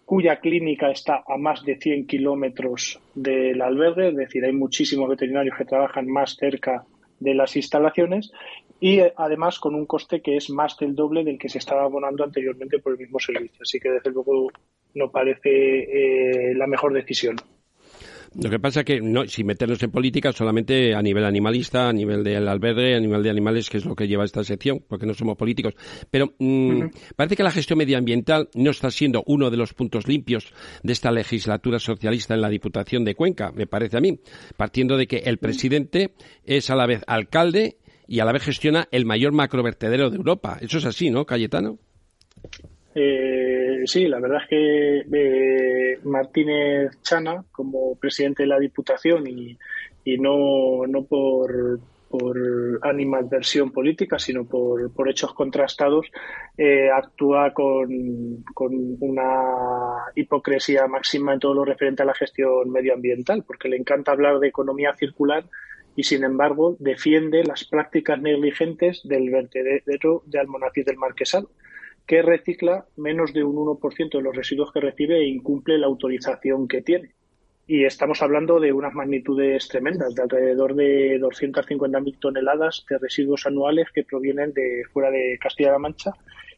cuya 0.04 0.40
clínica 0.40 0.90
está 0.90 1.22
a 1.26 1.36
más 1.36 1.64
de 1.64 1.76
100 1.76 2.06
kilómetros 2.06 3.00
del 3.14 3.62
albergue, 3.62 4.08
es 4.08 4.16
decir, 4.16 4.44
hay 4.44 4.52
muchísimos 4.52 5.08
veterinarios 5.08 5.56
que 5.56 5.64
trabajan 5.64 6.08
más 6.08 6.36
cerca 6.36 6.84
de 7.20 7.34
las 7.34 7.54
instalaciones 7.56 8.32
y 8.80 9.00
eh, 9.00 9.12
además 9.16 9.58
con 9.60 9.74
un 9.74 9.86
coste 9.86 10.20
que 10.20 10.36
es 10.36 10.50
más 10.50 10.76
del 10.78 10.94
doble 10.94 11.22
del 11.22 11.38
que 11.38 11.48
se 11.48 11.58
estaba 11.58 11.84
abonando 11.84 12.24
anteriormente 12.24 12.78
por 12.78 12.92
el 12.92 12.98
mismo 12.98 13.18
servicio. 13.18 13.60
Así 13.62 13.78
que 13.78 13.90
desde 13.90 14.10
luego 14.10 14.48
no 14.94 15.10
parece 15.10 16.50
eh, 16.50 16.54
la 16.54 16.66
mejor 16.66 16.92
decisión. 16.92 17.36
Lo 18.34 18.48
que 18.48 18.60
pasa 18.60 18.80
es 18.80 18.86
que 18.86 19.00
no, 19.00 19.26
si 19.26 19.42
meternos 19.42 19.82
en 19.82 19.90
política 19.90 20.32
solamente 20.32 20.94
a 20.94 21.02
nivel 21.02 21.24
animalista, 21.24 21.88
a 21.88 21.92
nivel 21.92 22.22
del 22.22 22.46
albergue, 22.46 22.94
a 22.94 23.00
nivel 23.00 23.24
de 23.24 23.30
animales, 23.30 23.68
que 23.68 23.78
es 23.78 23.84
lo 23.84 23.96
que 23.96 24.06
lleva 24.06 24.24
esta 24.24 24.44
sección, 24.44 24.84
porque 24.86 25.04
no 25.04 25.14
somos 25.14 25.36
políticos. 25.36 25.74
Pero 26.10 26.34
mm, 26.38 26.82
parece 27.16 27.36
que 27.36 27.42
la 27.42 27.50
gestión 27.50 27.78
medioambiental 27.78 28.48
no 28.54 28.70
está 28.70 28.90
siendo 28.92 29.24
uno 29.26 29.50
de 29.50 29.56
los 29.56 29.74
puntos 29.74 30.06
limpios 30.06 30.52
de 30.84 30.92
esta 30.92 31.10
legislatura 31.10 31.80
socialista 31.80 32.34
en 32.34 32.42
la 32.42 32.48
Diputación 32.48 33.04
de 33.04 33.16
Cuenca, 33.16 33.50
me 33.50 33.66
parece 33.66 33.96
a 33.96 34.00
mí, 34.00 34.20
partiendo 34.56 34.96
de 34.96 35.08
que 35.08 35.18
el 35.18 35.38
presidente 35.38 36.12
es 36.44 36.70
a 36.70 36.76
la 36.76 36.86
vez 36.86 37.02
alcalde 37.08 37.78
y 38.06 38.20
a 38.20 38.24
la 38.24 38.32
vez 38.32 38.42
gestiona 38.42 38.86
el 38.92 39.06
mayor 39.06 39.32
macrovertedero 39.32 40.08
de 40.08 40.16
Europa. 40.16 40.58
Eso 40.60 40.78
es 40.78 40.84
así, 40.84 41.10
¿no, 41.10 41.24
Cayetano? 41.26 41.78
Eh, 42.94 43.39
sí, 43.86 44.06
la 44.06 44.20
verdad 44.20 44.42
es 44.42 44.48
que 44.48 44.98
eh, 45.12 45.98
Martínez 46.04 47.00
Chana, 47.02 47.44
como 47.52 47.96
presidente 47.96 48.42
de 48.42 48.48
la 48.48 48.58
Diputación 48.58 49.26
y, 49.26 49.58
no, 50.18 50.86
no 50.86 51.04
por, 51.04 51.78
por 52.08 52.36
animadversión 52.82 53.70
política, 53.70 54.18
sino 54.18 54.44
por, 54.44 54.92
por 54.92 55.08
hechos 55.08 55.32
contrastados, 55.34 56.06
eh, 56.58 56.90
actúa 56.90 57.52
con, 57.52 58.42
con, 58.54 58.96
una 59.00 60.04
hipocresía 60.16 60.86
máxima 60.88 61.34
en 61.34 61.40
todo 61.40 61.54
lo 61.54 61.64
referente 61.64 62.02
a 62.02 62.06
la 62.06 62.14
gestión 62.14 62.70
medioambiental, 62.70 63.44
porque 63.44 63.68
le 63.68 63.76
encanta 63.76 64.12
hablar 64.12 64.40
de 64.40 64.48
economía 64.48 64.94
circular 64.94 65.44
y, 65.94 66.04
sin 66.04 66.24
embargo, 66.24 66.76
defiende 66.80 67.44
las 67.44 67.64
prácticas 67.64 68.20
negligentes 68.20 69.02
del 69.04 69.30
vertedero 69.30 70.22
de 70.26 70.40
Almonacid 70.40 70.86
del 70.86 70.96
Marquesado 70.96 71.50
que 72.10 72.22
recicla 72.22 72.86
menos 72.96 73.32
de 73.32 73.44
un 73.44 73.54
1% 73.54 74.10
de 74.10 74.20
los 74.20 74.34
residuos 74.34 74.72
que 74.72 74.80
recibe 74.80 75.18
e 75.18 75.28
incumple 75.28 75.78
la 75.78 75.86
autorización 75.86 76.66
que 76.66 76.82
tiene. 76.82 77.12
Y 77.68 77.84
estamos 77.84 78.20
hablando 78.20 78.58
de 78.58 78.72
unas 78.72 78.94
magnitudes 78.94 79.68
tremendas, 79.68 80.12
de 80.16 80.22
alrededor 80.22 80.74
de 80.74 81.20
250.000 81.20 82.18
toneladas 82.18 82.84
de 82.90 82.98
residuos 82.98 83.46
anuales 83.46 83.92
que 83.94 84.02
provienen 84.02 84.52
de 84.52 84.82
fuera 84.92 85.12
de 85.12 85.38
Castilla-La 85.40 85.78
Mancha 85.78 86.10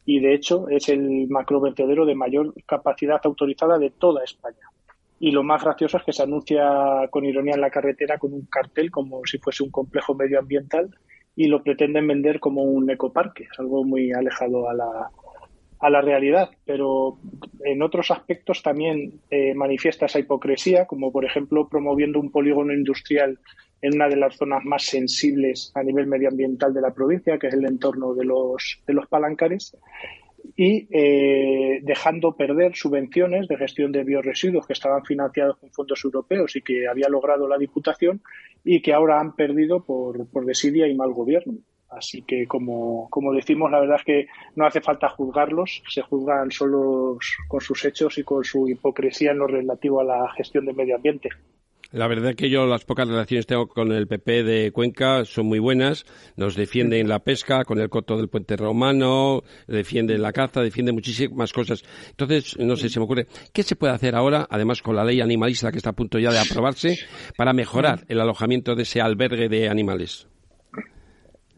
y, 0.07 0.21
de 0.21 0.33
hecho, 0.33 0.71
es 0.71 0.88
el 0.88 1.29
macrovertedero 1.29 2.07
de 2.07 2.15
mayor 2.15 2.55
capacidad 2.65 3.21
autorizada 3.23 3.77
de 3.77 3.91
toda 3.91 4.25
España. 4.25 4.71
Y 5.21 5.33
lo 5.33 5.43
más 5.43 5.62
gracioso 5.62 5.99
es 5.99 6.05
que 6.05 6.15
se 6.15 6.23
anuncia 6.23 6.65
con 7.11 7.27
ironía 7.27 7.57
en 7.57 7.61
la 7.61 7.71
carretera 7.71 8.17
con 8.17 8.33
un 8.33 8.47
cartel 8.47 8.91
como 8.91 9.21
si 9.27 9.37
fuese 9.37 9.65
un 9.65 9.71
complejo 9.71 10.15
medioambiental 10.15 10.97
y 11.37 11.49
lo 11.49 11.62
pretenden 11.62 12.09
vender 12.09 12.41
como 12.41 12.62
un 12.62 12.91
ecoparque, 12.91 13.49
algo 13.59 13.85
muy 13.85 14.12
alejado 14.12 14.69
a 14.69 14.75
la, 14.75 15.11
a 15.83 15.90
la 15.90 16.01
realidad, 16.01 16.51
pero 16.64 17.18
en 17.64 17.83
otros 17.83 18.12
aspectos 18.12 18.62
también 18.62 19.21
eh, 19.31 19.53
manifiesta 19.53 20.07
esa 20.07 20.21
hipocresía, 20.21 20.87
como 20.87 21.11
por 21.11 21.25
ejemplo 21.25 21.68
promoviendo 21.68 22.21
un 22.21 22.31
polígono 22.31 22.73
industrial 22.73 23.40
en 23.83 23.97
una 23.97 24.09
de 24.09 24.14
las 24.14 24.37
zonas 24.37 24.64
más 24.64 24.85
sensibles 24.85 25.73
a 25.75 25.83
nivel 25.83 26.07
medioambiental 26.07 26.73
de 26.73 26.81
la 26.81 26.95
provincia, 26.95 27.37
que 27.37 27.49
es 27.49 27.55
el 27.55 27.64
entorno 27.64 28.14
de 28.14 28.25
los, 28.25 28.81
de 28.87 28.95
los 28.95 29.09
palancares, 29.09 29.77
y 30.57 30.87
eh, 30.92 31.81
dejando 31.83 32.37
perder 32.37 32.77
subvenciones 32.77 33.49
de 33.49 33.57
gestión 33.57 33.90
de 33.90 34.05
bioresiduos 34.05 34.68
que 34.68 34.75
estaban 34.75 35.05
financiados 35.05 35.57
con 35.59 35.71
fondos 35.73 36.01
europeos 36.05 36.55
y 36.55 36.62
que 36.62 36.87
había 36.87 37.09
logrado 37.09 37.49
la 37.49 37.59
Diputación 37.59 38.23
y 38.64 38.83
que 38.83 38.92
ahora 38.92 39.18
han 39.18 39.35
perdido 39.35 39.85
por, 39.85 40.29
por 40.31 40.47
desidia 40.47 40.87
y 40.87 40.95
mal 40.95 41.12
gobierno. 41.12 41.55
Así 41.96 42.22
que, 42.22 42.46
como, 42.46 43.09
como 43.11 43.33
decimos, 43.33 43.70
la 43.70 43.81
verdad 43.81 43.96
es 43.98 44.05
que 44.05 44.26
no 44.57 44.66
hace 44.66 44.81
falta 44.81 45.11
juzgarlos, 45.11 45.83
se 45.88 46.02
juzgan 46.02 46.50
solo 46.50 47.18
con 47.48 47.61
sus 47.61 47.85
hechos 47.85 48.16
y 48.18 48.24
con 48.24 48.44
su 48.44 48.68
hipocresía 48.68 49.33
en 49.33 49.38
lo 49.38 49.46
relativo 49.46 50.00
a 50.00 50.05
la 50.05 50.31
gestión 50.33 50.64
del 50.64 50.74
medio 50.74 50.96
ambiente. 50.96 51.28
La 51.92 52.07
verdad 52.07 52.31
es 52.31 52.37
que 52.37 52.48
yo 52.48 52.64
las 52.64 52.87
pocas 52.87 53.07
relaciones 53.07 53.46
tengo 53.46 53.68
con 53.68 53.92
el 53.92 54.09
PP 54.09 54.44
de 54.44 54.72
Cuenca 54.72 55.26
son 55.26 55.44
muy 55.44 55.59
buenas. 55.59 56.07
Nos 56.37 56.57
defienden 56.57 57.07
la 57.07 57.18
pesca 57.18 57.64
con 57.64 57.78
el 57.78 57.90
coto 57.90 58.16
del 58.16 58.31
puente 58.31 58.57
romano, 58.57 59.42
defienden 59.66 60.22
la 60.22 60.33
caza, 60.33 60.62
defienden 60.62 60.94
muchísimas 60.94 61.52
cosas. 61.52 61.85
Entonces, 62.09 62.57
no 62.59 62.76
sé, 62.76 62.88
se 62.88 62.98
me 62.98 63.05
ocurre, 63.05 63.26
¿qué 63.52 63.62
se 63.62 63.76
puede 63.76 63.92
hacer 63.92 64.14
ahora, 64.14 64.46
además 64.48 64.81
con 64.81 64.96
la 64.96 65.05
ley 65.05 65.20
animalista 65.20 65.70
que 65.70 65.76
está 65.76 65.90
a 65.90 65.94
punto 65.94 66.18
ya 66.18 66.33
de 66.33 66.38
aprobarse, 66.38 66.96
para 67.37 67.52
mejorar 67.52 68.07
el 68.09 68.20
alojamiento 68.20 68.74
de 68.74 68.85
ese 68.85 69.02
albergue 69.02 69.50
de 69.50 69.68
animales? 69.68 70.32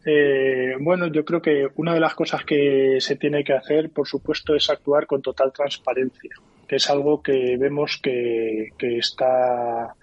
Eh, 0.05 0.75
bueno, 0.79 1.07
yo 1.07 1.25
creo 1.25 1.41
que 1.41 1.67
una 1.75 1.93
de 1.93 1.99
las 1.99 2.13
cosas 2.13 2.45
que 2.45 2.97
se 2.99 3.15
tiene 3.15 3.43
que 3.43 3.53
hacer, 3.53 3.89
por 3.89 4.07
supuesto, 4.07 4.53
es 4.53 4.69
actuar 4.69 5.07
con 5.07 5.21
total 5.21 5.51
transparencia, 5.51 6.31
que 6.67 6.75
es 6.75 6.89
algo 6.91 7.23
que 7.23 7.57
vemos 7.57 7.99
que, 8.01 8.69
está 8.79 9.95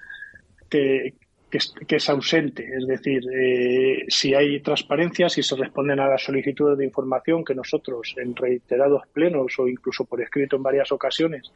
que, 0.69 1.15
es, 1.53 2.11
ausente. 2.11 2.69
Es 2.77 2.87
decir, 2.89 3.23
eh, 3.33 4.05
si 4.09 4.35
hay 4.35 4.61
transparencia, 4.61 5.29
si 5.29 5.45
se 5.45 5.55
responden 5.55 6.01
a 6.01 6.09
las 6.09 6.25
solicitudes 6.25 6.79
de 6.79 6.85
información 6.85 7.45
que 7.45 7.55
nosotros 7.55 8.15
en 8.17 8.35
reiterados 8.35 9.03
plenos 9.13 9.57
o 9.61 9.69
incluso 9.69 10.05
por 10.05 10.21
escrito 10.21 10.57
en 10.57 10.65
varias 10.65 10.91
ocasiones 10.91 11.53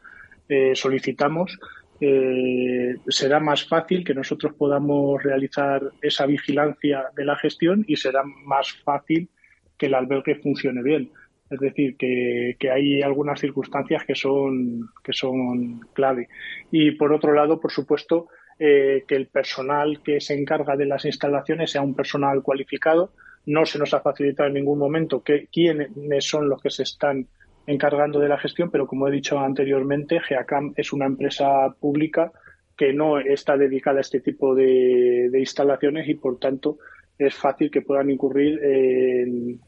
eh, 0.47 0.73
solicitamos, 0.75 1.59
eh, 1.99 2.95
será 3.07 3.39
más 3.39 3.67
fácil 3.67 4.03
que 4.03 4.13
nosotros 4.13 4.53
podamos 4.53 5.21
realizar 5.23 5.81
esa 6.01 6.25
vigilancia 6.25 7.05
de 7.15 7.25
la 7.25 7.35
gestión 7.35 7.83
y 7.87 7.95
será 7.95 8.23
más 8.23 8.71
fácil 8.83 9.29
que 9.77 9.87
el 9.87 9.95
albergue 9.95 10.35
funcione 10.35 10.83
bien. 10.83 11.11
Es 11.49 11.59
decir, 11.59 11.95
que, 11.97 12.57
hay 12.69 13.01
algunas 13.01 13.39
circunstancias 13.39 14.03
que 14.05 14.15
son, 14.15 14.89
que 15.03 15.13
son 15.13 15.79
clave. 15.93 16.27
Y 16.71 16.91
por 16.91 17.13
otro 17.13 17.33
lado, 17.33 17.59
por 17.59 17.71
supuesto, 17.71 18.27
eh, 18.59 19.03
que 19.07 19.15
el 19.15 19.27
personal 19.27 20.01
que 20.03 20.19
se 20.19 20.33
encarga 20.33 20.75
de 20.75 20.85
las 20.85 21.05
instalaciones 21.05 21.71
sea 21.71 21.81
un 21.81 21.95
personal 21.95 22.41
cualificado, 22.41 23.13
no 23.45 23.65
se 23.65 23.79
nos 23.79 23.93
ha 23.93 24.01
facilitado 24.01 24.49
en 24.49 24.55
ningún 24.55 24.77
momento 24.77 25.23
que, 25.23 25.47
quiénes 25.51 26.25
son 26.25 26.49
los 26.49 26.61
que 26.61 26.69
se 26.69 26.83
están 26.83 27.27
encargando 27.67 28.19
de 28.19 28.29
la 28.29 28.39
gestión, 28.39 28.71
pero 28.71 28.87
como 28.87 29.07
he 29.07 29.11
dicho 29.11 29.37
anteriormente, 29.37 30.21
GEACAM 30.21 30.73
es 30.77 30.93
una 30.93 31.05
empresa 31.05 31.75
pública 31.79 32.31
que 32.77 32.93
no 32.93 33.19
está 33.19 33.57
dedicada 33.57 33.97
a 33.97 34.01
este 34.01 34.21
tipo 34.21 34.55
de, 34.55 35.29
instalaciones 35.33 36.07
y, 36.07 36.15
por 36.15 36.39
tanto, 36.39 36.77
es 37.17 37.35
fácil 37.35 37.69
que 37.69 37.81
puedan 37.81 38.09
incurrir 38.09 38.59
en, 38.63 39.59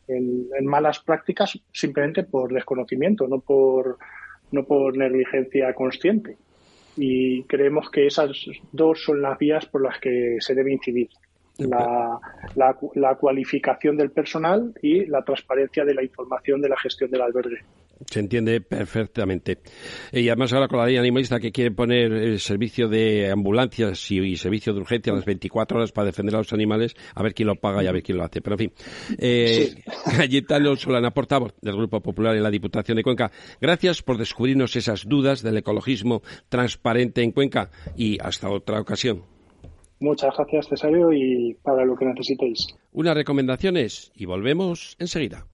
malas 0.63 0.99
prácticas 0.99 1.59
simplemente 1.73 2.23
por 2.23 2.53
desconocimiento, 2.53 3.27
no 3.27 3.39
por, 3.39 3.97
no 4.51 4.63
por 4.65 4.95
negligencia 4.95 5.73
consciente. 5.73 6.37
Y 6.95 7.43
creemos 7.43 7.89
que 7.89 8.07
esas 8.07 8.31
dos 8.71 9.03
son 9.03 9.21
las 9.21 9.37
vías 9.37 9.65
por 9.65 9.81
las 9.81 9.99
que 9.99 10.37
se 10.39 10.55
debe 10.55 10.71
incidir. 10.71 11.09
La, 11.57 12.17
la, 12.55 12.77
la, 12.93 13.15
cualificación 13.15 13.97
del 13.97 14.11
personal 14.11 14.73
y 14.81 15.05
la 15.07 15.23
transparencia 15.23 15.83
de 15.83 15.93
la 15.93 16.03
información 16.03 16.61
de 16.61 16.69
la 16.69 16.77
gestión 16.77 17.11
del 17.11 17.21
albergue. 17.21 17.59
Se 18.05 18.19
entiende 18.19 18.61
perfectamente. 18.61 19.59
Y 20.11 20.29
además 20.29 20.53
ahora 20.53 20.67
con 20.67 20.79
la 20.79 20.85
ley 20.85 20.97
animalista 20.97 21.39
que 21.39 21.51
quiere 21.51 21.71
poner 21.71 22.11
el 22.11 22.39
servicio 22.39 22.87
de 22.87 23.29
ambulancias 23.29 24.09
y, 24.11 24.35
servicio 24.37 24.73
de 24.73 24.79
urgencia 24.79 25.11
a 25.11 25.15
las 25.15 25.25
24 25.25 25.77
horas 25.77 25.91
para 25.91 26.05
defender 26.05 26.35
a 26.35 26.39
los 26.39 26.53
animales, 26.53 26.95
a 27.13 27.23
ver 27.23 27.33
quién 27.33 27.47
lo 27.47 27.55
paga 27.55 27.83
y 27.83 27.87
a 27.87 27.91
ver 27.91 28.03
quién 28.03 28.17
lo 28.17 28.23
hace. 28.23 28.41
Pero 28.41 28.55
en 28.55 28.59
fin, 28.59 28.73
eh, 29.17 29.83
Cayetano 30.17 30.75
Solana, 30.77 31.11
portavoz 31.11 31.53
del 31.61 31.75
Grupo 31.75 32.01
Popular 32.01 32.35
en 32.35 32.43
la 32.43 32.51
Diputación 32.51 32.95
de 32.95 33.03
Cuenca, 33.03 33.31
gracias 33.59 34.01
por 34.01 34.17
descubrirnos 34.17 34.75
esas 34.75 35.05
dudas 35.07 35.43
del 35.43 35.57
ecologismo 35.57 36.21
transparente 36.47 37.21
en 37.21 37.31
Cuenca 37.31 37.69
y 37.97 38.17
hasta 38.21 38.49
otra 38.49 38.79
ocasión. 38.79 39.23
Muchas 39.99 40.33
gracias, 40.37 40.69
Cesario, 40.69 41.11
y 41.11 41.57
para 41.61 41.83
lo 41.83 41.95
que 41.95 42.05
necesitéis. 42.05 42.67
Unas 42.93 43.15
recomendaciones 43.15 44.11
y 44.15 44.25
volvemos 44.25 44.95
enseguida. 44.99 45.45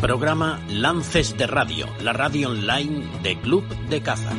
Programa 0.00 0.58
Lances 0.70 1.36
de 1.36 1.46
Radio, 1.46 1.86
la 2.02 2.14
radio 2.14 2.48
online 2.48 3.06
de 3.22 3.38
Club 3.38 3.64
de 3.90 4.00
Caza. 4.00 4.32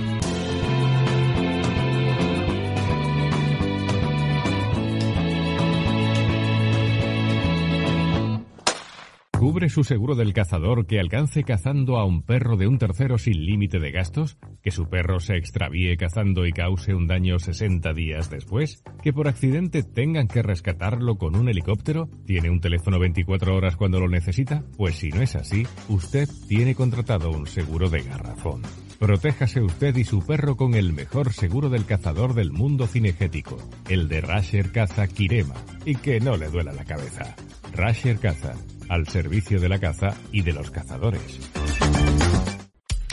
¿Cubre 9.41 9.69
su 9.69 9.83
seguro 9.83 10.13
del 10.13 10.33
cazador 10.33 10.85
que 10.85 10.99
alcance 10.99 11.43
cazando 11.43 11.97
a 11.97 12.05
un 12.05 12.21
perro 12.21 12.57
de 12.57 12.67
un 12.67 12.77
tercero 12.77 13.17
sin 13.17 13.43
límite 13.43 13.79
de 13.79 13.89
gastos? 13.89 14.37
¿Que 14.61 14.69
su 14.69 14.87
perro 14.87 15.19
se 15.19 15.35
extravíe 15.35 15.97
cazando 15.97 16.45
y 16.45 16.51
cause 16.51 16.93
un 16.93 17.07
daño 17.07 17.39
60 17.39 17.91
días 17.93 18.29
después? 18.29 18.83
¿Que 19.01 19.13
por 19.13 19.27
accidente 19.27 19.81
tengan 19.81 20.27
que 20.27 20.43
rescatarlo 20.43 21.15
con 21.15 21.35
un 21.35 21.49
helicóptero? 21.49 22.07
¿Tiene 22.27 22.51
un 22.51 22.61
teléfono 22.61 22.99
24 22.99 23.55
horas 23.55 23.77
cuando 23.77 23.99
lo 23.99 24.07
necesita? 24.07 24.63
Pues 24.77 24.99
si 24.99 25.09
no 25.09 25.23
es 25.23 25.35
así, 25.35 25.65
usted 25.89 26.29
tiene 26.47 26.75
contratado 26.75 27.31
un 27.31 27.47
seguro 27.47 27.89
de 27.89 28.03
garrafón. 28.03 28.61
Protéjase 28.99 29.61
usted 29.63 29.95
y 29.95 30.03
su 30.03 30.23
perro 30.23 30.55
con 30.55 30.75
el 30.75 30.93
mejor 30.93 31.33
seguro 31.33 31.69
del 31.69 31.85
cazador 31.85 32.35
del 32.35 32.51
mundo 32.51 32.85
cinegético, 32.85 33.57
el 33.89 34.07
de 34.07 34.21
Rasher 34.21 34.71
Caza 34.71 35.07
Kirema, 35.07 35.55
y 35.83 35.95
que 35.95 36.19
no 36.19 36.37
le 36.37 36.49
duela 36.49 36.73
la 36.73 36.85
cabeza. 36.85 37.35
Rasher 37.73 38.19
Caza, 38.19 38.53
al 38.91 39.07
servicio 39.07 39.57
de 39.61 39.69
la 39.69 39.79
caza 39.79 40.15
y 40.33 40.41
de 40.41 40.51
los 40.51 40.69
cazadores. 40.69 41.21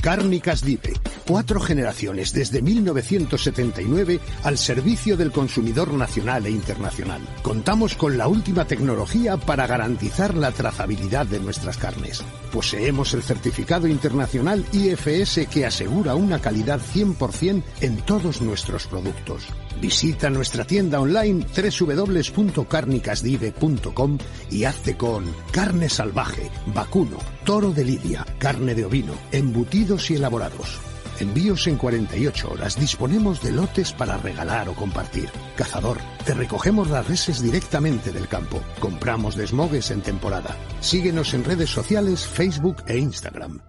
Cárnicas 0.03 0.65
Dive. 0.65 0.95
Cuatro 1.25 1.61
generaciones 1.61 2.33
desde 2.33 2.63
1979 2.63 4.19
al 4.43 4.59
servicio 4.59 5.17
del 5.17 5.31
consumidor 5.31 5.93
nacional 5.93 6.47
e 6.47 6.51
internacional. 6.51 7.21
Contamos 7.43 7.95
con 7.95 8.19
la 8.19 8.27
última 8.27 8.65
tecnología 8.65 9.37
para 9.37 9.69
garantizar 9.69 10.35
la 10.35 10.51
trazabilidad 10.51 11.27
de 11.27 11.39
nuestras 11.39 11.77
carnes. 11.77 12.25
Poseemos 12.53 13.15
el 13.15 13.23
certificado 13.23 13.87
internacional 13.87 14.65
IFS 14.73 15.47
que 15.47 15.65
asegura 15.65 16.17
una 16.17 16.41
calidad 16.41 16.81
100% 16.81 17.63
en 17.83 17.97
todos 17.99 18.41
nuestros 18.41 18.89
productos. 18.89 19.47
Visita 19.81 20.31
nuestra 20.31 20.65
tienda 20.65 21.01
online 21.01 21.47
www.carnicasdive.com 21.47 24.19
y 24.51 24.65
hazte 24.65 24.97
con 24.97 25.33
carne 25.53 25.89
salvaje, 25.89 26.51
vacuno, 26.67 27.19
toro 27.45 27.71
de 27.71 27.85
lidia, 27.85 28.27
carne 28.39 28.75
de 28.75 28.85
ovino, 28.85 29.15
embutidos 29.33 30.11
y 30.11 30.17
elaborados. 30.17 30.81
Envíos 31.21 31.67
en 31.67 31.77
48 31.77 32.53
horas. 32.53 32.79
Disponemos 32.79 33.43
de 33.43 33.53
lotes 33.53 33.93
para 33.93 34.19
regalar 34.19 34.69
o 34.69 34.75
compartir. 34.75 35.29
Cazador, 35.57 35.99
te 36.25 36.35
recogemos 36.35 36.91
las 36.91 37.09
reses 37.09 37.43
directamente 37.43 38.13
del 38.13 38.29
campo. 38.29 38.63
Compramos 38.79 39.37
desmogues 39.37 39.91
en 39.91 40.01
temporada. 40.01 40.57
Síguenos 40.81 41.35
en 41.35 41.45
redes 41.45 41.71
sociales, 41.71 42.27
Facebook 42.27 42.85
e 42.87 42.99
Instagram. 42.99 43.61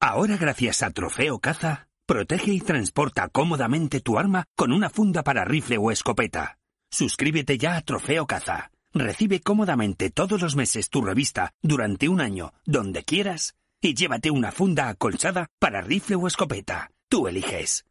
Ahora 0.00 0.36
gracias 0.36 0.82
a 0.82 0.90
Trofeo 0.90 1.38
Caza, 1.38 1.88
protege 2.06 2.52
y 2.52 2.60
transporta 2.60 3.28
cómodamente 3.28 4.00
tu 4.00 4.18
arma 4.18 4.44
con 4.56 4.72
una 4.72 4.88
funda 4.88 5.22
para 5.22 5.44
rifle 5.44 5.78
o 5.78 5.90
escopeta. 5.90 6.58
Suscríbete 6.90 7.58
ya 7.58 7.76
a 7.76 7.82
Trofeo 7.82 8.26
Caza. 8.26 8.70
Recibe 8.94 9.40
cómodamente 9.40 10.10
todos 10.10 10.40
los 10.40 10.56
meses 10.56 10.88
tu 10.88 11.02
revista 11.02 11.52
durante 11.60 12.08
un 12.08 12.20
año, 12.20 12.54
donde 12.64 13.02
quieras 13.02 13.54
y 13.82 13.94
llévate 13.94 14.30
una 14.30 14.52
funda 14.52 14.88
acolchada 14.88 15.48
para 15.58 15.82
rifle 15.82 16.16
o 16.16 16.26
escopeta. 16.26 16.90
Tú 17.08 17.28
eliges. 17.28 17.84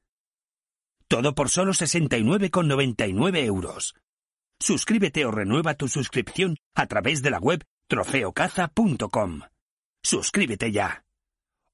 Todo 1.07 1.35
por 1.35 1.49
solo 1.49 1.73
69,99 1.73 3.43
euros. 3.43 3.93
Suscríbete 4.59 5.25
o 5.25 5.31
renueva 5.31 5.75
tu 5.75 5.87
suscripción 5.87 6.57
a 6.73 6.87
través 6.87 7.21
de 7.21 7.29
la 7.29 7.39
web 7.39 7.63
trofeocaza.com. 7.87 9.41
Suscríbete 10.01 10.71
ya. 10.71 11.04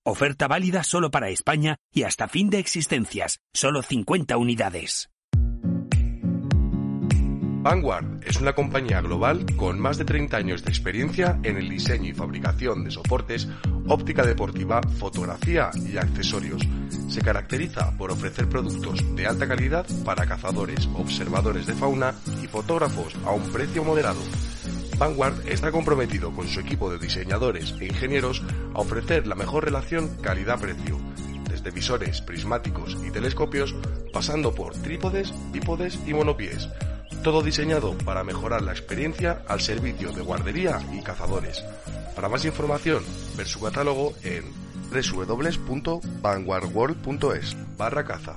Oferta 0.04 0.48
válida 0.48 0.84
solo 0.84 1.12
para 1.12 1.30
España 1.30 1.78
y 1.94 2.04
hasta 2.04 2.28
fin 2.28 2.50
de 2.50 2.58
existencias, 2.58 3.38
solo 3.54 3.84
50 3.84 4.36
unidades. 4.36 5.12
Vanguard 7.62 8.24
es 8.26 8.42
una 8.42 8.54
compañía 8.54 9.00
global 9.02 9.46
con 9.56 9.80
más 9.80 10.00
de 10.00 10.06
30 10.06 10.36
años 10.36 10.64
de 10.64 10.72
experiencia 10.72 11.40
en 11.44 11.58
el 11.58 11.70
diseño 11.70 12.10
y 12.10 12.14
fabricación 12.14 12.84
de 12.84 12.90
soportes, 12.90 13.48
óptica 13.88 14.26
deportiva, 14.26 14.82
fotografía 14.98 15.70
y 15.76 15.96
accesorios. 15.98 16.64
Se 17.08 17.22
caracteriza 17.22 17.96
por 18.00 18.10
ofrecer 18.10 18.50
productos 18.50 19.16
de 19.16 19.28
alta 19.28 19.48
calidad 19.48 19.86
para 20.04 20.26
cazadores, 20.26 20.90
observadores 20.96 21.68
de 21.68 21.76
fauna 21.76 22.16
y 22.42 22.48
fotógrafos 22.48 23.14
a 23.24 23.30
un 23.34 23.44
precio 23.52 23.84
moderado. 23.84 24.22
Vanguard 25.02 25.48
está 25.48 25.72
comprometido 25.72 26.32
con 26.32 26.48
su 26.48 26.60
equipo 26.60 26.92
de 26.92 27.00
diseñadores 27.00 27.74
e 27.80 27.88
ingenieros 27.88 28.44
a 28.76 28.82
ofrecer 28.82 29.26
la 29.26 29.34
mejor 29.34 29.66
relación 29.66 30.10
calidad-precio, 30.22 31.00
desde 31.50 31.72
visores, 31.72 32.22
prismáticos 32.22 32.96
y 33.04 33.10
telescopios, 33.10 33.74
pasando 34.14 34.54
por 34.54 34.76
trípodes, 34.76 35.34
bípodes 35.52 35.98
y 36.06 36.14
monopiés 36.14 36.70
todo 37.24 37.42
diseñado 37.42 37.98
para 38.00 38.24
mejorar 38.24 38.62
la 38.62 38.74
experiencia 38.74 39.42
al 39.48 39.62
servicio 39.62 40.12
de 40.12 40.22
guardería 40.22 40.80
y 40.92 41.02
cazadores. 41.02 41.64
Para 42.16 42.30
más 42.30 42.46
información, 42.46 43.04
ver 43.38 43.48
su 43.48 43.60
catálogo 43.60 44.14
en 44.24 44.44
www.vanguardworld.es 44.92 47.58
barra 47.78 48.06
caza. 48.06 48.36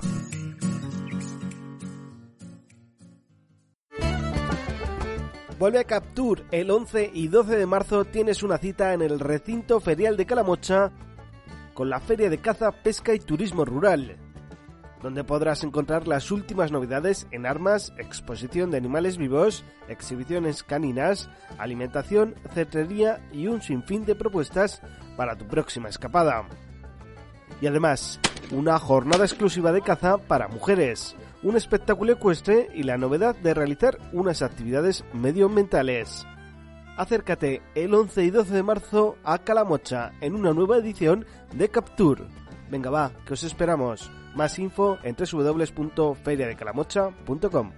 Vuelve 5.65 5.79
a 5.79 5.83
Capture. 5.83 6.43
El 6.51 6.69
11 6.69 7.09
y 7.11 7.27
12 7.27 7.57
de 7.57 7.65
marzo 7.65 8.05
tienes 8.05 8.43
una 8.43 8.59
cita 8.59 8.93
en 8.93 9.01
el 9.01 9.19
recinto 9.19 9.79
ferial 9.79 10.15
de 10.15 10.27
Calamocha 10.27 10.91
con 11.73 11.89
la 11.89 11.99
Feria 11.99 12.29
de 12.29 12.37
Caza, 12.37 12.71
Pesca 12.71 13.15
y 13.15 13.19
Turismo 13.19 13.65
Rural 13.65 14.15
donde 15.01 15.23
podrás 15.23 15.63
encontrar 15.63 16.07
las 16.07 16.29
últimas 16.29 16.71
novedades 16.71 17.25
en 17.31 17.47
armas, 17.47 17.93
exposición 17.97 18.69
de 18.69 18.77
animales 18.77 19.17
vivos, 19.17 19.65
exhibiciones 19.87 20.61
caninas, 20.61 21.31
alimentación, 21.57 22.35
cetrería 22.53 23.27
y 23.31 23.47
un 23.47 23.63
sinfín 23.63 24.05
de 24.05 24.13
propuestas 24.13 24.83
para 25.17 25.35
tu 25.35 25.47
próxima 25.47 25.89
escapada. 25.89 26.47
Y 27.59 27.65
además, 27.65 28.19
una 28.51 28.77
jornada 28.77 29.25
exclusiva 29.25 29.71
de 29.71 29.81
caza 29.81 30.19
para 30.19 30.47
mujeres, 30.47 31.15
un 31.43 31.57
espectáculo 31.57 32.13
ecuestre 32.13 32.69
y 32.73 32.83
la 32.83 32.97
novedad 32.97 33.35
de 33.35 33.53
realizar 33.53 33.97
unas 34.13 34.41
actividades 34.41 35.03
medioambientales. 35.13 36.25
Acércate 36.97 37.61
el 37.75 37.93
11 37.93 38.23
y 38.23 38.29
12 38.29 38.53
de 38.53 38.63
marzo 38.63 39.17
a 39.23 39.39
Calamocha 39.39 40.13
en 40.21 40.35
una 40.35 40.53
nueva 40.53 40.77
edición 40.77 41.25
de 41.53 41.67
Capture. 41.69 42.23
Venga 42.69 42.89
va, 42.89 43.11
que 43.25 43.33
os 43.33 43.43
esperamos. 43.43 44.09
Más 44.33 44.57
info 44.59 44.97
en 45.03 45.15
www.feriadecalamocha.com. 45.15 47.71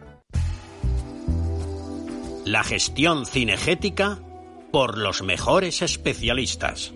La 2.45 2.63
gestión 2.63 3.25
cinegética 3.25 4.19
por 4.71 4.97
los 4.97 5.23
mejores 5.23 5.81
especialistas. 5.81 6.93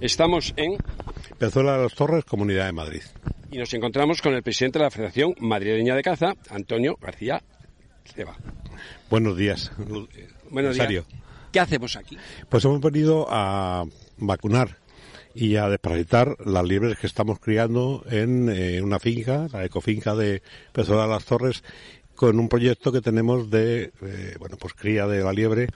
Estamos 0.00 0.54
en 0.56 0.78
Pezuela 1.38 1.76
de 1.76 1.82
los 1.82 1.94
Torres, 1.94 2.24
Comunidad 2.24 2.64
de 2.66 2.72
Madrid. 2.72 3.02
Y 3.52 3.58
nos 3.58 3.74
encontramos 3.74 4.22
con 4.22 4.32
el 4.32 4.42
presidente 4.42 4.78
de 4.78 4.86
la 4.86 4.90
Federación 4.90 5.34
Madrileña 5.38 5.94
de 5.94 6.02
Caza, 6.02 6.32
Antonio 6.48 6.96
García 6.98 7.42
Ceba. 8.02 8.34
Buenos 9.10 9.36
días. 9.36 9.70
Buenos 10.48 10.74
días. 10.74 11.04
¿Qué 11.52 11.60
hacemos 11.60 11.96
aquí? 11.96 12.16
Pues 12.48 12.64
hemos 12.64 12.80
venido 12.80 13.26
a 13.28 13.84
vacunar 14.16 14.78
y 15.34 15.56
a 15.56 15.68
desparasitar 15.68 16.34
las 16.46 16.64
liebres 16.64 16.96
que 16.96 17.06
estamos 17.06 17.40
criando 17.40 18.02
en 18.10 18.48
eh, 18.48 18.80
una 18.80 18.98
finca, 18.98 19.48
la 19.52 19.66
ecofinca 19.66 20.14
de 20.14 20.42
Pezola 20.72 21.02
de 21.02 21.08
las 21.10 21.26
Torres, 21.26 21.62
con 22.14 22.40
un 22.40 22.48
proyecto 22.48 22.90
que 22.90 23.02
tenemos 23.02 23.50
de, 23.50 23.92
eh, 24.00 24.34
bueno, 24.38 24.56
pues 24.56 24.72
cría 24.72 25.06
de 25.06 25.22
la 25.22 25.32
liebre 25.34 25.68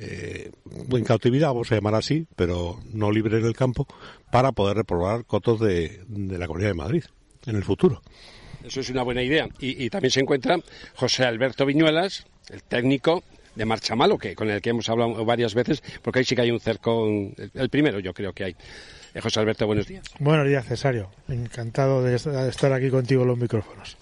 eh, 0.00 0.50
en 0.90 1.04
cautividad, 1.04 1.48
vamos 1.48 1.70
a 1.70 1.74
llamar 1.74 1.94
así, 1.94 2.26
pero 2.34 2.80
no 2.92 3.12
libre 3.12 3.38
en 3.38 3.44
el 3.44 3.54
campo, 3.54 3.86
para 4.32 4.52
poder 4.52 4.78
reprobar 4.78 5.26
cotos 5.26 5.60
de, 5.60 6.00
la 6.08 6.46
Comunidad 6.46 6.70
de 6.70 6.74
Madrid 6.74 7.04
en 7.46 7.56
el 7.56 7.64
futuro. 7.64 8.00
Eso 8.64 8.80
es 8.80 8.88
una 8.90 9.02
buena 9.02 9.22
idea. 9.22 9.48
Y, 9.58 9.88
también 9.90 10.10
se 10.10 10.20
encuentra 10.20 10.58
José 10.94 11.24
Alberto 11.24 11.66
Viñuelas, 11.66 12.26
el 12.48 12.62
técnico 12.62 13.22
de 13.54 13.64
Marcha 13.66 13.94
Malo, 13.94 14.16
que, 14.16 14.34
con 14.34 14.48
el 14.48 14.62
que 14.62 14.70
hemos 14.70 14.88
hablado 14.88 15.24
varias 15.24 15.54
veces, 15.54 15.82
porque 16.02 16.20
ahí 16.20 16.24
sí 16.24 16.34
que 16.34 16.42
hay 16.42 16.50
un 16.50 16.60
cerco, 16.60 17.06
el 17.54 17.68
primero 17.68 18.00
yo 18.00 18.14
creo 18.14 18.32
que 18.32 18.44
hay. 18.44 18.56
Eh, 19.12 19.20
José 19.20 19.40
Alberto, 19.40 19.66
buenos 19.66 19.86
días. 19.86 20.04
Buenos 20.18 20.46
días, 20.46 20.64
Cesario. 20.64 21.10
Encantado 21.28 22.02
de 22.02 22.14
estar 22.14 22.72
aquí 22.72 22.90
contigo 22.90 23.22
en 23.22 23.28
los 23.28 23.38
micrófonos 23.38 23.96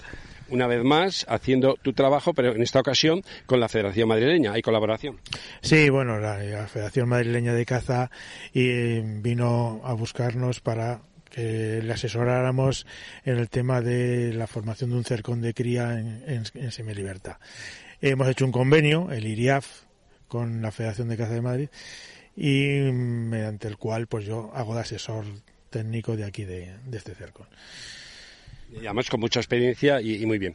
una 0.50 0.66
vez 0.66 0.82
más 0.82 1.26
haciendo 1.28 1.76
tu 1.82 1.92
trabajo, 1.92 2.34
pero 2.34 2.54
en 2.54 2.62
esta 2.62 2.80
ocasión 2.80 3.22
con 3.46 3.60
la 3.60 3.68
Federación 3.68 4.08
Madrileña. 4.08 4.52
¿Hay 4.52 4.62
colaboración? 4.62 5.18
Sí, 5.60 5.88
bueno, 5.90 6.18
la, 6.18 6.38
Federación 6.66 7.08
Madrileña 7.08 7.52
de 7.52 7.66
Caza 7.66 8.10
y 8.52 9.00
vino 9.00 9.80
a 9.84 9.92
buscarnos 9.94 10.60
para 10.60 11.02
que 11.30 11.80
le 11.82 11.92
asesoráramos 11.92 12.86
en 13.24 13.38
el 13.38 13.48
tema 13.48 13.80
de 13.80 14.32
la 14.32 14.46
formación 14.46 14.90
de 14.90 14.96
un 14.96 15.04
cercón 15.04 15.40
de 15.40 15.54
cría 15.54 15.98
en, 15.98 16.44
en, 16.54 16.72
semilibertad. 16.72 17.36
Hemos 18.00 18.28
hecho 18.28 18.44
un 18.44 18.52
convenio, 18.52 19.10
el 19.10 19.26
IRIAF, 19.26 19.82
con 20.26 20.62
la 20.62 20.70
Federación 20.70 21.08
de 21.08 21.16
Caza 21.16 21.34
de 21.34 21.40
Madrid, 21.42 21.68
y 22.36 22.90
mediante 22.92 23.68
el 23.68 23.76
cual 23.76 24.06
pues 24.06 24.24
yo 24.24 24.50
hago 24.54 24.74
de 24.74 24.80
asesor 24.80 25.24
técnico 25.70 26.16
de 26.16 26.24
aquí 26.24 26.44
de, 26.44 26.74
de 26.86 26.96
este 26.96 27.14
cercón 27.14 27.46
además 28.76 29.08
con 29.08 29.20
mucha 29.20 29.40
experiencia 29.40 30.00
y, 30.00 30.24
muy 30.26 30.38
bien. 30.38 30.54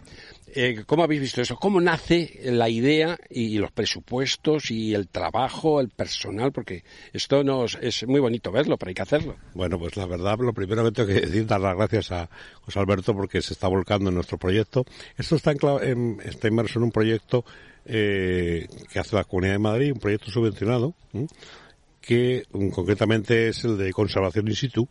Eh, 0.56 0.84
¿Cómo 0.86 1.04
habéis 1.04 1.22
visto 1.22 1.42
eso? 1.42 1.56
¿Cómo 1.56 1.82
nace 1.82 2.40
la 2.44 2.70
idea 2.70 3.18
y, 3.30 3.58
los 3.58 3.72
presupuestos 3.72 4.70
y 4.72 4.94
el 4.94 5.08
trabajo, 5.08 5.82
el 5.82 5.90
personal? 5.90 6.52
Porque 6.52 6.84
esto 7.12 7.44
nos, 7.44 7.78
es 7.82 8.08
muy 8.08 8.20
bonito 8.20 8.52
verlo, 8.52 8.78
pero 8.78 8.90
hay 8.90 8.96
que 8.96 9.02
hacerlo. 9.02 9.36
Bueno, 9.54 9.80
pues 9.80 9.98
la 9.98 10.06
verdad, 10.06 10.38
lo 10.40 10.54
primero 10.54 10.84
que 10.84 10.92
tengo 10.92 11.08
que 11.08 11.22
decir, 11.22 11.46
dar 11.48 11.62
las 11.62 11.76
gracias 11.76 12.12
a 12.12 12.30
José 12.62 12.80
Alberto 12.80 13.14
porque 13.14 13.42
se 13.42 13.54
está 13.54 13.68
volcando 13.68 14.10
en 14.10 14.16
nuestro 14.16 14.38
proyecto. 14.38 14.86
Esto 15.18 15.36
está, 15.36 15.54
en, 15.82 16.20
está 16.24 16.48
inmerso 16.48 16.80
en 16.80 16.84
un 16.84 16.92
proyecto 16.92 17.44
eh, 17.86 18.68
que 18.92 19.00
hace 19.00 19.16
la 19.16 19.24
Comunidad 19.24 19.54
de 19.54 19.60
Madrid, 19.60 19.92
un 19.92 20.00
proyecto 20.00 20.32
subvencionado, 20.32 20.94
que 22.00 22.44
mm, 22.52 22.70
concretamente 22.70 23.50
es 23.50 23.64
el 23.66 23.78
de 23.78 23.92
conservación 23.92 24.48
in 24.48 24.56
situ 24.56 24.88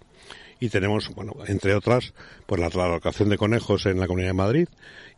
y 0.63 0.69
tenemos, 0.69 1.13
bueno, 1.13 1.35
entre 1.49 1.75
otras, 1.75 2.15
pues 2.47 2.61
la 2.61 2.69
alocación 2.69 3.29
de 3.29 3.37
conejos 3.37 3.85
en 3.87 3.99
la 3.99 4.07
Comunidad 4.07 4.29
de 4.29 4.35
Madrid 4.35 4.69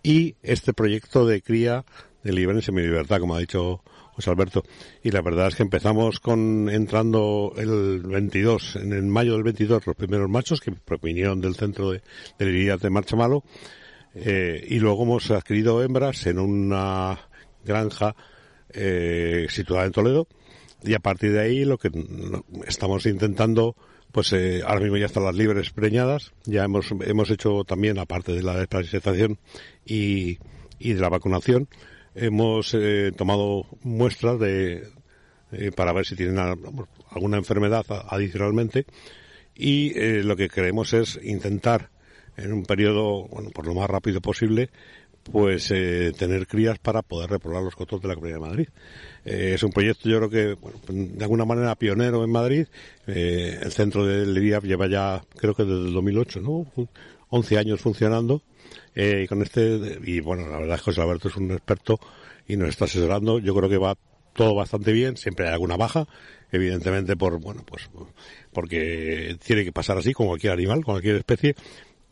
y 0.03 0.37
este 0.43 0.73
proyecto 0.73 1.27
de 1.27 1.43
cría 1.43 1.85
de 2.23 2.33
libre 2.33 2.57
en 2.57 2.63
semilibertad, 2.63 3.21
como 3.21 3.35
ha 3.35 3.41
dicho 3.41 3.83
José 4.15 4.31
Alberto. 4.31 4.65
Y 5.03 5.11
la 5.11 5.21
verdad 5.21 5.49
es 5.49 5.57
que 5.57 5.63
empezamos 5.63 6.19
con 6.19 6.71
entrando 6.71 7.53
el 7.59 8.01
22, 8.01 8.77
en 8.77 8.95
el 8.95 9.03
mayo 9.03 9.35
del 9.35 9.43
22, 9.43 9.87
los 9.87 9.97
primeros 9.97 10.31
machos 10.31 10.63
que 10.63 10.73
vinieron 11.03 11.43
del 11.43 11.57
centro 11.57 11.91
de, 11.91 12.01
de 12.39 12.79
de 12.79 12.91
Marcha 12.91 13.15
Malo. 13.15 13.45
Eh, 14.15 14.65
y 14.67 14.79
luego 14.79 15.03
hemos 15.03 15.31
adquirido 15.31 15.83
hembras 15.83 16.27
en 16.27 16.39
una 16.39 17.19
granja 17.63 18.17
eh, 18.71 19.45
situada 19.51 19.85
en 19.85 19.93
Toledo. 19.93 20.27
Y 20.83 20.95
a 20.95 21.01
partir 21.01 21.33
de 21.33 21.41
ahí 21.41 21.67
lo 21.67 21.77
que 21.77 21.91
estamos 22.67 23.05
intentando 23.05 23.77
pues 24.15 24.33
eh, 24.33 24.63
ahora 24.65 24.79
mismo 24.79 24.97
ya 24.97 25.07
están 25.07 25.25
las 25.25 25.35
libres 25.35 25.71
preñadas. 25.71 26.33
Ya 26.45 26.63
hemos, 26.63 26.87
hemos 27.01 27.31
hecho 27.31 27.65
también, 27.65 27.99
aparte 27.99 28.31
de 28.31 28.45
la 28.45 28.57
desparasitación 28.57 29.41
y, 29.85 30.39
y 30.79 30.93
de 30.93 31.01
la 31.01 31.09
vacunación, 31.09 31.67
hemos 32.15 32.75
eh, 32.75 33.11
tomado 33.17 33.67
muestras 33.83 34.39
de, 34.39 34.85
eh, 35.51 35.73
para 35.75 35.93
ver 35.93 36.07
si 36.07 36.15
tienen 36.15 36.39
alguna 36.39 37.39
enfermedad 37.39 37.85
adicionalmente. 38.09 38.87
Y 39.57 39.93
lo 40.23 40.37
que 40.37 40.49
queremos 40.49 40.93
es 40.93 41.19
intentar, 41.23 41.91
en 42.37 42.53
un 42.53 42.65
periodo, 42.65 43.27
bueno, 43.27 43.51
por 43.51 43.67
lo 43.67 43.75
más 43.75 43.91
rápido 43.91 44.21
posible, 44.21 44.71
pues 45.31 45.69
tener 45.69 46.47
crías 46.47 46.79
para 46.79 47.03
poder 47.03 47.31
reprobar 47.31 47.63
los 47.63 47.75
cotos 47.75 48.01
de 48.03 48.09
la 48.09 48.15
Comunidad 48.15 48.37
de 48.37 48.47
Madrid. 48.47 48.69
Eh, 49.25 49.53
es 49.55 49.63
un 49.63 49.73
proyecto, 49.73 50.09
yo 50.09 50.19
creo 50.19 50.31
que, 50.31 50.55
bueno, 50.55 50.79
de 50.89 51.25
alguna 51.25 51.45
manera 51.45 51.75
pionero 51.77 52.25
en 52.25 52.31
Madrid. 52.31 52.67
Eh, 53.07 53.59
el 53.63 53.73
centro 53.73 54.07
del 54.07 54.37
IAF 54.37 54.65
lleva 54.65 54.87
ya, 54.87 55.23
creo 55.37 55.55
que 55.55 55.65
desde 55.65 55.89
el 55.89 55.93
2008, 55.95 56.41
¿no? 56.41 56.67
11 57.31 57.59
años 57.59 57.81
funcionando. 57.81 58.43
Eh, 58.95 59.23
y 59.25 59.27
con 59.27 59.43
este, 59.43 59.99
y 60.05 60.21
bueno, 60.21 60.47
la 60.49 60.59
verdad 60.59 60.77
es 60.77 60.83
que 60.83 60.91
José 60.91 61.01
Alberto 61.01 61.29
es 61.29 61.37
un 61.37 61.51
experto 61.53 61.99
y 62.47 62.57
nos 62.57 62.69
está 62.69 62.85
asesorando. 62.85 63.39
Yo 63.39 63.55
creo 63.55 63.69
que 63.69 63.79
va 63.79 63.97
todo 64.35 64.55
bastante 64.55 64.93
bien. 64.93 65.17
Siempre 65.17 65.47
hay 65.47 65.55
alguna 65.55 65.77
baja, 65.77 66.07
evidentemente 66.53 67.17
por, 67.17 67.41
bueno, 67.41 67.65
pues, 67.67 67.89
porque 68.53 69.37
tiene 69.45 69.65
que 69.65 69.73
pasar 69.73 69.97
así 69.97 70.13
con 70.13 70.27
cualquier 70.27 70.53
animal, 70.53 70.85
con 70.85 70.95
cualquier 70.95 71.17
especie 71.17 71.55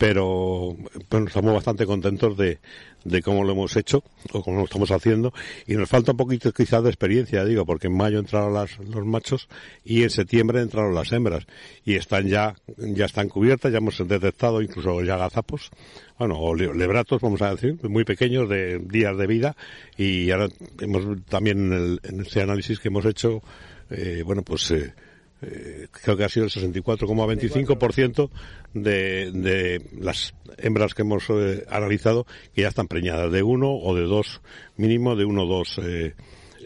pero 0.02 0.76
bueno, 1.10 1.28
estamos 1.28 1.54
bastante 1.54 1.86
contentos 1.86 2.36
de, 2.36 2.58
de 3.04 3.22
cómo 3.22 3.44
lo 3.44 3.52
hemos 3.52 3.76
hecho 3.76 4.02
o 4.32 4.42
cómo 4.42 4.58
lo 4.58 4.64
estamos 4.64 4.90
haciendo. 4.90 5.32
Y 5.66 5.74
nos 5.74 5.88
falta 5.88 6.12
un 6.12 6.16
poquito 6.16 6.52
quizás 6.52 6.82
de 6.82 6.90
experiencia, 6.90 7.44
digo, 7.44 7.64
porque 7.64 7.88
en 7.88 7.96
mayo 7.96 8.18
entraron 8.18 8.54
las, 8.54 8.78
los 8.78 9.04
machos 9.04 9.48
y 9.84 10.02
en 10.02 10.10
septiembre 10.10 10.60
entraron 10.60 10.94
las 10.94 11.12
hembras. 11.12 11.46
Y 11.84 11.94
están 11.94 12.28
ya, 12.28 12.54
ya 12.76 13.06
están 13.06 13.28
cubiertas, 13.28 13.72
ya 13.72 13.78
hemos 13.78 13.98
detectado 14.06 14.62
incluso 14.62 15.02
ya 15.02 15.16
gazapos, 15.16 15.70
bueno, 16.18 16.38
o 16.38 16.54
lebratos, 16.54 17.20
vamos 17.20 17.42
a 17.42 17.50
decir, 17.50 17.78
muy 17.82 18.04
pequeños 18.04 18.48
de 18.48 18.78
días 18.78 19.16
de 19.16 19.26
vida. 19.26 19.56
Y 19.96 20.30
ahora 20.30 20.48
hemos 20.80 21.24
también 21.26 21.58
en, 21.58 21.72
el, 21.72 22.00
en 22.04 22.20
este 22.20 22.42
análisis 22.42 22.78
que 22.78 22.88
hemos 22.88 23.04
hecho, 23.04 23.42
eh, 23.90 24.22
bueno, 24.24 24.42
pues 24.42 24.70
eh, 24.70 24.94
eh, 25.42 25.88
creo 25.90 26.16
que 26.16 26.24
ha 26.24 26.28
sido 26.28 26.46
el 26.46 26.52
64,25% 26.52 28.30
de, 28.74 29.30
de 29.32 29.82
las 29.98 30.34
hembras 30.58 30.94
que 30.94 31.02
hemos 31.02 31.24
eh, 31.30 31.64
analizado 31.68 32.26
que 32.54 32.62
ya 32.62 32.68
están 32.68 32.86
preñadas 32.86 33.32
de 33.32 33.42
uno 33.42 33.72
o 33.74 33.94
de 33.94 34.02
dos, 34.02 34.40
mínimo 34.76 35.16
de 35.16 35.24
uno 35.24 35.42
o 35.42 35.46
dos 35.46 35.78
eh, 35.82 36.14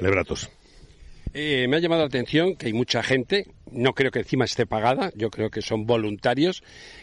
lebratos. 0.00 0.50
me 1.32 1.74
ha 1.74 1.80
llamado 1.80 2.02
la 2.02 2.08
atención 2.08 2.54
que 2.56 2.66
hay 2.66 2.74
mucha 2.74 3.02
gente, 3.02 3.46
no 3.76 3.92
creo 3.92 4.10
que 4.10 4.20
encima 4.20 4.44
esté 4.44 4.66
pagada, 4.66 5.12
yo 5.14 5.30
creo 5.30 5.50
que 5.50 5.62
son 5.62 5.86
voluntarios. 5.86 6.62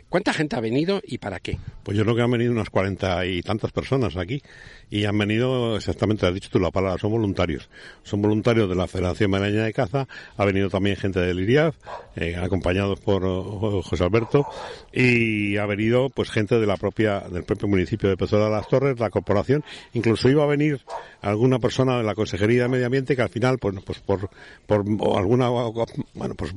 ¿Cuánta 0.09 0.33
gente 0.33 0.55
ha 0.55 0.59
venido 0.59 1.01
y 1.03 1.17
para 1.17 1.39
qué? 1.39 1.57
Pues 1.83 1.97
yo 1.97 2.03
creo 2.03 2.15
que 2.15 2.21
han 2.21 2.31
venido 2.31 2.51
unas 2.51 2.69
cuarenta 2.69 3.25
y 3.25 3.41
tantas 3.41 3.71
personas 3.71 4.15
aquí 4.15 4.41
y 4.89 5.05
han 5.05 5.17
venido, 5.17 5.75
exactamente, 5.75 6.27
has 6.27 6.33
dicho 6.33 6.49
tú 6.51 6.59
la 6.59 6.69
palabra, 6.69 6.99
son 6.99 7.11
voluntarios. 7.11 7.67
Son 8.03 8.21
voluntarios 8.21 8.69
de 8.69 8.75
la 8.75 8.87
Federación 8.87 9.31
Malaña 9.31 9.63
de 9.63 9.73
Caza, 9.73 10.07
ha 10.37 10.45
venido 10.45 10.69
también 10.69 10.97
gente 10.97 11.19
del 11.19 11.39
IRIAF, 11.39 11.75
eh, 12.15 12.35
acompañados 12.35 12.99
por 12.99 13.23
oh, 13.25 13.81
José 13.81 14.03
Alberto, 14.03 14.45
y 14.93 15.57
ha 15.57 15.65
venido 15.65 16.09
pues 16.09 16.29
gente 16.29 16.59
de 16.59 16.67
la 16.67 16.77
propia, 16.77 17.21
del 17.21 17.43
propio 17.43 17.67
municipio 17.67 18.07
de 18.07 18.17
Pezuela 18.17 18.45
de 18.45 18.51
las 18.51 18.67
Torres, 18.67 18.99
la 18.99 19.09
corporación, 19.09 19.63
incluso 19.93 20.29
iba 20.29 20.43
a 20.43 20.47
venir 20.47 20.81
alguna 21.21 21.57
persona 21.57 21.97
de 21.97 22.03
la 22.03 22.13
Consejería 22.13 22.63
de 22.63 22.69
Medio 22.69 22.85
Ambiente 22.85 23.15
que 23.15 23.21
al 23.23 23.29
final, 23.29 23.57
pues, 23.57 23.75
pues 23.83 23.99
por, 23.99 24.29
por 24.67 24.85
alguna, 25.17 25.49
bueno, 25.49 26.35
pues 26.35 26.53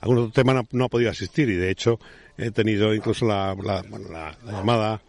algún 0.00 0.18
otro 0.18 0.32
tema 0.32 0.54
no, 0.54 0.66
no, 0.72 0.84
ha 0.84 0.88
podido 0.88 1.10
asistir 1.10 1.48
y 1.48 1.56
de 1.56 1.70
hecho 1.70 1.98
he 2.36 2.50
tenido 2.50 2.94
incluso 2.94 3.26
la, 3.26 3.54
la, 3.62 3.82
la 3.82 4.36
llamada, 4.44 5.02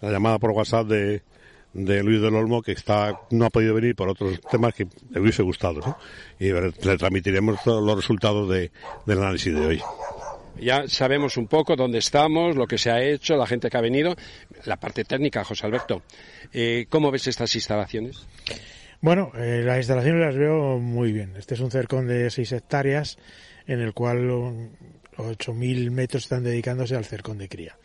la 0.00 0.10
llamada 0.10 0.38
por 0.38 0.50
WhatsApp 0.50 0.86
de, 0.86 1.22
de 1.74 2.02
Luis 2.02 2.20
del 2.20 2.34
Olmo 2.34 2.62
que 2.62 2.72
está 2.72 3.18
no 3.30 3.46
ha 3.46 3.50
podido 3.50 3.74
venir 3.74 3.94
por 3.94 4.08
otros 4.08 4.40
temas 4.50 4.74
que 4.74 4.86
le 5.10 5.20
hubiese 5.20 5.42
gustado 5.42 5.80
¿no? 5.80 5.98
y 6.38 6.52
le 6.52 6.96
transmitiremos 6.98 7.64
los 7.66 7.96
resultados 7.96 8.48
de, 8.48 8.70
del 9.06 9.18
análisis 9.18 9.54
de 9.54 9.66
hoy. 9.66 9.82
Ya 10.60 10.86
sabemos 10.86 11.38
un 11.38 11.46
poco 11.46 11.76
dónde 11.76 11.98
estamos, 11.98 12.56
lo 12.56 12.66
que 12.66 12.76
se 12.76 12.90
ha 12.90 13.02
hecho, 13.02 13.36
la 13.36 13.46
gente 13.46 13.70
que 13.70 13.76
ha 13.78 13.80
venido, 13.80 14.14
la 14.66 14.76
parte 14.76 15.04
técnica, 15.04 15.44
José 15.44 15.66
Alberto. 15.66 16.02
Eh, 16.52 16.86
¿Cómo 16.90 17.10
ves 17.10 17.26
estas 17.26 17.54
instalaciones? 17.54 18.26
Bueno, 19.00 19.32
eh, 19.34 19.62
las 19.64 19.78
instalaciones 19.78 20.20
las 20.20 20.36
veo 20.36 20.78
muy 20.78 21.10
bien. 21.10 21.34
Este 21.36 21.54
es 21.54 21.60
un 21.60 21.70
cercón 21.70 22.06
de 22.06 22.30
6 22.30 22.52
hectáreas 22.52 23.18
en 23.66 23.80
el 23.80 23.92
cual 23.92 24.70
8.000 25.16 25.90
metros 25.90 26.24
están 26.24 26.44
dedicándose 26.44 26.96
al 26.96 27.04
cercón 27.04 27.38
de 27.38 27.48
cría. 27.48 27.76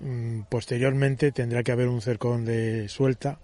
Mm, 0.00 0.42
posteriormente 0.48 1.32
tendrá 1.32 1.62
que 1.62 1.72
haber 1.72 1.88
un 1.88 2.02
cercón 2.02 2.44
de 2.44 2.88
suelta 2.88 3.40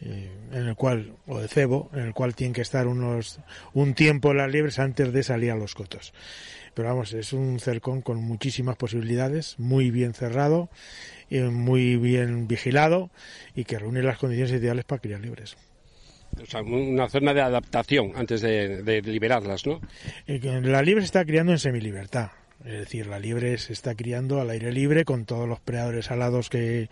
eh, 0.00 0.30
en 0.52 0.66
el 0.66 0.74
cual, 0.74 1.14
o 1.26 1.38
de 1.38 1.48
cebo, 1.48 1.90
en 1.94 2.00
el 2.00 2.14
cual 2.14 2.34
tienen 2.34 2.52
que 2.52 2.62
estar 2.62 2.86
unos, 2.86 3.40
un 3.72 3.94
tiempo 3.94 4.34
las 4.34 4.50
liebres 4.50 4.78
antes 4.78 5.12
de 5.12 5.22
salir 5.22 5.50
a 5.52 5.56
los 5.56 5.74
cotos. 5.74 6.12
Pero 6.74 6.88
vamos, 6.88 7.12
es 7.12 7.32
un 7.32 7.60
cercón 7.60 8.02
con 8.02 8.18
muchísimas 8.18 8.76
posibilidades, 8.76 9.54
muy 9.58 9.90
bien 9.92 10.12
cerrado, 10.12 10.68
muy 11.30 11.96
bien 11.96 12.48
vigilado 12.48 13.10
y 13.54 13.64
que 13.64 13.78
reúne 13.78 14.02
las 14.02 14.18
condiciones 14.18 14.52
ideales 14.52 14.84
para 14.84 15.00
criar 15.00 15.20
libres. 15.20 15.56
O 16.42 16.46
sea, 16.46 16.62
una 16.62 17.08
zona 17.08 17.32
de 17.34 17.40
adaptación 17.40 18.12
antes 18.14 18.40
de, 18.40 19.02
liberarlas, 19.04 19.66
¿no? 19.66 19.80
Eh, 20.26 20.40
la 20.62 20.82
liebre 20.82 21.02
se 21.02 21.06
está 21.06 21.24
criando 21.24 21.52
en 21.52 21.58
semilibertad. 21.58 22.30
Es 22.64 22.78
decir, 22.78 23.06
la 23.06 23.18
liebre 23.18 23.58
se 23.58 23.72
está 23.72 23.94
criando 23.94 24.40
al 24.40 24.48
aire 24.50 24.72
libre 24.72 25.04
con 25.04 25.26
todos 25.26 25.46
los 25.46 25.60
predadores 25.60 26.10
alados 26.10 26.48
que, 26.48 26.88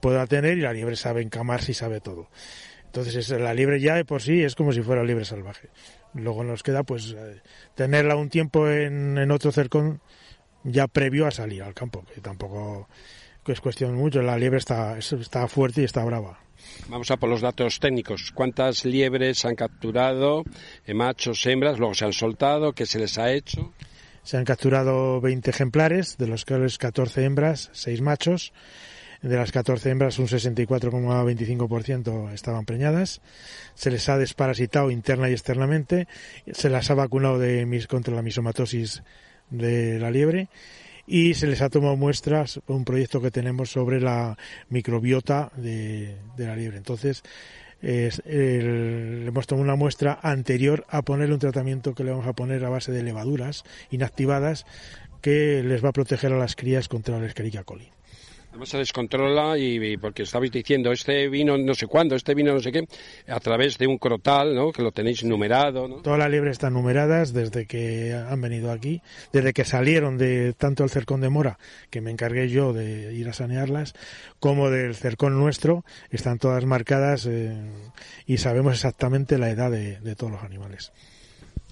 pueda 0.00 0.26
tener 0.26 0.58
y 0.58 0.60
la 0.62 0.72
liebre 0.72 0.96
sabe 0.96 1.22
encamarse 1.22 1.72
y 1.72 1.74
sabe 1.74 2.00
todo. 2.00 2.28
Entonces, 2.86 3.28
la 3.30 3.54
liebre 3.54 3.80
ya 3.80 3.96
de 3.96 4.04
por 4.04 4.22
sí 4.22 4.42
es 4.42 4.54
como 4.54 4.72
si 4.72 4.82
fuera 4.82 5.02
liebre 5.02 5.24
salvaje. 5.24 5.68
Luego 6.14 6.44
nos 6.44 6.62
queda, 6.62 6.84
pues, 6.84 7.16
eh, 7.18 7.40
tenerla 7.74 8.14
un 8.14 8.28
tiempo 8.28 8.68
en, 8.68 9.18
en 9.18 9.30
otro 9.32 9.50
cercón 9.50 10.00
ya 10.62 10.86
previo 10.86 11.26
a 11.26 11.32
salir 11.32 11.64
al 11.64 11.74
campo, 11.74 12.04
que 12.14 12.20
tampoco 12.20 12.88
es 13.52 13.60
cuestión 13.60 13.94
mucho. 13.94 14.22
La 14.22 14.36
liebre 14.36 14.58
está, 14.58 14.98
está 14.98 15.48
fuerte 15.48 15.82
y 15.82 15.84
está 15.84 16.04
brava. 16.04 16.38
Vamos 16.88 17.10
a 17.10 17.16
por 17.16 17.28
los 17.28 17.40
datos 17.40 17.80
técnicos. 17.80 18.32
¿Cuántas 18.32 18.84
liebres 18.84 19.44
han 19.44 19.54
capturado, 19.54 20.44
eh, 20.86 20.94
machos, 20.94 21.44
hembras? 21.46 21.78
Luego 21.78 21.94
se 21.94 22.04
han 22.04 22.12
soltado, 22.12 22.72
¿qué 22.72 22.86
se 22.86 22.98
les 22.98 23.18
ha 23.18 23.32
hecho? 23.32 23.72
Se 24.22 24.36
han 24.36 24.44
capturado 24.44 25.20
20 25.20 25.50
ejemplares, 25.50 26.16
de 26.16 26.26
los 26.26 26.44
cuales 26.44 26.78
14 26.78 27.24
hembras, 27.24 27.70
6 27.72 28.00
machos. 28.00 28.52
De 29.22 29.36
las 29.36 29.52
14 29.52 29.90
hembras, 29.90 30.18
un 30.18 30.26
64,25% 30.26 32.32
estaban 32.32 32.66
preñadas. 32.66 33.22
Se 33.74 33.90
les 33.90 34.08
ha 34.10 34.18
desparasitado 34.18 34.90
interna 34.90 35.30
y 35.30 35.32
externamente. 35.32 36.08
Se 36.52 36.68
las 36.68 36.90
ha 36.90 36.94
vacunado 36.94 37.38
de, 37.38 37.86
contra 37.88 38.14
la 38.14 38.22
misomatosis 38.22 39.02
de 39.50 39.98
la 39.98 40.10
liebre 40.10 40.48
y 41.06 41.34
se 41.34 41.46
les 41.46 41.60
ha 41.62 41.70
tomado 41.70 41.96
muestras, 41.96 42.60
un 42.66 42.84
proyecto 42.84 43.20
que 43.20 43.30
tenemos 43.30 43.70
sobre 43.70 44.00
la 44.00 44.36
microbiota 44.68 45.50
de, 45.56 46.16
la 46.36 46.56
liebre. 46.56 46.78
Entonces, 46.78 47.22
le 47.80 49.26
hemos 49.26 49.46
tomado 49.46 49.64
una 49.64 49.76
muestra 49.76 50.18
anterior 50.22 50.86
a 50.88 51.02
ponerle 51.02 51.34
un 51.34 51.40
tratamiento 51.40 51.94
que 51.94 52.04
le 52.04 52.10
vamos 52.12 52.26
a 52.26 52.32
poner 52.32 52.64
a 52.64 52.70
base 52.70 52.92
de 52.92 53.02
levaduras 53.02 53.64
inactivadas 53.90 54.64
que 55.20 55.62
les 55.62 55.84
va 55.84 55.90
a 55.90 55.92
proteger 55.92 56.32
a 56.32 56.38
las 56.38 56.56
crías 56.56 56.88
contra 56.88 57.18
la 57.18 57.26
Escherichia 57.26 57.64
coli. 57.64 57.93
Además 58.54 58.68
se 58.68 58.78
descontrola 58.78 59.58
y, 59.58 59.96
porque 59.96 60.22
estabais 60.22 60.52
diciendo, 60.52 60.92
este 60.92 61.28
vino 61.28 61.58
no 61.58 61.74
sé 61.74 61.88
cuándo, 61.88 62.14
este 62.14 62.36
vino 62.36 62.52
no 62.52 62.60
sé 62.60 62.70
qué, 62.70 62.86
a 63.26 63.40
través 63.40 63.78
de 63.78 63.88
un 63.88 63.98
crotal, 63.98 64.54
¿no? 64.54 64.70
Que 64.70 64.80
lo 64.80 64.92
tenéis 64.92 65.24
numerado, 65.24 65.88
¿no? 65.88 65.96
Todas 66.02 66.20
las 66.20 66.30
liebres 66.30 66.52
están 66.52 66.74
numeradas 66.74 67.32
desde 67.32 67.66
que 67.66 68.14
han 68.14 68.40
venido 68.40 68.70
aquí, 68.70 69.02
desde 69.32 69.52
que 69.52 69.64
salieron 69.64 70.18
de 70.18 70.52
tanto 70.52 70.84
el 70.84 70.90
cercón 70.90 71.20
de 71.20 71.30
Mora, 71.30 71.58
que 71.90 72.00
me 72.00 72.12
encargué 72.12 72.48
yo 72.48 72.72
de 72.72 73.12
ir 73.12 73.28
a 73.28 73.32
sanearlas, 73.32 73.92
como 74.38 74.70
del 74.70 74.94
cercón 74.94 75.36
nuestro, 75.36 75.84
están 76.10 76.38
todas 76.38 76.64
marcadas 76.64 77.26
eh, 77.26 77.60
y 78.24 78.36
sabemos 78.36 78.74
exactamente 78.74 79.36
la 79.36 79.50
edad 79.50 79.72
de, 79.72 79.98
de 79.98 80.14
todos 80.14 80.30
los 80.30 80.44
animales. 80.44 80.92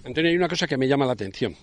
Antonio, 0.04 0.32
hay 0.32 0.36
una 0.36 0.48
cosa 0.48 0.66
que 0.66 0.76
me 0.76 0.88
llama 0.88 1.06
la 1.06 1.12
atención. 1.12 1.54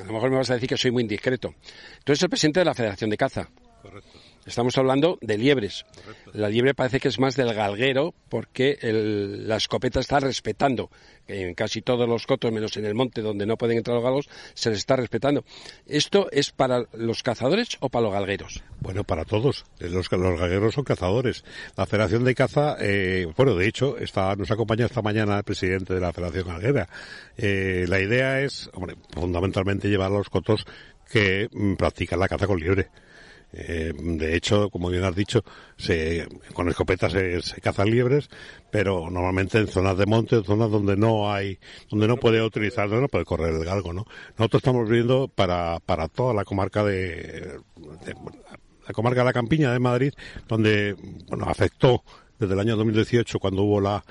A 0.00 0.04
lo 0.04 0.12
mejor 0.12 0.30
me 0.30 0.36
vas 0.36 0.50
a 0.50 0.54
decir 0.54 0.68
que 0.68 0.76
soy 0.76 0.92
muy 0.92 1.02
indiscreto. 1.02 1.56
Tú 2.04 2.12
eres 2.12 2.22
el 2.22 2.28
presidente 2.28 2.60
de 2.60 2.66
la 2.66 2.74
Federación 2.74 3.10
de 3.10 3.16
Caza. 3.16 3.50
Correcto. 3.82 4.27
Estamos 4.48 4.78
hablando 4.78 5.18
de 5.20 5.36
liebres. 5.36 5.84
La 6.32 6.48
liebre 6.48 6.72
parece 6.72 7.00
que 7.00 7.08
es 7.08 7.18
más 7.18 7.36
del 7.36 7.52
galguero 7.52 8.14
porque 8.30 8.78
la 8.82 9.56
escopeta 9.56 10.00
está 10.00 10.20
respetando. 10.20 10.90
En 11.26 11.52
casi 11.52 11.82
todos 11.82 12.08
los 12.08 12.26
cotos, 12.26 12.50
menos 12.50 12.74
en 12.78 12.86
el 12.86 12.94
monte 12.94 13.20
donde 13.20 13.44
no 13.44 13.58
pueden 13.58 13.76
entrar 13.76 13.96
los 13.96 14.02
galgos, 14.04 14.30
se 14.54 14.70
les 14.70 14.78
está 14.78 14.96
respetando. 14.96 15.44
¿Esto 15.86 16.28
es 16.32 16.50
para 16.50 16.84
los 16.94 17.22
cazadores 17.22 17.76
o 17.80 17.90
para 17.90 18.04
los 18.04 18.12
galgueros? 18.14 18.62
Bueno, 18.80 19.04
para 19.04 19.26
todos. 19.26 19.66
Los, 19.80 20.10
los 20.10 20.40
galgueros 20.40 20.72
son 20.72 20.84
cazadores. 20.84 21.44
La 21.76 21.84
Federación 21.84 22.24
de 22.24 22.34
Caza, 22.34 22.78
eh, 22.80 23.30
bueno, 23.36 23.54
de 23.54 23.68
hecho, 23.68 23.98
está, 23.98 24.34
nos 24.34 24.50
acompaña 24.50 24.86
esta 24.86 25.02
mañana 25.02 25.36
el 25.36 25.44
presidente 25.44 25.92
de 25.92 26.00
la 26.00 26.14
Federación 26.14 26.48
Galguera. 26.48 26.88
Eh, 27.36 27.84
la 27.86 28.00
idea 28.00 28.40
es, 28.40 28.70
hombre, 28.72 28.96
fundamentalmente 29.12 29.90
llevar 29.90 30.10
a 30.10 30.14
los 30.14 30.30
cotos 30.30 30.64
que 31.12 31.48
mm, 31.52 31.74
practican 31.74 32.18
la 32.18 32.28
caza 32.28 32.46
con 32.46 32.58
liebre 32.58 32.88
eh, 33.52 33.92
de 33.96 34.36
hecho, 34.36 34.68
como 34.70 34.90
bien 34.90 35.04
has 35.04 35.14
dicho, 35.14 35.42
se, 35.76 36.28
con 36.52 36.68
escopetas 36.68 37.12
se, 37.12 37.60
cazan 37.62 37.90
liebres, 37.90 38.28
pero 38.70 39.08
normalmente 39.10 39.58
en 39.58 39.68
zonas 39.68 39.96
de 39.96 40.06
monte, 40.06 40.42
zonas 40.44 40.70
donde 40.70 40.96
no 40.96 41.32
hay, 41.32 41.58
donde 41.90 42.08
no 42.08 42.16
puede 42.18 42.42
utilizar, 42.42 42.88
no 42.88 43.08
puede 43.08 43.24
correr 43.24 43.54
el 43.54 43.64
galgo, 43.64 43.92
¿no? 43.92 44.06
Nosotros 44.36 44.60
estamos 44.60 44.88
viendo 44.88 45.28
para, 45.28 45.78
para 45.80 46.08
toda 46.08 46.34
la 46.34 46.44
comarca 46.44 46.84
de, 46.84 47.58
la 48.86 48.92
comarca 48.92 49.20
de 49.20 49.26
la 49.26 49.32
Campiña 49.32 49.72
de 49.72 49.78
Madrid, 49.78 50.12
donde, 50.46 50.94
bueno, 51.28 51.46
afectó 51.48 52.02
desde 52.38 52.54
el 52.54 52.60
año 52.60 52.76
2018 52.76 53.38
cuando 53.38 53.62
hubo 53.62 53.80
la, 53.80 54.04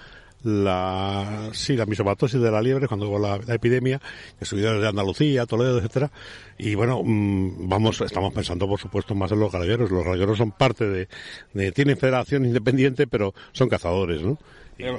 la 0.44 1.50
sí 1.54 1.76
la 1.76 1.86
misomatosis 1.86 2.40
de 2.40 2.52
la 2.52 2.62
liebre 2.62 2.88
cuando 2.88 3.10
hubo 3.10 3.20
la, 3.20 3.36
epidemia 3.54 4.00
que 4.38 4.46
subió 4.46 4.74
desde 4.74 4.88
Andalucía 4.88 5.46
Toledo 5.46 5.78
etcétera. 5.78 6.12
Y 6.58 6.76
bueno 6.76 7.02
mm, 7.04 7.68
vamos 7.68 8.02
estamos 8.02 8.34
pensando 8.34 8.68
por 8.68 8.80
supuesto 8.80 9.16
más 9.16 9.32
en 9.32 9.40
los 9.40 9.52
galgueros 9.52 9.92
los 9.92 10.06
galgueros 10.06 10.38
son 10.38 10.52
parte 10.52 10.86
de, 10.86 11.08
de 11.54 11.72
tienen 11.72 11.98
federación 11.98 12.46
independiente 12.46 13.08
pero 13.08 13.34
son 13.52 13.70
cazadores 13.70 14.22
no 14.22 14.38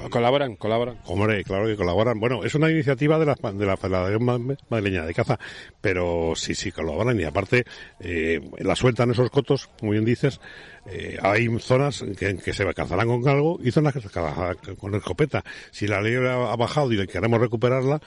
¿Colaboran? 0.09 0.55
¿Colaboran? 0.55 0.97
Hombre, 1.05 1.43
claro 1.43 1.65
que 1.67 1.75
colaboran. 1.75 2.19
Bueno, 2.19 2.43
es 2.43 2.53
una 2.55 2.69
iniciativa 2.69 3.17
de 3.17 3.25
la, 3.25 3.35
de 3.35 3.65
la 3.65 3.77
Federación 3.77 4.57
Madrileña 4.69 5.05
de 5.05 5.13
Caza, 5.13 5.39
pero 5.79 6.33
sí, 6.35 6.53
sí, 6.53 6.71
colaboran 6.71 7.19
y 7.19 7.23
aparte 7.23 7.65
eh, 7.99 8.41
la 8.59 8.75
sueltan 8.75 9.11
esos 9.11 9.29
cotos, 9.29 9.67
como 9.79 9.93
bien 9.93 10.03
dices, 10.03 10.41
eh, 10.85 11.17
hay 11.21 11.47
zonas 11.59 12.03
que, 12.17 12.37
que, 12.37 12.53
se 12.53 12.65
cazarán 12.73 13.07
con 13.07 13.27
algo 13.27 13.59
y 13.63 13.71
zonas 13.71 13.93
que 13.93 14.01
se 14.01 14.09
cazarán 14.09 14.57
con 14.77 14.95
escopeta. 14.95 15.43
Si 15.71 15.87
la 15.87 16.01
ley 16.01 16.15
ha 16.15 16.55
bajado 16.55 16.91
y 16.91 17.07
queremos 17.07 17.39
recuperarla, 17.39 18.01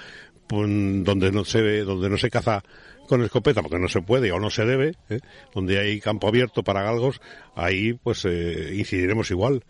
pues 0.47 0.68
donde 1.05 1.33
no 1.33 1.45
se 1.45 1.81
donde 1.81 2.11
no 2.11 2.18
se 2.18 2.29
caza 2.29 2.62
con 3.09 3.23
escopeta 3.23 3.62
porque 3.62 3.79
no 3.79 3.89
se 3.89 4.03
puede 4.03 4.31
o 4.33 4.39
no 4.39 4.51
se 4.51 4.64
debe, 4.64 4.95
¿eh? 5.09 5.20
donde 5.55 5.79
hay 5.79 6.01
campo 6.01 6.29
abierto 6.29 6.62
para 6.62 6.83
galgos, 6.83 7.20
ahí 7.55 7.95
pues 7.95 8.25
eh, 8.27 8.75
incidiremos 8.75 9.31
igual 9.31 9.64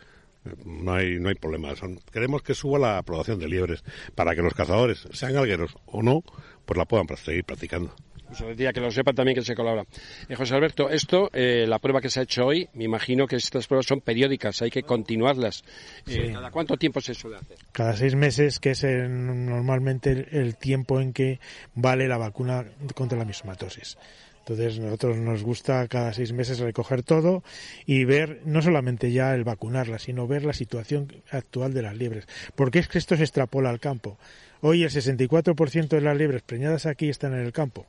no 0.64 0.94
hay, 0.94 1.18
no 1.18 1.28
hay 1.28 1.34
problema. 1.34 1.72
queremos 2.12 2.42
que 2.42 2.54
suba 2.54 2.78
la 2.78 2.98
aprobación 2.98 3.38
de 3.38 3.48
liebres 3.48 3.84
para 4.14 4.34
que 4.34 4.42
los 4.42 4.54
cazadores, 4.54 5.06
sean 5.12 5.36
algueros 5.36 5.74
o 5.86 6.02
no, 6.02 6.22
pues 6.64 6.78
la 6.78 6.84
puedan 6.84 7.06
seguir 7.16 7.44
practicando. 7.44 7.94
Eso 8.32 8.46
decía 8.46 8.72
que 8.72 8.80
lo 8.80 8.90
sepan 8.90 9.14
también 9.14 9.34
que 9.34 9.42
se 9.42 9.54
colabora. 9.54 9.84
Eh, 10.28 10.34
José 10.34 10.54
Alberto, 10.54 10.88
esto, 10.88 11.28
eh, 11.34 11.66
la 11.68 11.78
prueba 11.78 12.00
que 12.00 12.08
se 12.08 12.20
ha 12.20 12.22
hecho 12.22 12.46
hoy, 12.46 12.68
me 12.72 12.84
imagino 12.84 13.26
que 13.26 13.36
estas 13.36 13.66
pruebas 13.66 13.86
son 13.86 14.00
periódicas, 14.00 14.62
hay 14.62 14.70
que 14.70 14.82
continuarlas. 14.82 15.62
Eh, 16.06 16.32
¿Cada 16.32 16.50
cuánto 16.50 16.76
tiempo 16.78 17.00
se 17.00 17.14
suele 17.14 17.36
hacer? 17.36 17.58
Cada 17.72 17.94
seis 17.94 18.14
meses, 18.14 18.58
que 18.58 18.70
es 18.70 18.84
normalmente 18.84 20.28
el, 20.32 20.56
tiempo 20.56 21.00
en 21.00 21.12
que 21.12 21.40
vale 21.74 22.08
la 22.08 22.16
vacuna 22.16 22.64
contra 22.94 23.18
la 23.18 23.24
misomatosis. 23.24 23.98
Entonces 24.42 24.80
nosotros 24.80 25.16
nos 25.18 25.44
gusta 25.44 25.86
cada 25.86 26.12
seis 26.12 26.32
meses 26.32 26.58
recoger 26.58 27.04
todo 27.04 27.44
y 27.86 28.04
ver 28.04 28.40
no 28.44 28.60
solamente 28.60 29.12
ya 29.12 29.34
el 29.34 29.44
vacunarla, 29.44 30.00
sino 30.00 30.26
ver 30.26 30.44
la 30.44 30.52
situación 30.52 31.12
actual 31.30 31.72
de 31.72 31.82
las 31.82 31.96
liebres. 31.96 32.26
Porque 32.56 32.80
es 32.80 32.88
que 32.88 32.98
esto 32.98 33.16
se 33.16 33.22
extrapola 33.22 33.70
al 33.70 33.78
campo. 33.78 34.18
Hoy 34.60 34.82
el 34.82 34.90
64% 34.90 35.88
de 35.88 36.00
las 36.00 36.16
liebres 36.16 36.42
preñadas 36.42 36.86
aquí 36.86 37.08
están 37.08 37.34
en 37.34 37.40
el 37.40 37.52
campo. 37.52 37.86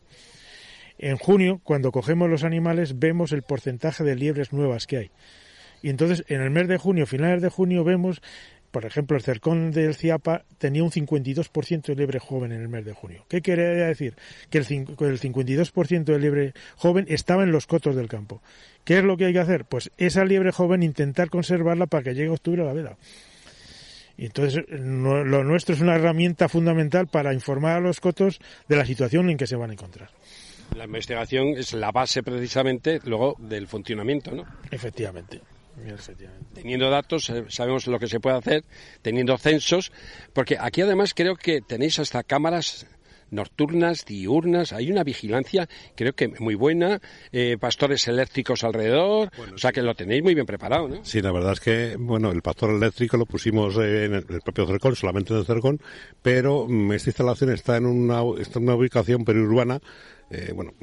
En 1.00 1.18
junio, 1.18 1.60
cuando 1.64 1.92
cogemos 1.92 2.30
los 2.30 2.44
animales, 2.44 3.00
vemos 3.00 3.32
el 3.32 3.42
porcentaje 3.42 4.04
de 4.04 4.16
liebres 4.16 4.54
nuevas 4.54 4.86
que 4.86 4.98
hay. 4.98 5.12
Y 5.82 5.90
entonces, 5.90 6.24
en 6.30 6.42
el 6.42 6.52
mes 6.52 6.68
de 6.68 6.78
junio, 6.78 7.08
finales 7.08 7.42
de 7.42 7.50
junio, 7.50 7.84
vemos 7.84 8.22
por 8.74 8.86
ejemplo, 8.86 9.16
el 9.16 9.22
cercón 9.22 9.70
del 9.70 9.94
CIAPA 9.94 10.46
tenía 10.58 10.84
un 10.84 10.90
52% 10.90 11.84
de 11.84 11.96
liebre 11.96 12.18
joven 12.18 12.52
en 12.52 12.60
el 12.60 12.70
mes 12.70 12.84
de 12.84 12.94
junio. 12.94 13.24
¿Qué 13.30 13.44
quería 13.44 13.68
decir? 13.68 14.16
Que 14.50 14.58
el, 14.58 14.66
52% 14.66 16.04
de 16.04 16.20
liebre 16.20 16.54
joven 16.76 17.06
estaba 17.08 17.44
en 17.44 17.52
los 17.52 17.68
cotos 17.68 17.96
del 17.96 18.08
campo. 18.08 18.42
¿Qué 18.84 18.98
es 18.98 19.04
lo 19.04 19.16
que 19.16 19.26
hay 19.26 19.34
que 19.34 19.40
hacer? 19.40 19.66
Pues 19.66 19.92
esa 20.00 20.26
liebre 20.26 20.52
joven 20.52 20.82
intentar 20.82 21.30
conservarla 21.30 21.86
para 21.86 22.04
que 22.04 22.16
llegue 22.16 22.30
octubre 22.30 22.64
a 22.64 22.66
la 22.66 22.74
veda. 22.74 22.98
Y 24.18 24.26
entonces 24.26 24.64
lo 24.68 25.44
nuestro 25.44 25.76
es 25.76 25.82
una 25.82 25.94
herramienta 25.94 26.50
fundamental 26.50 27.06
para 27.06 27.32
informar 27.32 27.78
a 27.78 27.80
los 27.80 28.00
cotos 28.00 28.40
de 28.68 28.76
la 28.76 28.88
situación 28.88 29.30
en 29.30 29.38
que 29.38 29.46
se 29.46 29.56
van 29.56 29.70
a 29.70 29.74
encontrar. 29.74 30.10
La 30.76 30.86
investigación 30.86 31.50
es 31.50 31.74
la 31.74 31.92
base 31.92 32.24
precisamente 32.24 33.00
luego 33.06 33.36
del 33.38 33.68
funcionamiento, 33.68 34.32
¿no? 34.32 34.46
Efectivamente. 34.72 35.42
Teniendo 36.54 36.90
datos, 36.90 37.30
eh, 37.30 37.46
sabemos 37.50 37.88
lo 37.88 38.00
que 38.00 38.08
se 38.08 38.20
puede 38.20 38.38
hacer, 38.38 38.64
teniendo 39.02 39.38
censos, 39.38 39.92
porque 40.34 40.58
aquí 40.60 40.82
además 40.82 41.14
creo 41.14 41.36
que 41.36 41.62
tenéis 41.62 42.00
hasta 42.00 42.24
cámaras 42.24 42.86
nocturnas, 43.34 44.06
diurnas, 44.06 44.72
hay 44.72 44.92
una 44.92 45.04
vigilancia, 45.04 45.68
creo 45.96 46.14
que 46.14 46.30
muy 46.40 46.56
buena, 46.56 47.02
eh, 47.32 47.58
pastores 47.60 48.08
eléctricos 48.08 48.64
alrededor, 48.64 49.32
o 49.54 49.58
sea 49.58 49.72
que 49.72 49.82
lo 49.82 49.96
tenéis 49.96 50.24
muy 50.24 50.36
bien 50.36 50.46
preparado, 50.46 50.88
¿no? 50.88 51.04
Sí, 51.04 51.22
la 51.22 51.32
verdad 51.32 51.54
es 51.54 51.60
que, 51.60 51.96
bueno, 51.98 52.32
el 52.32 52.42
pastor 52.42 52.72
eléctrico 52.72 53.18
lo 53.18 53.26
pusimos 53.26 53.76
en 53.78 54.14
el, 54.14 54.42
propio 54.44 54.66
Cercón, 54.68 54.96
solamente 54.96 55.34
en 55.34 55.40
el 55.40 55.46
Cercón, 55.46 55.80
pero 56.22 56.68
mm, 56.68 56.94
esta 56.94 57.10
instalación 57.10 57.52
está 57.52 57.78
en 57.78 57.86
una, 57.86 58.22
está 58.40 58.60
en 58.60 58.66
una 58.66 58.76
ubicación 58.76 59.26
periurbana, 59.26 59.82
eh, 60.30 60.52
bueno, 60.54 60.74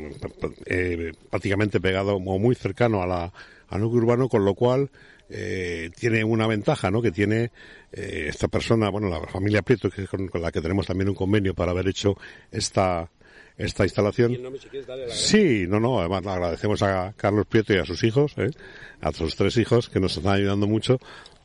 eh, 0.66 1.12
prácticamente 1.30 1.80
pegado 1.80 2.16
o 2.16 2.38
muy 2.38 2.55
cercano 2.55 3.03
a 3.03 3.07
la, 3.07 3.32
al 3.71 3.81
núcleo 3.81 4.03
urbano, 4.03 4.29
con 4.29 4.45
lo 4.45 4.55
cual 4.55 4.91
eh, 5.29 5.91
tiene 5.97 6.25
una 6.25 6.47
ventaja, 6.47 6.91
¿no? 6.91 7.01
Que 7.01 7.12
tiene 7.12 7.51
eh, 7.93 8.27
esta 8.29 8.49
persona, 8.49 8.91
bueno, 8.91 9.09
la 9.09 9.21
familia 9.27 9.62
Prieto, 9.62 9.91
que 9.91 10.03
es 10.03 10.09
con, 10.09 10.29
la 10.35 10.53
que 10.53 10.61
tenemos 10.61 10.87
también 10.87 11.09
un 11.09 11.14
convenio 11.14 11.55
para 11.55 11.71
haber 11.71 11.89
hecho 11.89 12.16
esta 12.51 13.09
esta 13.57 13.85
instalación. 13.85 14.39
sí, 15.11 15.66
no, 15.68 15.79
no, 15.81 16.01
además 16.01 16.25
le 16.25 16.31
agradecemos 16.31 16.83
a 16.83 17.12
Carlos 17.14 17.45
Prieto 17.47 17.75
y 17.75 17.77
a 17.77 17.85
sus 17.85 18.03
hijos, 18.05 18.33
¿eh? 18.39 18.51
a 19.03 19.12
sus 19.12 19.37
tres 19.37 19.59
hijos 19.59 19.91
que 19.91 20.01
nos 20.01 20.16
están 20.16 20.35
ayudando 20.35 20.66
mucho 20.66 20.99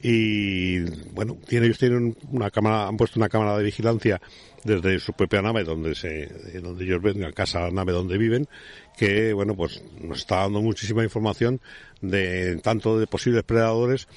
y 0.08 0.82
bueno, 1.14 1.36
ellos 1.50 1.80
tienen 1.80 2.16
una 2.30 2.52
cámara, 2.52 2.88
han 2.88 2.96
puesto 2.96 3.18
una 3.18 3.28
cámara 3.28 3.58
de 3.58 3.64
vigilancia 3.64 4.22
desde 4.64 5.00
su 5.00 5.14
propia 5.14 5.42
nave 5.42 5.64
donde 5.64 5.96
se, 5.96 6.28
donde 6.62 6.86
ellos 6.86 7.02
ven, 7.02 7.22
la 7.22 7.32
casa, 7.32 7.62
la 7.62 7.72
nave 7.72 7.92
donde 7.92 8.20
viven, 8.20 8.48
que 8.96 9.34
bueno, 9.34 9.56
pues 9.56 9.82
nos 10.00 10.20
está 10.20 10.42
dando 10.42 10.62
muchísima 10.62 11.04
información 11.04 11.60
de 12.02 12.58
tanto 12.58 13.00
de 13.00 13.08
posibles 13.08 13.42
predadores 13.46 14.08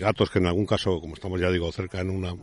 gatos 0.00 0.30
que 0.30 0.40
en 0.40 0.46
algún 0.46 0.66
caso, 0.66 1.00
como 1.00 1.14
estamos 1.14 1.40
ya 1.40 1.48
digo, 1.50 1.70
cerca 1.70 2.00
en 2.00 2.10
una, 2.10 2.34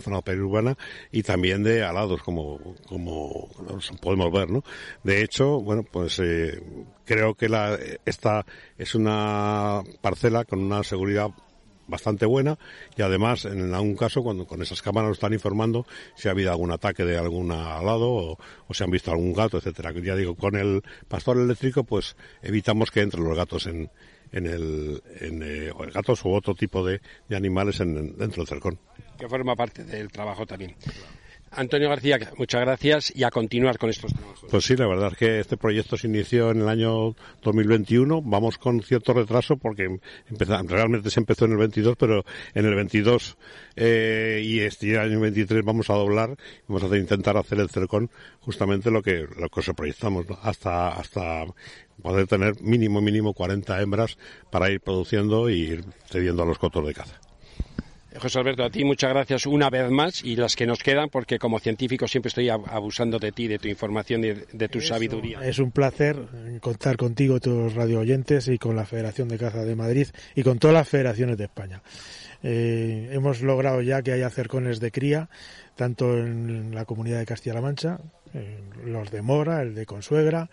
zona 0.00 0.22
periurbana, 0.22 0.76
y 1.12 1.22
también 1.22 1.62
de 1.62 1.84
alados, 1.84 2.22
como, 2.22 2.74
como 2.88 3.48
podemos 4.00 4.32
ver, 4.32 4.50
¿no? 4.50 4.64
De 5.04 5.22
hecho, 5.22 5.60
bueno, 5.60 5.84
pues 5.84 6.18
eh, 6.18 6.60
creo 7.04 7.34
que 7.34 7.48
la, 7.50 7.78
esta 8.04 8.44
es 8.76 8.94
una 8.94 9.82
parcela 10.00 10.44
con 10.44 10.60
una 10.60 10.82
seguridad 10.82 11.30
bastante 11.90 12.26
buena 12.26 12.58
y 12.96 13.02
además 13.02 13.44
en 13.44 13.74
algún 13.74 13.96
caso 13.96 14.22
cuando 14.22 14.46
con 14.46 14.62
esas 14.62 14.80
cámaras 14.80 15.08
nos 15.08 15.16
están 15.18 15.32
informando 15.32 15.86
si 16.14 16.28
ha 16.28 16.30
habido 16.30 16.50
algún 16.50 16.72
ataque 16.72 17.04
de 17.04 17.18
algún 17.18 17.52
alado 17.52 18.10
o, 18.10 18.38
o 18.66 18.74
si 18.74 18.84
han 18.84 18.90
visto 18.90 19.10
algún 19.10 19.32
gato, 19.32 19.58
etcétera. 19.58 19.92
Ya 19.92 20.16
digo, 20.16 20.34
con 20.36 20.56
el 20.56 20.82
pastor 21.08 21.38
eléctrico 21.38 21.84
pues 21.84 22.16
evitamos 22.42 22.90
que 22.90 23.00
entren 23.00 23.24
los 23.24 23.36
gatos 23.36 23.66
en, 23.66 23.90
en 24.32 24.46
el, 24.46 25.02
en, 25.20 25.42
eh, 25.42 25.72
gatos 25.92 26.24
u 26.24 26.32
otro 26.32 26.54
tipo 26.54 26.84
de, 26.84 27.00
animales 27.30 27.80
en, 27.80 28.16
dentro 28.16 28.42
del 28.42 28.46
cercón. 28.46 28.78
Que 29.18 29.28
forma 29.28 29.56
parte 29.56 29.84
del 29.84 30.10
trabajo 30.10 30.46
también. 30.46 30.74
Antonio 31.52 31.88
García, 31.88 32.18
muchas 32.36 32.60
gracias 32.60 33.12
y 33.14 33.24
a 33.24 33.30
continuar 33.30 33.76
con 33.76 33.90
estos 33.90 34.12
trabajos. 34.14 34.48
Pues 34.48 34.64
sí, 34.64 34.76
la 34.76 34.86
verdad 34.86 35.10
es 35.12 35.18
que 35.18 35.40
este 35.40 35.56
proyecto 35.56 35.96
se 35.96 36.06
inició 36.06 36.52
en 36.52 36.60
el 36.60 36.68
año 36.68 37.16
2021. 37.42 38.22
Vamos 38.22 38.56
con 38.56 38.80
cierto 38.82 39.12
retraso 39.12 39.56
porque 39.56 39.98
realmente 40.28 41.10
se 41.10 41.18
empezó 41.18 41.46
en 41.46 41.52
el 41.52 41.58
22, 41.58 41.96
pero 41.96 42.24
en 42.54 42.66
el 42.66 42.74
22 42.76 43.36
eh, 43.74 44.42
y 44.44 44.60
este 44.60 44.96
año 44.96 45.18
23 45.18 45.64
vamos 45.64 45.90
a 45.90 45.94
doblar, 45.94 46.36
vamos 46.68 46.90
a 46.90 46.96
intentar 46.96 47.36
hacer 47.36 47.58
el 47.58 47.68
cercón 47.68 48.10
justamente 48.40 48.90
lo 48.90 49.02
que 49.02 49.26
lo 49.36 49.48
que 49.48 49.62
se 49.62 49.74
proyectamos 49.74 50.26
hasta 50.42 50.88
hasta 50.88 51.46
poder 52.00 52.26
tener 52.28 52.60
mínimo 52.62 53.00
mínimo 53.00 53.34
40 53.34 53.82
hembras 53.82 54.18
para 54.50 54.70
ir 54.70 54.80
produciendo 54.80 55.50
y 55.50 55.60
ir 55.60 55.84
cediendo 56.06 56.44
a 56.44 56.46
los 56.46 56.58
cotos 56.58 56.86
de 56.86 56.94
caza. 56.94 57.20
José 58.18 58.38
Alberto, 58.38 58.64
a 58.64 58.70
ti 58.70 58.84
muchas 58.84 59.10
gracias 59.10 59.46
una 59.46 59.70
vez 59.70 59.90
más 59.90 60.24
y 60.24 60.34
las 60.34 60.56
que 60.56 60.66
nos 60.66 60.82
quedan, 60.82 61.08
porque 61.10 61.38
como 61.38 61.60
científico 61.60 62.08
siempre 62.08 62.28
estoy 62.28 62.48
abusando 62.48 63.18
de 63.18 63.30
ti, 63.30 63.46
de 63.46 63.58
tu 63.58 63.68
información 63.68 64.24
y 64.24 64.32
de 64.52 64.68
tu 64.68 64.80
sabiduría. 64.80 65.40
Es 65.44 65.58
un 65.58 65.70
placer 65.70 66.16
contar 66.60 66.96
contigo, 66.96 67.38
tus 67.38 67.74
radio 67.74 68.00
oyentes, 68.00 68.48
y 68.48 68.58
con 68.58 68.74
la 68.74 68.84
Federación 68.84 69.28
de 69.28 69.38
Caza 69.38 69.64
de 69.64 69.76
Madrid 69.76 70.08
y 70.34 70.42
con 70.42 70.58
todas 70.58 70.74
las 70.74 70.88
federaciones 70.88 71.38
de 71.38 71.44
España. 71.44 71.82
Eh, 72.42 73.10
hemos 73.12 73.42
logrado 73.42 73.82
ya 73.82 74.02
que 74.02 74.12
haya 74.12 74.30
cercones 74.30 74.80
de 74.80 74.90
cría, 74.90 75.28
tanto 75.76 76.18
en 76.18 76.74
la 76.74 76.84
comunidad 76.84 77.18
de 77.18 77.26
Castilla-La 77.26 77.60
Mancha, 77.60 78.00
los 78.84 79.10
de 79.10 79.22
Mora, 79.22 79.62
el 79.62 79.74
de 79.74 79.86
Consuegra, 79.86 80.50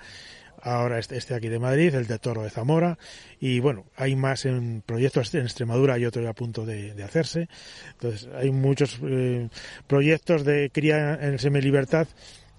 ahora 0.62 1.00
este, 1.00 1.18
este, 1.18 1.34
aquí 1.36 1.48
de 1.48 1.60
Madrid, 1.60 1.94
el 1.96 2.08
de 2.08 2.20
Toro 2.20 2.44
de 2.44 2.50
Zamora, 2.50 2.98
y 3.40 3.60
bueno, 3.60 3.86
hay 3.96 4.16
más 4.16 4.46
en 4.46 4.82
proyectos 4.86 5.34
en 5.36 5.44
Extremadura 5.44 5.98
y 5.98 6.06
otro 6.06 6.28
a 6.28 6.34
punto 6.34 6.66
de, 6.66 7.02
hacerse. 7.04 7.48
Entonces, 7.94 8.30
hay 8.36 8.52
muchos 8.52 9.00
eh, 9.04 9.50
proyectos 9.88 10.44
de 10.44 10.70
cría 10.72 11.16
en 11.16 11.40
semi-libertad 11.40 12.08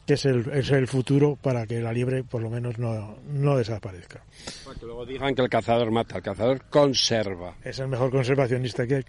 que 0.08 0.14
es 0.14 0.24
el, 0.24 0.48
es 0.54 0.70
el 0.70 0.88
futuro 0.88 1.36
para 1.36 1.66
que 1.66 1.82
la 1.82 1.92
liebre 1.92 2.24
por 2.24 2.40
lo 2.40 2.48
menos 2.48 2.78
no, 2.78 3.18
no 3.26 3.58
desaparezca. 3.58 4.24
Para 4.64 4.78
que 4.78 4.86
luego 4.86 5.04
digan 5.04 5.34
que 5.34 5.42
el 5.42 5.50
cazador 5.50 5.90
mata, 5.90 6.16
el 6.16 6.22
cazador 6.22 6.64
conserva. 6.70 7.56
Es 7.62 7.78
el 7.78 7.88
mejor 7.88 8.10
conservacionista 8.10 8.86
que 8.86 8.94
hay. 8.94 9.04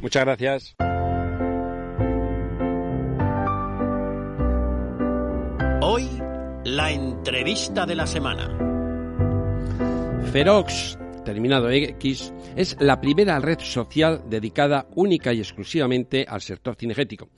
Muchas 0.00 0.24
gracias. 0.24 0.74
Hoy 5.82 6.08
la 6.64 6.92
entrevista 6.92 7.86
de 7.86 7.94
la 7.94 8.06
semana. 8.06 8.56
Ferox, 10.30 10.98
terminado 11.24 11.70
X, 11.70 12.34
es 12.54 12.76
la 12.80 13.00
primera 13.00 13.38
red 13.40 13.58
social 13.60 14.24
dedicada 14.28 14.86
única 14.94 15.32
y 15.32 15.38
exclusivamente 15.38 16.26
al 16.28 16.42
sector 16.42 16.76
cinegético. 16.76 17.30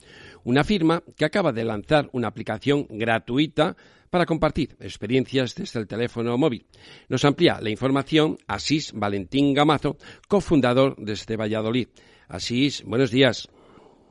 Una 0.43 0.65
firma 0.65 1.01
que 1.15 1.23
acaba 1.23 1.53
de 1.53 1.63
lanzar 1.63 2.09
una 2.11 2.27
aplicación 2.27 2.85
gratuita 2.89 3.77
para 4.09 4.25
compartir 4.25 4.75
experiencias 4.81 5.55
desde 5.55 5.79
el 5.79 5.87
teléfono 5.87 6.37
móvil. 6.37 6.65
Nos 7.07 7.23
amplía 7.23 7.59
la 7.61 7.69
información 7.69 8.37
Asís 8.45 8.91
Valentín 8.93 9.53
Gamazo, 9.53 9.97
cofundador 10.27 10.95
desde 10.97 11.37
Valladolid. 11.37 11.87
Asís, 12.27 12.83
buenos 12.83 13.09
días. 13.09 13.47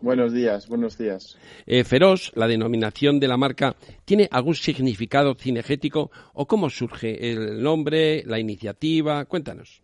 Buenos 0.02 0.32
días, 0.32 0.66
buenos 0.66 0.98
días. 0.98 1.38
Eh, 1.64 1.84
Feroz, 1.84 2.32
la 2.34 2.48
denominación 2.48 3.20
de 3.20 3.28
la 3.28 3.36
marca, 3.36 3.76
¿tiene 4.04 4.28
algún 4.32 4.56
significado 4.56 5.36
cinegético 5.36 6.10
o 6.34 6.46
cómo 6.46 6.70
surge 6.70 7.30
el 7.30 7.62
nombre, 7.62 8.24
la 8.26 8.40
iniciativa? 8.40 9.24
Cuéntanos. 9.26 9.80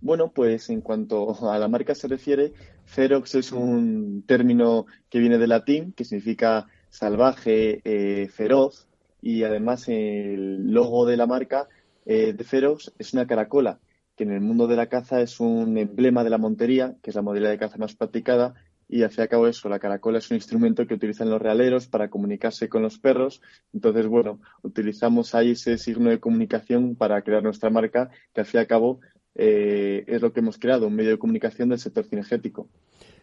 Bueno, 0.00 0.30
pues 0.32 0.70
en 0.70 0.80
cuanto 0.80 1.50
a 1.50 1.58
la 1.58 1.66
marca 1.66 1.96
se 1.96 2.06
refiere, 2.06 2.52
Ferox 2.84 3.34
es 3.34 3.50
un 3.50 4.22
término 4.28 4.86
que 5.10 5.18
viene 5.18 5.38
del 5.38 5.50
latín, 5.50 5.92
que 5.92 6.04
significa 6.04 6.68
salvaje, 6.88 7.80
eh, 7.84 8.28
feroz, 8.28 8.86
y 9.20 9.42
además 9.42 9.88
el 9.88 10.72
logo 10.72 11.04
de 11.04 11.16
la 11.16 11.26
marca 11.26 11.68
eh, 12.06 12.32
de 12.32 12.44
Ferox 12.44 12.92
es 12.96 13.12
una 13.12 13.26
caracola, 13.26 13.80
que 14.16 14.22
en 14.22 14.30
el 14.30 14.40
mundo 14.40 14.68
de 14.68 14.76
la 14.76 14.86
caza 14.86 15.20
es 15.20 15.40
un 15.40 15.76
emblema 15.78 16.22
de 16.22 16.30
la 16.30 16.38
montería, 16.38 16.94
que 17.02 17.10
es 17.10 17.16
la 17.16 17.22
modalidad 17.22 17.50
de 17.50 17.58
caza 17.58 17.78
más 17.78 17.96
practicada, 17.96 18.54
y 18.92 19.02
al 19.04 19.08
fin 19.08 19.20
y 19.20 19.22
al 19.22 19.28
cabo 19.30 19.46
eso, 19.46 19.70
la 19.70 19.78
caracola 19.78 20.18
es 20.18 20.30
un 20.30 20.36
instrumento 20.36 20.86
que 20.86 20.92
utilizan 20.92 21.30
los 21.30 21.40
realeros 21.40 21.86
para 21.86 22.10
comunicarse 22.10 22.68
con 22.68 22.82
los 22.82 22.98
perros. 22.98 23.40
Entonces, 23.72 24.06
bueno, 24.06 24.38
utilizamos 24.60 25.34
ahí 25.34 25.52
ese 25.52 25.78
signo 25.78 26.10
de 26.10 26.20
comunicación 26.20 26.94
para 26.94 27.22
crear 27.22 27.42
nuestra 27.42 27.70
marca, 27.70 28.10
que 28.34 28.42
al 28.42 28.46
fin 28.46 28.58
y 28.58 28.60
al 28.60 28.66
cabo 28.66 29.00
eh, 29.34 30.04
es 30.06 30.20
lo 30.20 30.34
que 30.34 30.40
hemos 30.40 30.58
creado, 30.58 30.88
un 30.88 30.94
medio 30.94 31.12
de 31.12 31.18
comunicación 31.18 31.70
del 31.70 31.78
sector 31.78 32.04
cinegético. 32.04 32.68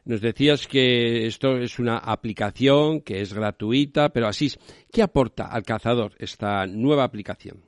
Nos 0.05 0.22
decías 0.22 0.65
que 0.65 1.28
esto 1.28 1.57
es 1.57 1.78
una 1.78 1.99
aplicación 1.99 3.01
que 3.01 3.22
es 3.22 3.32
gratuita, 3.32 4.09
pero 4.09 4.26
así, 4.26 4.51
¿qué 4.91 5.03
aporta 5.03 5.45
al 5.45 5.61
cazador 5.61 6.13
esta 6.17 6.65
nueva 6.65 7.03
aplicación? 7.03 7.61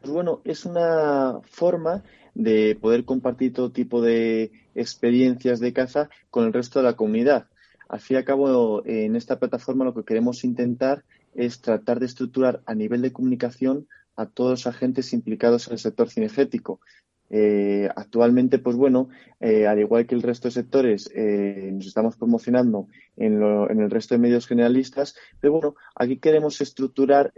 Pues 0.00 0.12
bueno, 0.12 0.42
es 0.44 0.64
una 0.64 1.40
forma 1.42 2.04
de 2.34 2.76
poder 2.80 3.04
compartir 3.04 3.52
todo 3.52 3.70
tipo 3.70 4.02
de 4.02 4.52
experiencias 4.74 5.60
de 5.60 5.72
caza 5.72 6.08
con 6.30 6.44
el 6.44 6.52
resto 6.52 6.78
de 6.78 6.84
la 6.84 6.96
comunidad. 6.96 7.46
Al 7.88 8.00
fin 8.00 8.16
y 8.16 8.18
al 8.18 8.24
cabo, 8.24 8.84
en 8.86 9.14
esta 9.16 9.38
plataforma 9.38 9.84
lo 9.84 9.94
que 9.94 10.04
queremos 10.04 10.44
intentar 10.44 11.04
es 11.34 11.60
tratar 11.60 12.00
de 12.00 12.06
estructurar 12.06 12.62
a 12.66 12.74
nivel 12.74 13.02
de 13.02 13.12
comunicación 13.12 13.86
a 14.16 14.26
todos 14.26 14.50
los 14.50 14.66
agentes 14.66 15.12
implicados 15.12 15.66
en 15.66 15.74
el 15.74 15.78
sector 15.78 16.08
cinegético. 16.08 16.80
Eh, 17.30 17.88
actualmente, 17.96 18.58
pues 18.58 18.76
bueno, 18.76 19.08
eh, 19.40 19.66
al 19.66 19.80
igual 19.80 20.06
que 20.06 20.14
el 20.14 20.22
resto 20.22 20.48
de 20.48 20.52
sectores, 20.52 21.10
eh, 21.14 21.70
nos 21.72 21.86
estamos 21.86 22.16
promocionando 22.16 22.86
en, 23.16 23.42
en, 23.42 23.80
el 23.80 23.90
resto 23.90 24.14
de 24.14 24.20
medios 24.20 24.46
generalistas, 24.46 25.16
pero 25.40 25.54
bueno, 25.54 25.74
aquí 25.96 26.18
queremos 26.18 26.60
estructurar 26.60 27.32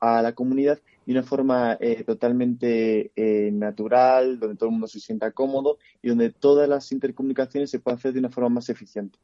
a 0.00 0.22
la 0.22 0.32
comunidad 0.34 0.80
de 1.10 1.18
una 1.18 1.26
forma 1.26 1.76
eh, 1.80 2.04
totalmente 2.04 3.10
eh, 3.16 3.50
natural, 3.50 4.38
donde 4.38 4.54
todo 4.54 4.68
el 4.68 4.74
mundo 4.74 4.86
se 4.86 5.00
sienta 5.00 5.32
cómodo 5.32 5.78
y 6.00 6.08
donde 6.08 6.30
todas 6.30 6.68
las 6.68 6.92
intercomunicaciones 6.92 7.68
se 7.68 7.80
puedan 7.80 7.98
hacer 7.98 8.12
de 8.12 8.20
una 8.20 8.30
forma 8.30 8.50
más 8.50 8.68
eficiente. 8.68 9.18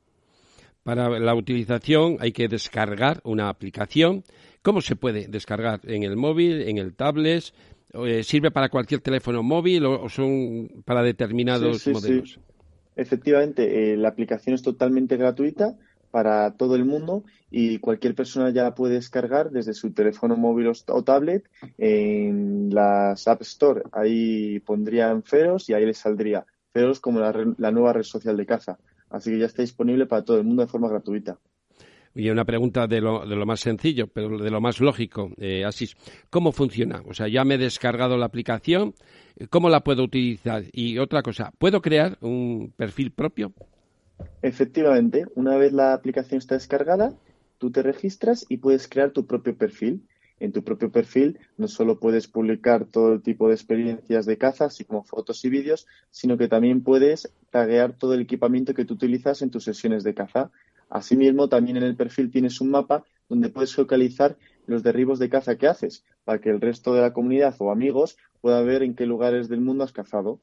Para 0.82 1.08
la 1.20 1.34
utilización 1.36 2.16
hay 2.18 2.32
que 2.32 2.48
descargar 2.48 3.20
una 3.22 3.48
aplicación. 3.48 4.24
¿Cómo 4.62 4.80
se 4.80 4.96
puede 4.96 5.28
descargar? 5.28 5.80
¿En 5.84 6.02
el 6.02 6.16
móvil, 6.16 6.62
en 6.62 6.78
el 6.78 6.92
tablet? 6.92 7.44
Eh, 7.92 8.24
¿Sirve 8.24 8.50
para 8.50 8.68
cualquier 8.68 9.00
teléfono 9.00 9.44
móvil 9.44 9.86
o, 9.86 10.08
son 10.08 10.82
para 10.84 11.04
determinados 11.04 11.86
modelos? 11.86 12.40
Efectivamente, 12.96 13.96
la 13.96 14.08
aplicación 14.08 14.56
es 14.56 14.62
totalmente 14.62 15.16
gratuita 15.16 15.76
para 16.10 16.52
todo 16.52 16.76
el 16.76 16.84
mundo 16.84 17.24
y 17.50 17.78
cualquier 17.78 18.14
persona 18.14 18.50
ya 18.50 18.62
la 18.62 18.74
puede 18.74 18.94
descargar 18.94 19.50
desde 19.50 19.74
su 19.74 19.92
teléfono 19.92 20.36
móvil 20.36 20.72
o 20.88 21.04
tablet 21.04 21.48
en 21.78 22.74
las 22.74 23.28
App 23.28 23.42
Store. 23.42 23.82
Ahí 23.92 24.60
pondrían 24.60 25.22
Feros 25.22 25.68
y 25.68 25.74
ahí 25.74 25.86
les 25.86 25.98
saldría 25.98 26.46
Feros 26.72 27.00
como 27.00 27.20
la, 27.20 27.70
nueva 27.70 27.92
red 27.92 28.02
social 28.02 28.36
de 28.36 28.46
caza. 28.46 28.78
Así 29.10 29.30
que 29.30 29.38
ya 29.38 29.46
está 29.46 29.62
disponible 29.62 30.06
para 30.06 30.24
todo 30.24 30.38
el 30.38 30.44
mundo 30.44 30.62
de 30.62 30.68
forma 30.68 30.88
gratuita. 30.88 31.38
Y 32.14 32.30
una 32.30 32.46
pregunta 32.46 32.86
de 32.86 33.00
lo, 33.00 33.26
de 33.26 33.36
lo 33.36 33.44
más 33.44 33.60
sencillo, 33.60 34.06
pero 34.06 34.38
de 34.38 34.50
lo 34.50 34.60
más 34.60 34.80
lógico, 34.80 35.30
eh, 35.36 35.64
Asís. 35.64 35.96
¿Cómo 36.30 36.50
funciona? 36.50 37.02
O 37.06 37.12
sea, 37.12 37.28
ya 37.28 37.44
me 37.44 37.56
he 37.56 37.58
descargado 37.58 38.16
la 38.16 38.24
aplicación, 38.24 38.94
¿cómo 39.50 39.68
la 39.68 39.80
puedo 39.80 40.02
utilizar? 40.02 40.64
Y 40.72 40.98
otra 40.98 41.22
cosa, 41.22 41.52
¿puedo 41.58 41.82
crear 41.82 42.16
un 42.22 42.72
perfil 42.74 43.10
propio? 43.12 43.52
Efectivamente, 44.42 45.26
una 45.34 45.56
vez 45.56 45.72
la 45.72 45.92
aplicación 45.92 46.38
está 46.38 46.54
descargada, 46.54 47.14
tú 47.58 47.70
te 47.70 47.82
registras 47.82 48.46
y 48.48 48.58
puedes 48.58 48.88
crear 48.88 49.10
tu 49.10 49.26
propio 49.26 49.56
perfil. 49.56 50.06
En 50.38 50.52
tu 50.52 50.62
propio 50.62 50.92
perfil 50.92 51.38
no 51.56 51.66
solo 51.66 51.98
puedes 51.98 52.28
publicar 52.28 52.84
todo 52.84 53.14
el 53.14 53.22
tipo 53.22 53.48
de 53.48 53.54
experiencias 53.54 54.26
de 54.26 54.36
caza, 54.36 54.66
así 54.66 54.84
como 54.84 55.02
fotos 55.02 55.42
y 55.44 55.48
vídeos, 55.48 55.86
sino 56.10 56.36
que 56.36 56.48
también 56.48 56.82
puedes 56.82 57.32
taguear 57.50 57.94
todo 57.94 58.12
el 58.12 58.20
equipamiento 58.20 58.74
que 58.74 58.84
tú 58.84 58.94
utilizas 58.94 59.40
en 59.40 59.50
tus 59.50 59.64
sesiones 59.64 60.04
de 60.04 60.14
caza. 60.14 60.50
Asimismo, 60.90 61.48
también 61.48 61.78
en 61.78 61.84
el 61.84 61.96
perfil 61.96 62.30
tienes 62.30 62.60
un 62.60 62.70
mapa 62.70 63.04
donde 63.28 63.48
puedes 63.48 63.76
localizar 63.78 64.36
los 64.66 64.82
derribos 64.82 65.18
de 65.18 65.30
caza 65.30 65.56
que 65.56 65.68
haces, 65.68 66.04
para 66.24 66.40
que 66.40 66.50
el 66.50 66.60
resto 66.60 66.94
de 66.94 67.00
la 67.00 67.12
comunidad 67.12 67.54
o 67.58 67.70
amigos 67.70 68.18
pueda 68.40 68.60
ver 68.62 68.82
en 68.82 68.94
qué 68.94 69.06
lugares 69.06 69.48
del 69.48 69.60
mundo 69.60 69.84
has 69.84 69.92
cazado. 69.92 70.40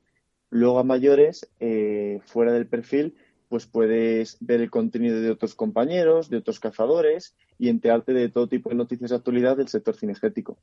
Luego, 0.49 0.79
a 0.79 0.83
mayores, 0.83 1.49
eh, 1.59 2.19
fuera 2.25 2.51
del 2.51 2.67
perfil, 2.67 3.15
pues 3.53 3.67
puedes 3.67 4.37
ver 4.39 4.61
el 4.61 4.71
contenido 4.71 5.21
de 5.21 5.29
otros 5.29 5.53
compañeros, 5.53 6.27
de 6.27 6.37
otros 6.37 6.59
cazadores 6.59 7.35
y 7.59 7.69
enterarte 7.69 8.11
de 8.11 8.27
todo 8.27 8.47
tipo 8.47 8.71
de 8.71 8.75
noticias 8.75 9.11
de 9.11 9.15
actualidad 9.15 9.57
del 9.57 9.67
sector 9.67 9.95
cinegético. 9.95 10.57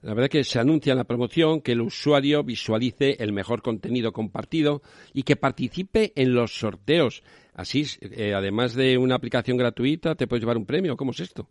La 0.00 0.14
verdad 0.14 0.30
que 0.30 0.42
se 0.42 0.58
anuncia 0.58 0.92
en 0.92 0.96
la 0.96 1.04
promoción 1.04 1.60
que 1.60 1.72
el 1.72 1.82
usuario 1.82 2.42
visualice 2.42 3.22
el 3.22 3.34
mejor 3.34 3.60
contenido 3.60 4.14
compartido 4.14 4.80
y 5.12 5.24
que 5.24 5.36
participe 5.36 6.14
en 6.16 6.32
los 6.32 6.58
sorteos. 6.58 7.22
Así, 7.52 7.84
eh, 8.00 8.32
además 8.32 8.74
de 8.74 8.96
una 8.96 9.16
aplicación 9.16 9.58
gratuita, 9.58 10.14
te 10.14 10.26
puedes 10.26 10.40
llevar 10.42 10.56
un 10.56 10.64
premio. 10.64 10.96
¿Cómo 10.96 11.10
es 11.10 11.20
esto? 11.20 11.50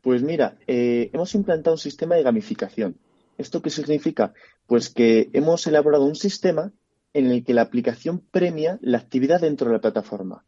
Pues 0.00 0.22
mira, 0.22 0.56
eh, 0.68 1.10
hemos 1.12 1.34
implantado 1.34 1.74
un 1.74 1.78
sistema 1.78 2.14
de 2.14 2.22
gamificación. 2.22 2.96
¿Esto 3.36 3.60
qué 3.60 3.68
significa? 3.68 4.32
Pues 4.66 4.88
que 4.88 5.28
hemos 5.34 5.66
elaborado 5.66 6.06
un 6.06 6.16
sistema 6.16 6.72
en 7.12 7.26
el 7.30 7.44
que 7.44 7.54
la 7.54 7.62
aplicación 7.62 8.20
premia 8.30 8.78
la 8.82 8.98
actividad 8.98 9.40
dentro 9.40 9.68
de 9.68 9.74
la 9.74 9.80
plataforma. 9.80 10.44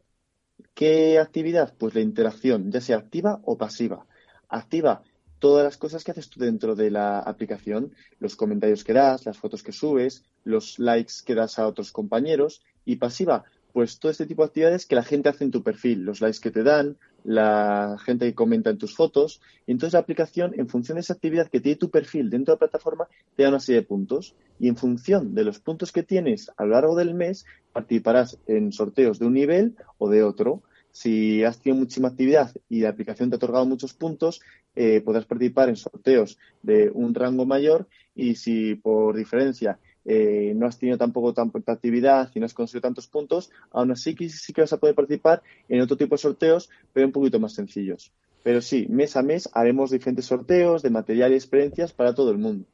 ¿Qué 0.73 1.19
actividad? 1.19 1.73
Pues 1.77 1.93
la 1.93 2.01
interacción, 2.01 2.71
ya 2.71 2.81
sea 2.81 2.97
activa 2.97 3.41
o 3.43 3.57
pasiva. 3.57 4.05
Activa, 4.49 5.03
todas 5.39 5.63
las 5.63 5.77
cosas 5.77 6.03
que 6.03 6.11
haces 6.11 6.29
tú 6.29 6.39
dentro 6.39 6.75
de 6.75 6.89
la 6.89 7.19
aplicación, 7.19 7.93
los 8.19 8.35
comentarios 8.35 8.83
que 8.83 8.93
das, 8.93 9.25
las 9.25 9.37
fotos 9.37 9.61
que 9.61 9.71
subes, 9.71 10.23
los 10.43 10.79
likes 10.79 11.15
que 11.25 11.35
das 11.35 11.59
a 11.59 11.67
otros 11.67 11.91
compañeros. 11.91 12.61
Y 12.85 12.95
pasiva, 12.95 13.43
pues 13.71 13.99
todo 13.99 14.11
este 14.11 14.25
tipo 14.25 14.43
de 14.43 14.47
actividades 14.47 14.85
que 14.85 14.95
la 14.95 15.03
gente 15.03 15.29
hace 15.29 15.43
en 15.43 15.51
tu 15.51 15.63
perfil, 15.63 16.03
los 16.05 16.21
likes 16.21 16.39
que 16.39 16.51
te 16.51 16.63
dan, 16.63 16.97
la 17.23 17.97
gente 18.03 18.25
que 18.25 18.35
comenta 18.35 18.69
en 18.69 18.77
tus 18.77 18.95
fotos. 18.95 19.41
Y 19.65 19.71
entonces 19.71 19.93
la 19.93 19.99
aplicación, 19.99 20.53
en 20.57 20.67
función 20.67 20.95
de 20.95 21.01
esa 21.01 21.13
actividad 21.13 21.49
que 21.49 21.59
tiene 21.59 21.77
tu 21.77 21.89
perfil 21.89 22.29
dentro 22.29 22.53
de 22.53 22.55
la 22.55 22.67
plataforma, 22.67 23.07
te 23.35 23.43
da 23.43 23.49
una 23.49 23.59
serie 23.59 23.81
de 23.81 23.87
puntos. 23.87 24.35
Y 24.59 24.67
en 24.67 24.77
función 24.77 25.33
de 25.33 25.43
los 25.43 25.59
puntos 25.59 25.91
que 25.91 26.03
tienes 26.03 26.51
a 26.57 26.65
lo 26.65 26.71
largo 26.71 26.95
del 26.95 27.13
mes, 27.13 27.45
participarás 27.71 28.37
en 28.47 28.71
sorteos 28.71 29.19
de 29.19 29.25
un 29.25 29.33
nivel 29.33 29.75
o 29.97 30.09
de 30.09 30.23
otro. 30.23 30.63
Si 30.91 31.43
has 31.43 31.59
tenido 31.59 31.79
muchísima 31.79 32.09
actividad 32.09 32.51
y 32.69 32.81
la 32.81 32.89
aplicación 32.89 33.29
te 33.29 33.35
ha 33.35 33.37
otorgado 33.37 33.65
muchos 33.65 33.93
puntos, 33.93 34.41
eh, 34.75 35.01
podrás 35.01 35.25
participar 35.25 35.69
en 35.69 35.75
sorteos 35.75 36.37
de 36.61 36.91
un 36.93 37.15
rango 37.15 37.45
mayor 37.45 37.87
y 38.15 38.35
si 38.35 38.75
por 38.75 39.15
diferencia 39.15 39.79
eh, 40.05 40.53
no 40.55 40.67
has 40.67 40.77
tenido 40.77 40.97
tampoco 40.97 41.33
tanta 41.33 41.71
actividad 41.71 42.29
y 42.33 42.39
no 42.39 42.45
has 42.45 42.53
conseguido 42.53 42.81
tantos 42.81 43.07
puntos, 43.07 43.51
aún 43.71 43.91
así 43.91 44.15
sí 44.29 44.53
que 44.53 44.61
vas 44.61 44.73
a 44.73 44.77
poder 44.77 44.95
participar 44.95 45.41
en 45.69 45.81
otro 45.81 45.97
tipo 45.97 46.15
de 46.15 46.19
sorteos, 46.19 46.69
pero 46.91 47.07
un 47.07 47.13
poquito 47.13 47.39
más 47.39 47.53
sencillos. 47.53 48.11
Pero 48.43 48.61
sí, 48.61 48.85
mes 48.89 49.15
a 49.15 49.23
mes 49.23 49.49
haremos 49.53 49.91
diferentes 49.91 50.25
sorteos 50.25 50.81
de 50.81 50.89
material 50.89 51.31
y 51.31 51.35
experiencias 51.35 51.93
para 51.93 52.13
todo 52.13 52.31
el 52.31 52.37
mundo. 52.37 52.65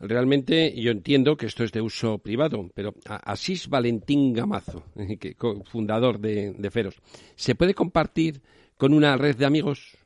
Realmente 0.00 0.74
yo 0.80 0.90
entiendo 0.90 1.36
que 1.36 1.46
esto 1.46 1.62
es 1.62 1.72
de 1.72 1.82
uso 1.82 2.18
privado, 2.18 2.70
pero 2.74 2.94
Asís 3.04 3.68
Valentín 3.68 4.32
Gamazo, 4.32 4.82
fundador 5.70 6.18
de, 6.18 6.54
de 6.54 6.70
Feros, 6.70 6.96
¿se 7.36 7.54
puede 7.54 7.74
compartir 7.74 8.40
con 8.78 8.94
una 8.94 9.16
red 9.16 9.36
de 9.36 9.44
amigos? 9.44 9.98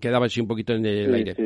quedaba 0.00 0.24
así 0.24 0.40
un 0.40 0.48
poquito 0.48 0.72
en 0.72 0.86
el 0.86 1.14
aire. 1.14 1.36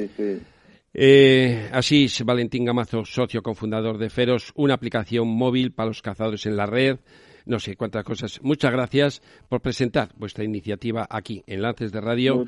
Eh, 0.95 1.69
así 1.73 2.05
es 2.05 2.25
Valentín 2.25 2.65
Gamazo, 2.65 3.05
socio 3.05 3.43
cofundador 3.43 3.99
de 3.99 4.11
Feros, 4.11 4.53
una 4.55 4.75
aplicación 4.75 5.27
móvil 5.27 5.73
para 5.73 5.89
los 5.89 6.03
cazadores 6.03 6.47
en 6.47 6.57
la 6.57 6.67
red. 6.67 7.01
No 7.47 7.59
sé 7.59 7.75
cuántas 7.75 8.05
cosas. 8.05 8.41
Muchas 8.43 8.71
gracias 8.71 9.23
por 9.49 9.61
presentar 9.61 10.11
vuestra 10.17 10.45
iniciativa 10.45 11.05
aquí 11.11 11.43
en 11.49 11.63
Lances 11.63 11.91
de 11.91 12.01
Radio. 12.01 12.45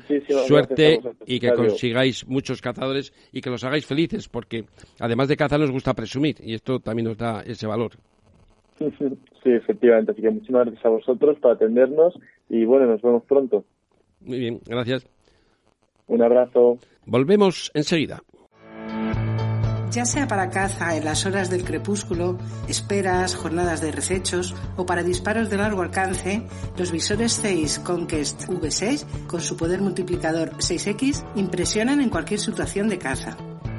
Suerte 0.47 1.01
y 1.25 1.41
que 1.41 1.51
consigáis 1.51 2.25
muchos 2.25 2.61
cazadores 2.61 3.11
y 3.33 3.41
que 3.41 3.49
los 3.49 3.65
hagáis 3.65 3.85
felices, 3.85 4.29
porque 4.29 4.63
además 4.97 5.27
de 5.27 5.35
cazar 5.35 5.59
nos 5.59 5.71
gusta 5.71 5.93
presumir 5.93 6.37
y 6.39 6.53
esto 6.53 6.79
también 6.79 7.09
nos 7.09 7.17
da 7.17 7.43
ese 7.45 7.67
valor. 7.67 7.97
Sí, 9.45 9.51
efectivamente. 9.51 10.11
Así 10.11 10.23
que 10.23 10.31
muchísimas 10.31 10.65
gracias 10.65 10.85
a 10.85 10.89
vosotros 10.89 11.37
por 11.39 11.51
atendernos 11.51 12.19
y 12.49 12.65
bueno, 12.65 12.87
nos 12.87 12.99
vemos 13.01 13.23
pronto. 13.25 13.63
Muy 14.21 14.39
bien, 14.39 14.59
gracias. 14.65 15.07
Un 16.07 16.23
abrazo. 16.23 16.79
Volvemos 17.05 17.69
enseguida. 17.75 18.23
Ya 19.91 20.03
sea 20.03 20.27
para 20.27 20.49
caza 20.49 20.97
en 20.97 21.05
las 21.05 21.25
horas 21.25 21.49
del 21.49 21.63
crepúsculo, 21.63 22.37
esperas, 22.67 23.35
jornadas 23.35 23.81
de 23.81 23.91
resechos 23.91 24.53
o 24.75 24.85
para 24.85 25.03
disparos 25.03 25.49
de 25.49 25.57
largo 25.57 25.83
alcance, 25.83 26.41
los 26.77 26.91
visores 26.91 27.31
6 27.33 27.79
Conquest 27.79 28.49
V6 28.49 29.27
con 29.27 29.39
su 29.39 29.55
poder 29.55 29.81
multiplicador 29.81 30.49
6X 30.57 31.23
impresionan 31.35 32.01
en 32.01 32.09
cualquier 32.09 32.39
situación 32.39 32.89
de 32.89 32.97
caza. 32.97 33.37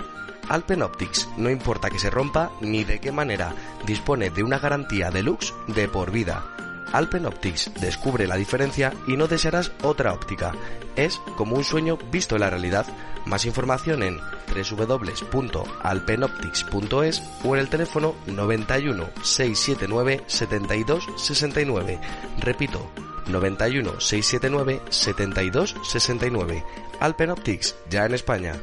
Alpen 0.50 0.82
Optics, 0.82 1.26
no 1.38 1.48
importa 1.48 1.88
que 1.88 1.98
se 1.98 2.10
rompa 2.10 2.50
ni 2.60 2.84
de 2.84 3.00
qué 3.00 3.12
manera, 3.12 3.54
dispone 3.86 4.28
de 4.28 4.42
una 4.42 4.58
garantía 4.58 5.10
deluxe 5.10 5.54
de 5.68 5.88
por 5.88 6.10
vida. 6.10 6.44
Alpen 6.92 7.24
Optics, 7.24 7.72
descubre 7.80 8.26
la 8.26 8.36
diferencia 8.36 8.92
y 9.06 9.16
no 9.16 9.26
desearás 9.26 9.72
otra 9.82 10.12
óptica. 10.12 10.52
Es 10.96 11.18
como 11.38 11.56
un 11.56 11.64
sueño 11.64 11.96
visto 12.10 12.34
en 12.34 12.42
la 12.42 12.50
realidad. 12.50 12.86
Más 13.26 13.44
información 13.46 14.02
en 14.02 14.18
www.alpenoptics.es 14.48 17.22
o 17.44 17.54
en 17.54 17.60
el 17.60 17.68
teléfono 17.68 18.16
91 18.26 19.08
679 19.22 20.24
72 20.26 21.08
69. 21.16 22.00
Repito, 22.40 22.90
91 23.26 24.00
679 24.00 24.82
72 24.90 25.76
69. 25.82 26.64
Alpen 27.00 27.30
Optics, 27.30 27.76
ya 27.88 28.04
en 28.06 28.14
España. 28.14 28.60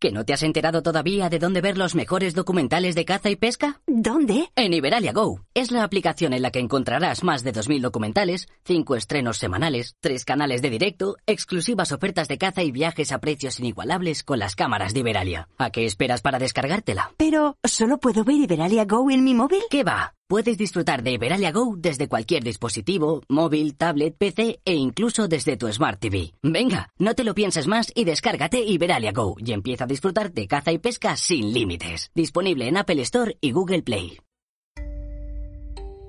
¿Que 0.00 0.12
no 0.12 0.24
te 0.24 0.32
has 0.32 0.42
enterado 0.42 0.82
todavía 0.82 1.28
de 1.28 1.38
dónde 1.38 1.60
ver 1.60 1.76
los 1.76 1.94
mejores 1.94 2.34
documentales 2.34 2.94
de 2.94 3.04
caza 3.04 3.28
y 3.28 3.36
pesca? 3.36 3.82
¿Dónde? 3.86 4.48
En 4.56 4.72
Iberalia 4.72 5.12
Go. 5.12 5.42
Es 5.52 5.70
la 5.70 5.84
aplicación 5.84 6.32
en 6.32 6.40
la 6.40 6.50
que 6.50 6.58
encontrarás 6.58 7.22
más 7.22 7.44
de 7.44 7.52
2.000 7.52 7.82
documentales, 7.82 8.48
5 8.64 8.96
estrenos 8.96 9.36
semanales, 9.36 9.96
3 10.00 10.24
canales 10.24 10.62
de 10.62 10.70
directo, 10.70 11.18
exclusivas 11.26 11.92
ofertas 11.92 12.28
de 12.28 12.38
caza 12.38 12.62
y 12.62 12.72
viajes 12.72 13.12
a 13.12 13.18
precios 13.18 13.60
inigualables 13.60 14.22
con 14.22 14.38
las 14.38 14.56
cámaras 14.56 14.94
de 14.94 15.00
Iberalia. 15.00 15.48
¿A 15.58 15.68
qué 15.68 15.84
esperas 15.84 16.22
para 16.22 16.38
descargártela? 16.38 17.12
Pero, 17.18 17.56
¿solo 17.62 17.98
puedo 17.98 18.24
ver 18.24 18.36
Iberalia 18.36 18.86
Go 18.86 19.10
en 19.10 19.22
mi 19.22 19.34
móvil? 19.34 19.60
¿Qué 19.68 19.84
va? 19.84 20.14
Puedes 20.30 20.56
disfrutar 20.56 21.02
de 21.02 21.10
Iberalia 21.10 21.50
Go 21.50 21.74
desde 21.76 22.06
cualquier 22.06 22.44
dispositivo, 22.44 23.22
móvil, 23.28 23.76
tablet, 23.76 24.16
PC 24.16 24.60
e 24.64 24.74
incluso 24.74 25.26
desde 25.26 25.56
tu 25.56 25.66
Smart 25.72 25.98
TV. 25.98 26.34
Venga, 26.40 26.92
no 26.98 27.14
te 27.16 27.24
lo 27.24 27.34
pienses 27.34 27.66
más 27.66 27.90
y 27.96 28.04
descárgate 28.04 28.60
Iberalia 28.60 29.10
Go 29.10 29.34
y 29.44 29.50
empieza 29.50 29.86
a 29.86 29.88
disfrutar 29.88 30.30
de 30.30 30.46
caza 30.46 30.70
y 30.70 30.78
pesca 30.78 31.16
sin 31.16 31.52
límites. 31.52 32.12
Disponible 32.14 32.68
en 32.68 32.76
Apple 32.76 33.02
Store 33.02 33.38
y 33.40 33.50
Google 33.50 33.82
Play. 33.82 34.18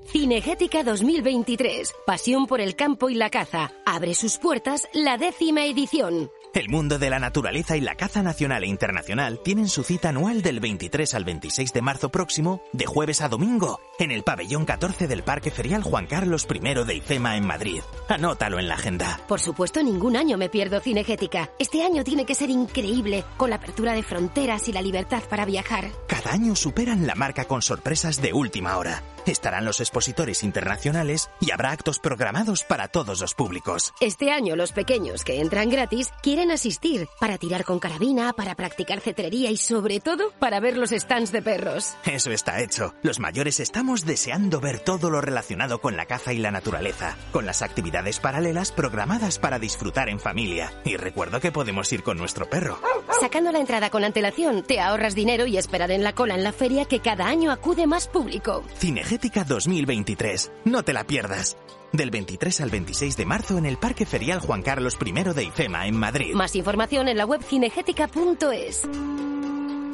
Cinegética 0.06 0.84
2023. 0.84 1.92
Pasión 2.06 2.46
por 2.46 2.60
el 2.60 2.76
campo 2.76 3.10
y 3.10 3.16
la 3.16 3.28
caza. 3.28 3.72
Abre 3.84 4.14
sus 4.14 4.38
puertas 4.38 4.86
la 4.94 5.18
décima 5.18 5.64
edición. 5.66 6.30
El 6.54 6.68
mundo 6.68 6.98
de 6.98 7.08
la 7.08 7.18
naturaleza 7.18 7.78
y 7.78 7.80
la 7.80 7.94
caza 7.94 8.22
nacional 8.22 8.62
e 8.62 8.66
internacional 8.66 9.40
tienen 9.42 9.68
su 9.68 9.82
cita 9.82 10.10
anual 10.10 10.42
del 10.42 10.60
23 10.60 11.14
al 11.14 11.24
26 11.24 11.72
de 11.72 11.80
marzo 11.80 12.10
próximo, 12.10 12.60
de 12.74 12.84
jueves 12.84 13.22
a 13.22 13.30
domingo, 13.30 13.80
en 13.98 14.10
el 14.10 14.22
pabellón 14.22 14.66
14 14.66 15.08
del 15.08 15.22
Parque 15.22 15.50
Ferial 15.50 15.82
Juan 15.82 16.06
Carlos 16.06 16.46
I 16.52 16.84
de 16.84 16.94
IFEMA 16.96 17.38
en 17.38 17.46
Madrid. 17.46 17.80
Anótalo 18.06 18.58
en 18.58 18.68
la 18.68 18.74
agenda. 18.74 19.18
Por 19.26 19.40
supuesto, 19.40 19.82
ningún 19.82 20.14
año 20.14 20.36
me 20.36 20.50
pierdo 20.50 20.80
Cinegética. 20.80 21.48
Este 21.58 21.82
año 21.82 22.04
tiene 22.04 22.26
que 22.26 22.34
ser 22.34 22.50
increíble, 22.50 23.24
con 23.38 23.48
la 23.48 23.56
apertura 23.56 23.94
de 23.94 24.02
fronteras 24.02 24.68
y 24.68 24.72
la 24.74 24.82
libertad 24.82 25.22
para 25.30 25.46
viajar. 25.46 25.90
Cada 26.06 26.32
año 26.32 26.54
superan 26.54 27.06
la 27.06 27.14
marca 27.14 27.46
con 27.46 27.62
sorpresas 27.62 28.20
de 28.20 28.34
última 28.34 28.76
hora. 28.76 29.02
Estarán 29.26 29.64
los 29.64 29.80
expositores 29.80 30.42
internacionales 30.42 31.30
y 31.40 31.52
habrá 31.52 31.70
actos 31.70 31.98
programados 31.98 32.64
para 32.64 32.88
todos 32.88 33.20
los 33.20 33.34
públicos. 33.34 33.94
Este 34.00 34.30
año 34.30 34.56
los 34.56 34.72
pequeños 34.72 35.24
que 35.24 35.40
entran 35.40 35.70
gratis 35.70 36.10
quieren 36.22 36.50
asistir 36.50 37.08
para 37.20 37.38
tirar 37.38 37.64
con 37.64 37.78
carabina, 37.78 38.32
para 38.32 38.54
practicar 38.54 39.00
cetrería 39.00 39.50
y 39.50 39.56
sobre 39.56 40.00
todo 40.00 40.32
para 40.38 40.60
ver 40.60 40.76
los 40.76 40.90
stands 40.90 41.32
de 41.32 41.42
perros. 41.42 41.94
Eso 42.04 42.32
está 42.32 42.60
hecho. 42.60 42.94
Los 43.02 43.20
mayores 43.20 43.60
estamos 43.60 44.04
deseando 44.04 44.60
ver 44.60 44.80
todo 44.80 45.10
lo 45.10 45.20
relacionado 45.20 45.80
con 45.80 45.96
la 45.96 46.06
caza 46.06 46.32
y 46.32 46.38
la 46.38 46.50
naturaleza, 46.50 47.16
con 47.30 47.46
las 47.46 47.62
actividades 47.62 48.18
paralelas 48.18 48.72
programadas 48.72 49.38
para 49.38 49.58
disfrutar 49.58 50.08
en 50.08 50.20
familia. 50.20 50.72
Y 50.84 50.96
recuerdo 50.96 51.40
que 51.40 51.52
podemos 51.52 51.92
ir 51.92 52.02
con 52.02 52.16
nuestro 52.18 52.50
perro. 52.50 52.80
Sacando 53.20 53.52
la 53.52 53.60
entrada 53.60 53.90
con 53.90 54.04
antelación, 54.04 54.62
te 54.62 54.80
ahorras 54.80 55.14
dinero 55.14 55.46
y 55.46 55.56
esperar 55.56 55.90
en 55.90 56.02
la 56.02 56.12
cola 56.12 56.34
en 56.34 56.42
la 56.42 56.52
feria 56.52 56.86
que 56.86 57.00
cada 57.00 57.26
año 57.26 57.52
acude 57.52 57.86
más 57.86 58.08
público. 58.08 58.64
Cinegética 59.12 59.44
2023. 59.44 60.52
No 60.64 60.84
te 60.84 60.94
la 60.94 61.04
pierdas. 61.04 61.58
Del 61.92 62.10
23 62.10 62.62
al 62.62 62.70
26 62.70 63.14
de 63.18 63.26
marzo 63.26 63.58
en 63.58 63.66
el 63.66 63.76
Parque 63.76 64.06
Ferial 64.06 64.40
Juan 64.40 64.62
Carlos 64.62 64.96
I 65.04 65.12
de 65.34 65.44
IFEMA 65.44 65.86
en 65.86 65.96
Madrid. 65.98 66.32
Más 66.32 66.56
información 66.56 67.08
en 67.08 67.18
la 67.18 67.26
web 67.26 67.42
cinegética.es. 67.42 68.88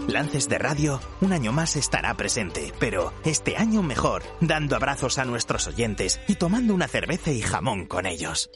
Lances 0.07 0.49
de 0.49 0.59
Radio, 0.59 1.01
un 1.21 1.33
año 1.33 1.51
más 1.51 1.75
estará 1.75 2.15
presente, 2.15 2.73
pero 2.79 3.13
este 3.25 3.57
año 3.57 3.83
mejor, 3.83 4.23
dando 4.41 4.77
abrazos 4.77 5.19
a 5.19 5.25
nuestros 5.25 5.67
oyentes 5.67 6.21
y 6.29 6.37
tomando 6.37 6.73
una 6.73 6.87
cerveza 6.87 7.33
y 7.33 7.43
jamón 7.43 7.87
con 7.87 8.07
ellos. 8.07 8.49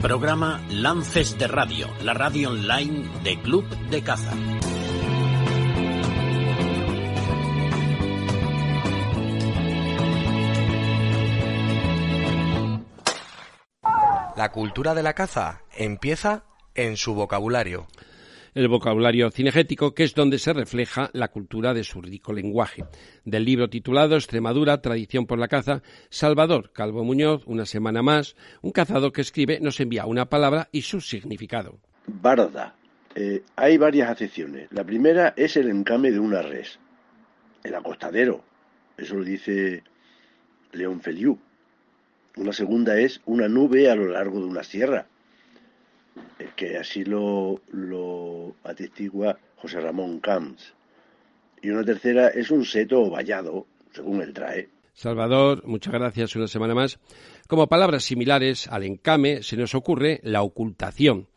Programa 0.00 0.64
Lances 0.70 1.36
de 1.36 1.48
Radio, 1.48 1.88
la 2.02 2.14
radio 2.14 2.52
online 2.52 3.10
de 3.22 3.38
Club 3.42 3.68
de 3.90 4.02
Caza. 4.02 4.32
La 14.40 14.52
cultura 14.52 14.94
de 14.94 15.02
la 15.02 15.12
caza 15.12 15.60
empieza 15.76 16.44
en 16.74 16.96
su 16.96 17.12
vocabulario. 17.12 17.88
El 18.54 18.68
vocabulario 18.68 19.30
cinegético, 19.30 19.92
que 19.94 20.04
es 20.04 20.14
donde 20.14 20.38
se 20.38 20.54
refleja 20.54 21.10
la 21.12 21.28
cultura 21.28 21.74
de 21.74 21.84
su 21.84 22.00
rico 22.00 22.32
lenguaje. 22.32 22.86
Del 23.26 23.44
libro 23.44 23.68
titulado 23.68 24.16
Extremadura, 24.16 24.80
Tradición 24.80 25.26
por 25.26 25.38
la 25.38 25.48
Caza, 25.48 25.82
Salvador 26.08 26.72
Calvo 26.72 27.04
Muñoz, 27.04 27.42
una 27.44 27.66
semana 27.66 28.00
más, 28.00 28.34
un 28.62 28.72
cazador 28.72 29.12
que 29.12 29.20
escribe 29.20 29.60
nos 29.60 29.78
envía 29.78 30.06
una 30.06 30.30
palabra 30.30 30.70
y 30.72 30.80
su 30.80 31.02
significado. 31.02 31.78
Barda. 32.06 32.74
Eh, 33.14 33.42
hay 33.56 33.76
varias 33.76 34.08
acepciones. 34.08 34.68
La 34.70 34.84
primera 34.84 35.34
es 35.36 35.58
el 35.58 35.68
encame 35.68 36.12
de 36.12 36.18
una 36.18 36.40
res. 36.40 36.78
El 37.62 37.74
acostadero. 37.74 38.42
Eso 38.96 39.16
lo 39.16 39.22
dice 39.24 39.82
León 40.72 41.02
Feliu. 41.02 41.38
Una 42.36 42.52
segunda 42.52 42.98
es 42.98 43.20
una 43.26 43.48
nube 43.48 43.90
a 43.90 43.96
lo 43.96 44.06
largo 44.06 44.40
de 44.40 44.46
una 44.46 44.62
sierra, 44.62 45.06
que 46.56 46.76
así 46.76 47.04
lo, 47.04 47.60
lo 47.72 48.54
atestigua 48.64 49.38
José 49.56 49.80
Ramón 49.80 50.20
Camps. 50.20 50.74
Y 51.62 51.70
una 51.70 51.84
tercera 51.84 52.28
es 52.28 52.50
un 52.50 52.64
seto 52.64 53.10
vallado, 53.10 53.66
según 53.92 54.22
él 54.22 54.32
trae. 54.32 54.68
Salvador, 54.92 55.62
muchas 55.66 55.92
gracias 55.92 56.36
una 56.36 56.46
semana 56.46 56.74
más. 56.74 56.98
Como 57.48 57.68
palabras 57.68 58.04
similares 58.04 58.68
al 58.68 58.84
encame 58.84 59.42
se 59.42 59.56
nos 59.56 59.74
ocurre 59.74 60.20
la 60.22 60.42
ocultación. 60.42 61.28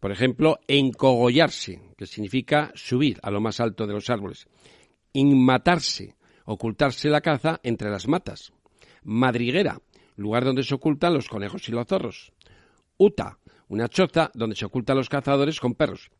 Por 0.00 0.12
ejemplo, 0.12 0.58
encogollarse, 0.68 1.80
que 1.96 2.06
significa 2.06 2.72
subir 2.74 3.18
a 3.22 3.30
lo 3.30 3.40
más 3.40 3.60
alto 3.60 3.86
de 3.86 3.94
los 3.94 4.10
árboles. 4.10 4.46
Inmatarse, 5.12 6.14
ocultarse 6.44 7.08
la 7.08 7.22
caza 7.22 7.60
entre 7.62 7.90
las 7.90 8.06
matas. 8.06 8.52
Madriguera, 9.02 9.80
lugar 10.16 10.44
donde 10.44 10.64
se 10.64 10.74
ocultan 10.74 11.14
los 11.14 11.28
conejos 11.28 11.68
y 11.68 11.72
los 11.72 11.86
zorros. 11.86 12.32
Uta, 12.98 13.38
una 13.68 13.88
choza 13.88 14.30
donde 14.34 14.56
se 14.56 14.64
ocultan 14.64 14.96
los 14.96 15.08
cazadores 15.08 15.60
con 15.60 15.74
perros. 15.74 16.10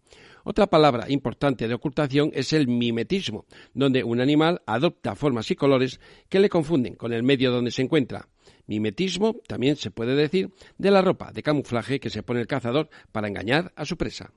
Otra 0.45 0.69
palabra 0.69 1.11
importante 1.11 1.67
de 1.67 1.75
ocultación 1.75 2.31
es 2.33 2.53
el 2.53 2.69
mimetismo, 2.69 3.47
donde 3.75 4.05
un 4.05 4.21
animal 4.21 4.63
adopta 4.67 5.17
formas 5.17 5.51
y 5.51 5.57
colores 5.57 6.01
que 6.29 6.39
le 6.39 6.49
confunden 6.49 6.95
con 6.95 7.13
el 7.13 7.23
medio 7.23 7.51
donde 7.51 7.71
se 7.71 7.83
encuentra. 7.83 8.29
Mimetismo 8.67 9.37
también 9.47 9.77
se 9.77 9.91
puede 9.91 10.15
decir 10.15 10.51
de 10.79 10.91
la 10.91 11.03
ropa 11.03 11.33
de 11.33 11.43
camuflaje 11.43 12.01
que 12.01 12.11
se 12.11 12.23
pone 12.23 12.41
el 12.41 12.47
cazador 12.47 12.89
para 13.13 13.29
engañar 13.29 13.73
a 13.77 13.85
su 13.85 13.97
presa. 13.97 14.33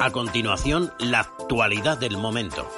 A 0.00 0.10
continuación, 0.12 0.92
la 0.98 1.20
actualidad 1.20 1.98
del 1.98 2.18
momento. 2.18 2.68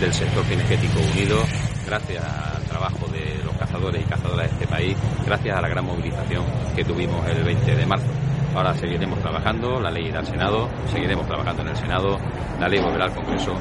del 0.00 0.12
sector 0.12 0.44
cinegético 0.44 1.00
unido, 1.12 1.38
gracias 1.86 2.24
al 2.24 2.62
trabajo 2.64 3.06
de 3.08 3.42
los 3.44 3.54
cazadores 3.56 4.02
y 4.02 4.04
cazadoras 4.04 4.46
de 4.48 4.52
este 4.52 4.66
país, 4.66 4.96
gracias 5.24 5.56
a 5.56 5.60
la 5.60 5.68
gran 5.68 5.84
movilización 5.84 6.44
que 6.74 6.84
tuvimos 6.84 7.26
el 7.28 7.42
20 7.42 7.76
de 7.76 7.86
marzo. 7.86 8.06
Ahora 8.54 8.74
seguiremos 8.74 9.18
trabajando, 9.20 9.80
la 9.80 9.90
ley 9.90 10.06
irá 10.06 10.20
al 10.20 10.26
Senado, 10.26 10.68
seguiremos 10.92 11.26
trabajando 11.26 11.62
en 11.62 11.68
el 11.68 11.76
Senado, 11.76 12.18
la 12.60 12.68
ley 12.68 12.80
volverá 12.80 13.06
al 13.06 13.14
Congreso 13.14 13.52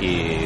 y 0.00 0.38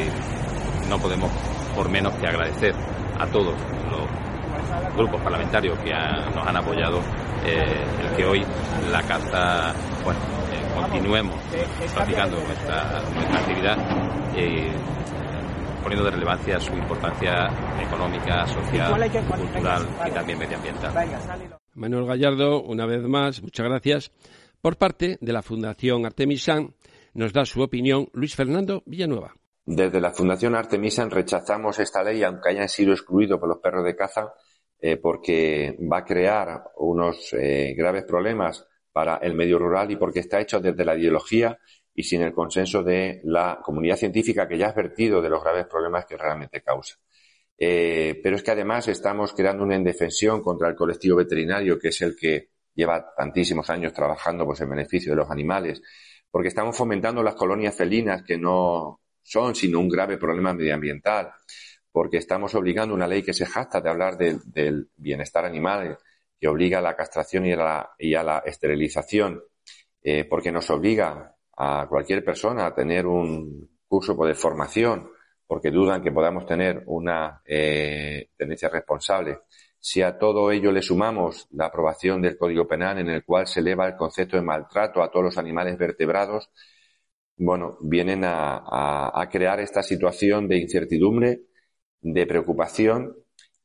no 0.87 0.99
podemos 0.99 1.31
por 1.75 1.89
menos 1.89 2.13
que 2.15 2.27
agradecer 2.27 2.73
a 3.19 3.27
todos 3.27 3.53
los 3.91 4.95
grupos 4.95 5.21
parlamentarios 5.21 5.77
que 5.79 5.91
nos 5.91 6.47
han 6.47 6.57
apoyado 6.57 6.99
eh, 7.45 7.63
el 8.01 8.15
que 8.15 8.25
hoy 8.25 8.43
la 8.91 9.01
caza, 9.03 9.73
bueno, 10.03 10.19
eh, 10.51 10.81
continuemos 10.81 11.35
practicando 11.93 12.37
nuestra, 12.39 13.01
nuestra 13.13 13.39
actividad 13.39 13.77
eh, 14.35 14.71
poniendo 15.83 16.05
de 16.05 16.11
relevancia 16.11 16.59
su 16.59 16.73
importancia 16.73 17.47
económica, 17.79 18.47
social, 18.47 18.91
cultural 19.37 19.87
y 20.07 20.11
también 20.11 20.39
medioambiental. 20.39 20.93
Manuel 21.75 22.05
Gallardo, 22.05 22.63
una 22.63 22.87
vez 22.87 23.03
más, 23.03 23.43
muchas 23.43 23.67
gracias. 23.67 24.11
Por 24.61 24.77
parte 24.77 25.19
de 25.21 25.33
la 25.33 25.43
Fundación 25.43 26.07
Artemisan, 26.07 26.73
nos 27.13 27.33
da 27.33 27.45
su 27.45 27.61
opinión 27.61 28.07
Luis 28.13 28.35
Fernando 28.35 28.81
Villanueva. 28.87 29.35
Desde 29.65 29.99
la 29.99 30.11
Fundación 30.11 30.55
Artemisan 30.55 31.09
rechazamos 31.09 31.79
esta 31.79 32.03
ley, 32.03 32.21
aunque 32.23 32.49
hayan 32.49 32.69
sido 32.69 32.93
excluidos 32.93 33.39
por 33.39 33.49
los 33.49 33.57
perros 33.57 33.83
de 33.83 33.95
caza, 33.95 34.31
eh, 34.79 34.97
porque 34.97 35.75
va 35.91 35.99
a 35.99 36.05
crear 36.05 36.65
unos 36.77 37.33
eh, 37.33 37.73
graves 37.75 38.03
problemas 38.03 38.67
para 38.91 39.17
el 39.17 39.33
medio 39.33 39.57
rural 39.57 39.89
y 39.89 39.95
porque 39.95 40.19
está 40.19 40.39
hecho 40.39 40.59
desde 40.59 40.85
la 40.85 40.95
ideología 40.95 41.57
y 41.95 42.03
sin 42.03 42.21
el 42.21 42.33
consenso 42.33 42.83
de 42.83 43.21
la 43.23 43.59
comunidad 43.63 43.95
científica 43.95 44.47
que 44.47 44.57
ya 44.57 44.67
ha 44.67 44.69
advertido 44.69 45.21
de 45.21 45.29
los 45.29 45.41
graves 45.41 45.65
problemas 45.65 46.05
que 46.05 46.15
realmente 46.15 46.61
causa. 46.61 46.95
Eh, 47.57 48.19
pero 48.21 48.35
es 48.35 48.43
que 48.43 48.51
además 48.51 48.87
estamos 48.87 49.33
creando 49.33 49.63
una 49.63 49.75
indefensión 49.75 50.41
contra 50.43 50.69
el 50.69 50.75
colectivo 50.75 51.17
veterinario, 51.17 51.79
que 51.79 51.87
es 51.87 52.01
el 52.01 52.15
que 52.15 52.49
lleva 52.75 53.13
tantísimos 53.15 53.69
años 53.69 53.93
trabajando 53.93 54.45
pues, 54.45 54.61
en 54.61 54.69
beneficio 54.69 55.13
de 55.13 55.17
los 55.17 55.31
animales, 55.31 55.81
porque 56.29 56.49
estamos 56.49 56.77
fomentando 56.77 57.23
las 57.23 57.35
colonias 57.35 57.75
felinas 57.75 58.21
que 58.23 58.37
no 58.37 58.99
son 59.25 59.55
sino 59.55 59.79
un 59.79 59.89
grave 59.89 60.17
problema 60.17 60.53
medioambiental, 60.53 61.31
porque 61.91 62.17
estamos 62.17 62.53
obligando 62.53 62.93
una 62.93 63.07
ley 63.07 63.23
que 63.23 63.33
se 63.33 63.45
jacta 63.45 63.81
de 63.81 63.89
hablar 63.89 64.17
del 64.17 64.89
bienestar 64.95 65.45
animal, 65.45 65.97
que 66.39 66.47
obliga 66.47 66.77
a 66.77 66.81
la 66.81 66.95
castración 66.95 67.45
y 67.47 67.53
a 67.53 67.57
la, 67.57 67.95
y 67.97 68.13
a 68.13 68.23
la 68.23 68.39
esterilización, 68.45 69.41
eh, 70.03 70.25
porque 70.25 70.51
nos 70.51 70.69
obliga 70.69 71.35
a 71.57 71.87
cualquier 71.89 72.23
persona 72.23 72.67
a 72.67 72.75
tener 72.75 73.07
un 73.07 73.79
curso 73.87 74.13
de 74.13 74.35
formación, 74.35 75.09
porque 75.47 75.71
dudan 75.71 76.03
que 76.03 76.11
podamos 76.11 76.45
tener 76.45 76.83
una 76.85 77.41
eh, 77.45 78.29
tendencia 78.37 78.69
responsable. 78.69 79.39
Si 79.79 80.01
a 80.01 80.17
todo 80.17 80.51
ello 80.51 80.71
le 80.71 80.81
sumamos 80.81 81.47
la 81.51 81.67
aprobación 81.67 82.21
del 82.21 82.37
Código 82.37 82.67
Penal 82.67 82.99
en 82.99 83.09
el 83.09 83.23
cual 83.23 83.47
se 83.47 83.59
eleva 83.61 83.87
el 83.87 83.95
concepto 83.95 84.35
de 84.35 84.43
maltrato 84.43 85.01
a 85.01 85.09
todos 85.09 85.25
los 85.25 85.37
animales 85.37 85.77
vertebrados, 85.77 86.51
bueno, 87.37 87.77
vienen 87.81 88.23
a, 88.23 89.27
crear 89.31 89.59
esta 89.59 89.83
situación 89.83 90.47
de 90.47 90.57
incertidumbre, 90.57 91.41
de 92.01 92.25
preocupación 92.25 93.15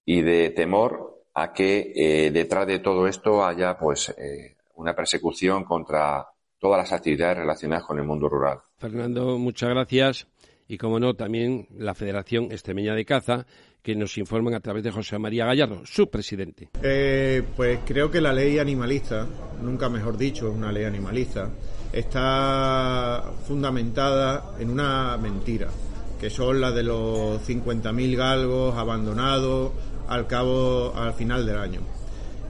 y 0.04 0.22
de 0.22 0.50
temor 0.50 1.22
a 1.34 1.52
que 1.52 1.92
eh, 1.94 2.30
detrás 2.30 2.66
de 2.66 2.80
todo 2.80 3.06
esto 3.06 3.44
haya 3.44 3.78
pues 3.78 4.08
eh, 4.10 4.56
una 4.74 4.94
persecución 4.94 5.64
contra 5.64 6.26
todas 6.58 6.78
las 6.78 6.92
actividades 6.92 7.38
relacionadas 7.38 7.84
con 7.84 7.98
el 7.98 8.04
mundo 8.04 8.28
rural. 8.28 8.60
Fernando, 8.78 9.38
muchas 9.38 9.70
gracias. 9.70 10.26
Y 10.66 10.78
como 10.78 11.00
no, 11.00 11.14
también 11.14 11.66
la 11.76 11.94
Federación 11.94 12.52
Extremeña 12.52 12.94
de 12.94 13.04
Caza, 13.04 13.46
que 13.82 13.96
nos 13.96 14.16
informan 14.18 14.54
a 14.54 14.60
través 14.60 14.84
de 14.84 14.90
José 14.90 15.18
María 15.18 15.46
Gallardo, 15.46 15.84
su 15.84 16.08
presidente. 16.10 16.68
Eh, 16.82 17.42
pues 17.56 17.80
creo 17.84 18.10
que 18.10 18.20
la 18.20 18.32
ley 18.32 18.58
animalista, 18.58 19.26
nunca 19.62 19.88
mejor 19.88 20.16
dicho, 20.16 20.50
una 20.50 20.70
ley 20.70 20.84
animalista, 20.84 21.50
está 21.92 23.24
fundamentada 23.46 24.52
en 24.58 24.70
una 24.70 25.16
mentira, 25.16 25.68
que 26.20 26.30
son 26.30 26.60
las 26.60 26.74
de 26.74 26.82
los 26.82 27.40
50.000 27.48 28.16
galgos 28.16 28.76
abandonados 28.76 29.72
al 30.08 30.26
cabo, 30.26 30.92
al 30.96 31.14
final 31.14 31.46
del 31.46 31.58
año. 31.58 31.80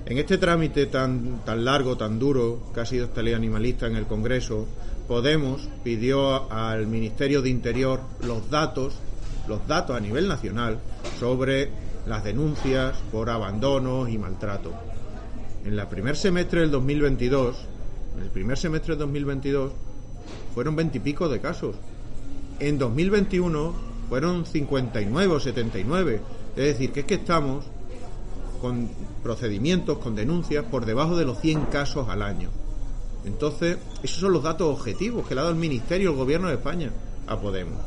En 0.07 0.18
este 0.18 0.38
trámite 0.38 0.86
tan, 0.86 1.45
tan 1.45 1.64
largo, 1.64 1.97
tan 1.97 2.18
duro, 2.18 2.59
que 2.74 2.80
ha 2.80 2.86
sido 2.86 3.07
esta 3.07 3.22
ley 3.22 3.34
animalista 3.34 3.86
en 3.86 3.97
el 3.97 4.07
Congreso, 4.07 4.66
Podemos 5.11 5.68
pidió 5.82 6.49
al 6.53 6.86
Ministerio 6.86 7.43
de 7.43 7.51
Interior 7.51 7.99
los 8.24 8.49
datos, 8.49 8.95
los 9.49 9.66
datos 9.66 9.97
a 9.97 9.99
nivel 9.99 10.28
nacional 10.28 10.78
sobre 11.18 11.68
las 12.07 12.22
denuncias 12.22 12.97
por 13.11 13.28
abandonos 13.28 14.09
y 14.09 14.18
maltrato. 14.18 14.72
En 15.64 15.76
el 15.76 15.86
primer 15.88 16.16
semestre 16.16 16.61
del 16.61 16.70
2022 16.70 17.57
en 18.21 18.27
el 18.27 18.33
primer 18.33 18.59
semestre 18.59 18.95
de 18.97 19.01
2022 19.01 19.73
fueron 20.55 20.77
veintipico 20.77 21.31
de 21.31 21.41
casos. 21.41 21.75
En 22.59 22.79
2021 22.79 23.73
fueron 24.11 24.45
59 24.45 25.35
o 25.35 25.41
79. 25.41 26.21
Es 26.55 26.64
decir, 26.64 26.93
que 26.93 27.01
es 27.01 27.07
que 27.07 27.14
estamos 27.14 27.64
con 28.61 28.91
procedimientos, 29.23 29.99
con 29.99 30.14
denuncias 30.14 30.66
por 30.66 30.85
debajo 30.85 31.16
de 31.16 31.25
los 31.25 31.41
100 31.41 31.66
casos 31.66 32.11
al 32.11 32.21
año. 32.21 32.51
Entonces, 33.25 33.79
esos 34.03 34.21
son 34.21 34.33
los 34.35 34.43
datos 34.43 34.68
objetivos 34.68 35.27
que 35.27 35.35
le 35.35 35.41
ha 35.41 35.45
dado 35.45 35.55
el 35.55 35.61
Ministerio, 35.61 36.11
el 36.11 36.16
Gobierno 36.16 36.49
de 36.49 36.55
España 36.55 36.91
a 37.27 37.41
Podemos. 37.41 37.79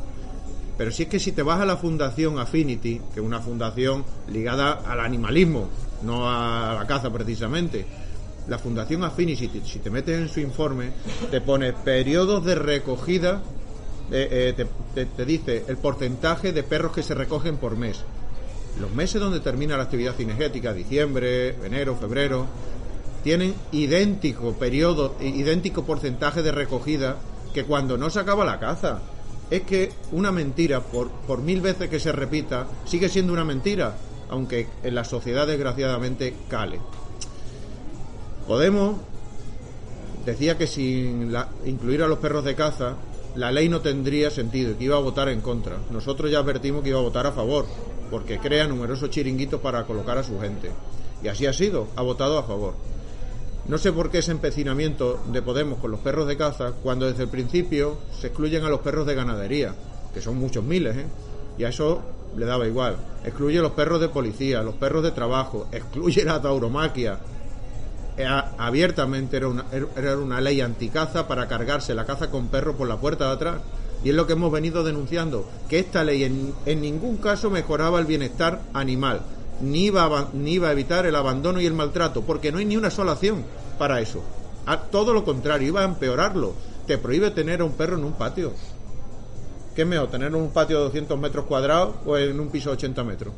Pero 0.76 0.90
si 0.90 1.04
es 1.04 1.08
que 1.08 1.20
si 1.20 1.30
te 1.30 1.44
vas 1.44 1.60
a 1.60 1.64
la 1.64 1.76
Fundación 1.76 2.40
Affinity, 2.40 3.00
que 3.12 3.20
es 3.20 3.26
una 3.26 3.38
fundación 3.38 4.04
ligada 4.26 4.72
al 4.72 4.98
animalismo, 4.98 5.68
no 6.02 6.28
a 6.28 6.74
la 6.74 6.86
caza 6.88 7.12
precisamente, 7.12 7.86
la 8.48 8.58
Fundación 8.58 9.04
Affinity, 9.04 9.62
si 9.64 9.78
te, 9.78 9.90
metes 9.90 10.20
en 10.20 10.28
su 10.28 10.40
informe, 10.40 10.90
te 11.30 11.40
pone 11.40 11.72
periodos 11.72 12.44
de 12.44 12.54
recogida, 12.54 13.42
eh, 14.10 14.54
eh, 14.56 15.06
te, 15.16 15.24
dice 15.24 15.64
el 15.68 15.76
porcentaje 15.76 16.52
de 16.52 16.62
perros 16.62 16.92
que 16.92 17.02
se 17.02 17.14
recogen 17.14 17.56
por 17.56 17.76
mes. 17.76 18.02
Los 18.80 18.92
meses 18.92 19.20
donde 19.20 19.40
termina 19.40 19.76
la 19.76 19.84
actividad 19.84 20.14
cinegética, 20.14 20.72
diciembre, 20.72 21.56
enero, 21.64 21.96
febrero, 21.96 22.46
tienen 23.22 23.54
idéntico 23.72 24.52
periodo, 24.54 25.14
idéntico 25.20 25.84
porcentaje 25.84 26.42
de 26.42 26.52
recogida 26.52 27.16
que 27.54 27.64
cuando 27.64 27.96
no 27.96 28.10
se 28.10 28.20
acaba 28.20 28.44
la 28.44 28.58
caza. 28.58 29.00
Es 29.50 29.62
que 29.62 29.92
una 30.12 30.32
mentira, 30.32 30.80
por, 30.80 31.10
por 31.10 31.40
mil 31.40 31.60
veces 31.60 31.88
que 31.88 32.00
se 32.00 32.12
repita, 32.12 32.66
sigue 32.84 33.08
siendo 33.08 33.32
una 33.32 33.44
mentira 33.44 33.94
aunque 34.28 34.66
en 34.82 34.94
la 34.94 35.04
sociedad 35.04 35.46
desgraciadamente 35.46 36.34
cale. 36.48 36.80
Podemos 38.46 38.96
decía 40.24 40.56
que 40.56 40.66
sin 40.66 41.34
incluir 41.66 42.02
a 42.02 42.08
los 42.08 42.18
perros 42.18 42.44
de 42.44 42.54
caza 42.54 42.96
la 43.36 43.50
ley 43.50 43.68
no 43.68 43.80
tendría 43.80 44.30
sentido 44.30 44.72
y 44.72 44.74
que 44.74 44.84
iba 44.84 44.96
a 44.96 45.00
votar 45.00 45.28
en 45.28 45.40
contra. 45.40 45.76
Nosotros 45.90 46.30
ya 46.30 46.38
advertimos 46.38 46.82
que 46.82 46.90
iba 46.90 46.98
a 46.98 47.02
votar 47.02 47.26
a 47.26 47.32
favor, 47.32 47.66
porque 48.10 48.38
crea 48.38 48.66
numerosos 48.66 49.10
chiringuitos 49.10 49.60
para 49.60 49.84
colocar 49.84 50.18
a 50.18 50.22
su 50.22 50.38
gente. 50.40 50.70
Y 51.22 51.28
así 51.28 51.46
ha 51.46 51.52
sido, 51.52 51.88
ha 51.96 52.02
votado 52.02 52.38
a 52.38 52.44
favor. 52.44 52.74
No 53.66 53.78
sé 53.78 53.92
por 53.92 54.10
qué 54.10 54.18
ese 54.18 54.30
empecinamiento 54.30 55.20
de 55.32 55.42
Podemos 55.42 55.78
con 55.78 55.90
los 55.90 56.00
perros 56.00 56.28
de 56.28 56.36
caza, 56.36 56.72
cuando 56.82 57.06
desde 57.06 57.24
el 57.24 57.28
principio 57.28 57.98
se 58.20 58.28
excluyen 58.28 58.64
a 58.64 58.68
los 58.68 58.80
perros 58.80 59.06
de 59.06 59.14
ganadería, 59.14 59.74
que 60.12 60.20
son 60.20 60.36
muchos 60.36 60.62
miles, 60.62 60.96
¿eh? 60.96 61.06
y 61.58 61.64
a 61.64 61.70
eso 61.70 62.02
le 62.36 62.46
daba 62.46 62.66
igual. 62.66 62.96
Excluye 63.24 63.60
los 63.60 63.72
perros 63.72 64.00
de 64.00 64.10
policía, 64.10 64.62
los 64.62 64.74
perros 64.74 65.02
de 65.02 65.10
trabajo, 65.10 65.66
excluye 65.72 66.24
la 66.24 66.40
tauromaquia, 66.40 67.18
abiertamente 68.58 69.36
era 69.36 69.48
una, 69.48 69.64
era 69.96 70.16
una 70.18 70.40
ley 70.40 70.60
anticaza 70.60 71.26
para 71.26 71.48
cargarse 71.48 71.94
la 71.94 72.06
caza 72.06 72.30
con 72.30 72.48
perro 72.48 72.76
por 72.76 72.88
la 72.88 72.98
puerta 72.98 73.26
de 73.26 73.32
atrás. 73.32 73.56
Y 74.04 74.10
es 74.10 74.14
lo 74.14 74.26
que 74.26 74.34
hemos 74.34 74.52
venido 74.52 74.84
denunciando, 74.84 75.48
que 75.68 75.78
esta 75.78 76.04
ley 76.04 76.24
en, 76.24 76.52
en 76.66 76.80
ningún 76.82 77.16
caso 77.16 77.50
mejoraba 77.50 77.98
el 77.98 78.04
bienestar 78.04 78.60
animal, 78.74 79.22
ni 79.62 79.86
iba, 79.86 80.04
a, 80.04 80.28
ni 80.34 80.52
iba 80.52 80.68
a 80.68 80.72
evitar 80.72 81.06
el 81.06 81.16
abandono 81.16 81.60
y 81.60 81.66
el 81.66 81.72
maltrato, 81.72 82.22
porque 82.22 82.52
no 82.52 82.58
hay 82.58 82.66
ni 82.66 82.76
una 82.76 82.90
sola 82.90 83.12
acción 83.12 83.44
para 83.78 84.00
eso. 84.00 84.22
A, 84.66 84.78
todo 84.78 85.14
lo 85.14 85.24
contrario, 85.24 85.68
iba 85.68 85.80
a 85.80 85.84
empeorarlo. 85.84 86.54
Te 86.86 86.98
prohíbe 86.98 87.30
tener 87.30 87.62
a 87.62 87.64
un 87.64 87.72
perro 87.72 87.96
en 87.96 88.04
un 88.04 88.12
patio. 88.12 88.52
¿Qué 89.74 89.82
es 89.82 89.88
mejor, 89.88 90.08
tener 90.08 90.34
un 90.34 90.50
patio 90.50 90.78
de 90.78 90.84
200 90.84 91.18
metros 91.18 91.46
cuadrados 91.46 91.94
o 92.04 92.16
en 92.16 92.38
un 92.38 92.48
piso 92.48 92.70
de 92.70 92.76
80 92.76 93.04
metros? 93.04 93.34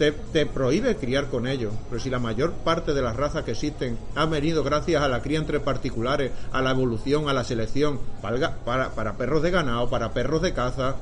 Te, 0.00 0.46
prohíbe 0.46 0.96
criar 0.96 1.28
con 1.28 1.46
ellos. 1.46 1.74
Pero 1.90 2.00
si 2.00 2.08
la 2.08 2.18
mayor 2.18 2.52
parte 2.52 2.94
de 2.94 3.02
las 3.02 3.16
razas 3.16 3.44
que 3.44 3.50
existen 3.50 3.98
han 4.14 4.30
venido 4.30 4.64
gracias 4.64 5.02
a 5.02 5.08
la 5.08 5.20
cría 5.20 5.38
entre 5.38 5.60
particulares, 5.60 6.32
a 6.52 6.62
la 6.62 6.70
evolución, 6.70 7.28
a 7.28 7.34
la 7.34 7.44
selección, 7.44 8.00
para, 8.22 8.56
para, 8.64 9.16
perros 9.18 9.42
de 9.42 9.50
ganado, 9.50 9.90
para 9.90 10.12
perros 10.12 10.40
de 10.40 10.54
caza, 10.54 10.96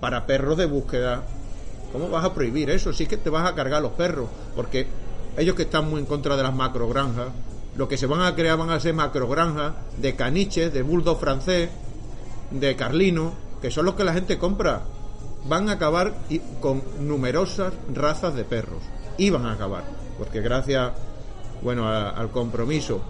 para 0.00 0.26
perros 0.26 0.58
de 0.58 0.66
búsqueda. 0.66 1.22
¿Cómo 1.92 2.08
vas 2.08 2.24
a 2.24 2.34
prohibir 2.34 2.70
eso? 2.70 2.92
Sí 2.92 3.06
que 3.06 3.16
te 3.16 3.30
vas 3.30 3.48
a 3.48 3.54
cargar 3.54 3.82
los 3.82 3.92
perros, 3.92 4.28
porque 4.56 4.88
ellos 5.36 5.54
que 5.54 5.62
están 5.62 5.88
muy 5.88 6.00
en 6.00 6.06
contra 6.06 6.36
de 6.36 6.42
las 6.42 6.54
macrogranjas, 6.54 7.28
lo 7.76 7.86
que 7.86 7.96
se 7.96 8.06
van 8.06 8.22
a 8.22 8.34
crear 8.34 8.58
van 8.58 8.70
a 8.70 8.80
ser 8.80 8.94
macrogranjas 8.94 9.74
de 9.98 10.16
caniches, 10.16 10.74
de 10.74 10.82
bulldog 10.82 11.20
francés, 11.20 11.70
de 12.50 12.74
carlino, 12.74 13.32
que 13.62 13.70
son 13.70 13.84
los 13.84 13.94
que 13.94 14.02
la 14.02 14.12
gente 14.12 14.38
compra 14.38 14.82
van 15.44 15.68
a 15.68 15.72
acabar 15.72 16.14
con 16.60 16.82
numerosas 17.00 17.72
razas 17.92 18.34
de 18.34 18.44
perros. 18.44 18.82
Iban 19.18 19.46
a 19.46 19.52
acabar, 19.52 19.84
porque 20.18 20.40
gracias 20.40 20.92
bueno, 21.62 21.88
al 21.88 22.30
compromiso 22.30 23.00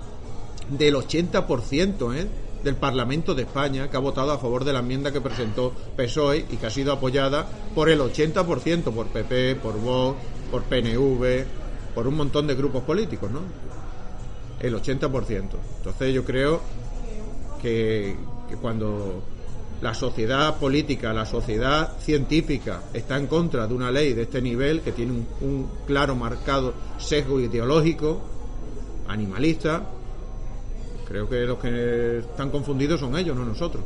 del 0.69 0.95
80% 0.95 2.17
¿eh? 2.17 2.29
del 2.63 2.77
Parlamento 2.77 3.35
de 3.35 3.43
España 3.43 3.89
que 3.89 3.97
ha 3.97 4.01
votado 4.01 4.33
a 4.33 4.39
favor 4.39 4.65
de 4.65 4.73
la 4.73 4.81
enmienda 4.81 5.13
que 5.13 5.21
presentó 5.21 5.73
PSOE 5.97 6.47
y 6.51 6.57
que 6.57 6.67
ha 6.67 6.71
sido 6.71 6.93
apoyada 6.93 7.47
por 7.75 7.89
el 7.89 8.01
80%, 8.01 8.93
por 8.93 9.07
PP, 9.09 9.57
por 9.57 9.81
Vox, 9.81 10.19
por 10.51 10.63
PNV, 10.65 11.45
por 11.95 12.07
un 12.07 12.17
montón 12.17 12.47
de 12.47 12.55
grupos 12.55 12.83
políticos, 12.83 13.31
¿no? 13.31 13.41
El 14.61 14.75
80%. 14.75 15.49
Entonces 15.79 16.15
yo 16.15 16.25
creo 16.25 16.61
que, 17.63 18.17
que 18.49 18.57
cuando 18.57 19.23
la 19.83 19.95
sociedad 19.95 20.59
política, 20.59 21.13
la 21.13 21.25
sociedad 21.25 21.99
científica 21.99 22.83
está 22.93 23.17
en 23.17 23.27
contra 23.27 23.67
de 23.67 23.75
una 23.75 23.91
ley 23.91 24.13
de 24.13 24.23
este 24.23 24.43
nivel 24.43 24.83
que 24.83 24.93
tiene 24.93 25.13
un, 25.41 25.69
claro 25.87 26.15
marcado 26.15 26.75
sesgo 26.99 27.41
ideológico, 27.41 28.21
animalista. 29.09 29.83
Creo 31.09 31.29
que 31.29 31.41
los 31.41 31.59
que 31.59 32.19
están 32.19 32.51
confundidos 32.51 33.01
son 33.01 33.17
ellos, 33.17 33.37
no 33.37 33.45
nosotros. 33.45 33.83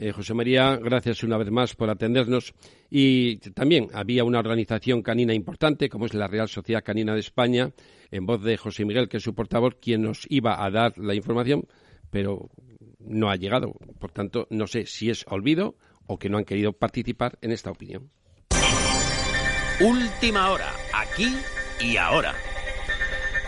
Eh, 0.00 0.12
José 0.12 0.32
María, 0.32 0.76
gracias 0.76 1.22
una 1.22 1.36
vez 1.36 1.50
más 1.50 1.74
por 1.74 1.90
atendernos. 1.90 2.54
Y 2.90 3.36
también 3.52 3.88
había 3.92 4.24
una 4.24 4.38
organización 4.38 5.02
canina 5.02 5.34
importante, 5.34 5.88
como 5.88 6.06
es 6.06 6.14
la 6.14 6.26
Real 6.26 6.48
Sociedad 6.48 6.82
Canina 6.84 7.14
de 7.14 7.20
España, 7.20 7.70
en 8.10 8.24
voz 8.24 8.42
de 8.42 8.56
José 8.56 8.84
Miguel, 8.84 9.08
que 9.08 9.18
es 9.18 9.22
su 9.22 9.34
portavoz, 9.34 9.74
quien 9.80 10.02
nos 10.02 10.26
iba 10.30 10.64
a 10.64 10.70
dar 10.70 10.96
la 10.98 11.14
información, 11.14 11.66
pero 12.10 12.48
no 12.98 13.30
ha 13.30 13.36
llegado. 13.36 13.72
Por 13.98 14.10
tanto, 14.12 14.46
no 14.50 14.66
sé 14.66 14.86
si 14.86 15.10
es 15.10 15.24
olvido 15.28 15.76
o 16.06 16.18
que 16.18 16.28
no 16.28 16.38
han 16.38 16.44
querido 16.44 16.72
participar 16.72 17.38
en 17.42 17.52
esta 17.52 17.70
opinión. 17.70 18.10
Última 19.80 20.50
hora, 20.50 20.72
aquí 20.92 21.36
y 21.80 21.96
ahora. 21.96 22.34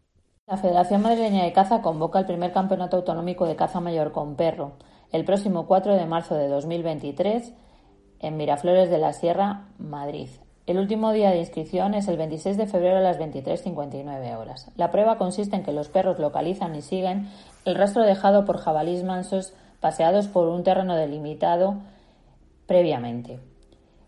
La 0.45 0.57
Federación 0.57 1.01
Madrileña 1.01 1.43
de 1.43 1.53
Caza 1.53 1.81
convoca 1.81 2.19
el 2.19 2.27
primer 2.27 2.51
campeonato 2.51 2.97
autonómico 2.97 3.47
de 3.47 3.55
caza 3.55 3.79
mayor 3.79 4.11
con 4.11 4.35
perro 4.35 4.73
el 5.11 5.25
próximo 5.25 5.65
4 5.65 5.95
de 5.95 6.05
marzo 6.05 6.35
de 6.35 6.47
2023 6.47 7.51
en 8.19 8.37
Miraflores 8.37 8.91
de 8.91 8.99
la 8.99 9.13
Sierra, 9.13 9.69
Madrid. 9.79 10.29
El 10.67 10.77
último 10.77 11.11
día 11.13 11.31
de 11.31 11.39
inscripción 11.39 11.95
es 11.95 12.07
el 12.07 12.17
26 12.17 12.57
de 12.57 12.67
febrero 12.67 12.97
a 12.97 13.01
las 13.01 13.17
23.59 13.17 14.37
horas. 14.37 14.69
La 14.75 14.91
prueba 14.91 15.17
consiste 15.17 15.55
en 15.55 15.63
que 15.63 15.71
los 15.71 15.89
perros 15.89 16.19
localizan 16.19 16.75
y 16.75 16.83
siguen 16.83 17.27
el 17.65 17.73
rastro 17.73 18.03
dejado 18.03 18.45
por 18.45 18.59
jabalís 18.59 19.03
mansos 19.03 19.55
paseados 19.79 20.27
por 20.27 20.47
un 20.47 20.63
terreno 20.63 20.95
delimitado 20.95 21.75
previamente. 22.65 23.39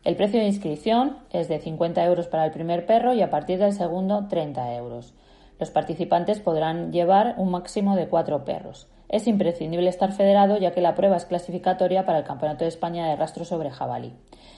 El 0.03 0.15
precio 0.15 0.39
de 0.39 0.47
inscripción 0.47 1.17
es 1.31 1.47
de 1.49 1.59
50 1.59 2.03
euros 2.05 2.27
para 2.27 2.45
el 2.45 2.51
primer 2.51 2.85
perro 2.85 3.13
y 3.13 3.21
a 3.21 3.29
partir 3.29 3.59
del 3.59 3.73
segundo 3.73 4.27
30 4.27 4.75
euros. 4.75 5.13
Los 5.59 5.71
participantes 5.71 6.39
podrán 6.39 6.93
llevar 6.93 7.35
un 7.37 7.51
máximo 7.51 7.95
de 7.97 8.07
cuatro 8.07 8.45
perros. 8.45 8.87
Es 9.09 9.27
imprescindible 9.27 9.89
estar 9.89 10.13
federado 10.13 10.57
ya 10.57 10.71
que 10.71 10.81
la 10.81 10.95
prueba 10.95 11.17
es 11.17 11.25
clasificatoria 11.25 12.05
para 12.05 12.19
el 12.19 12.23
Campeonato 12.23 12.63
de 12.63 12.69
España 12.69 13.07
de 13.07 13.15
Rastro 13.15 13.43
sobre 13.43 13.71
Jabalí. 13.71 14.13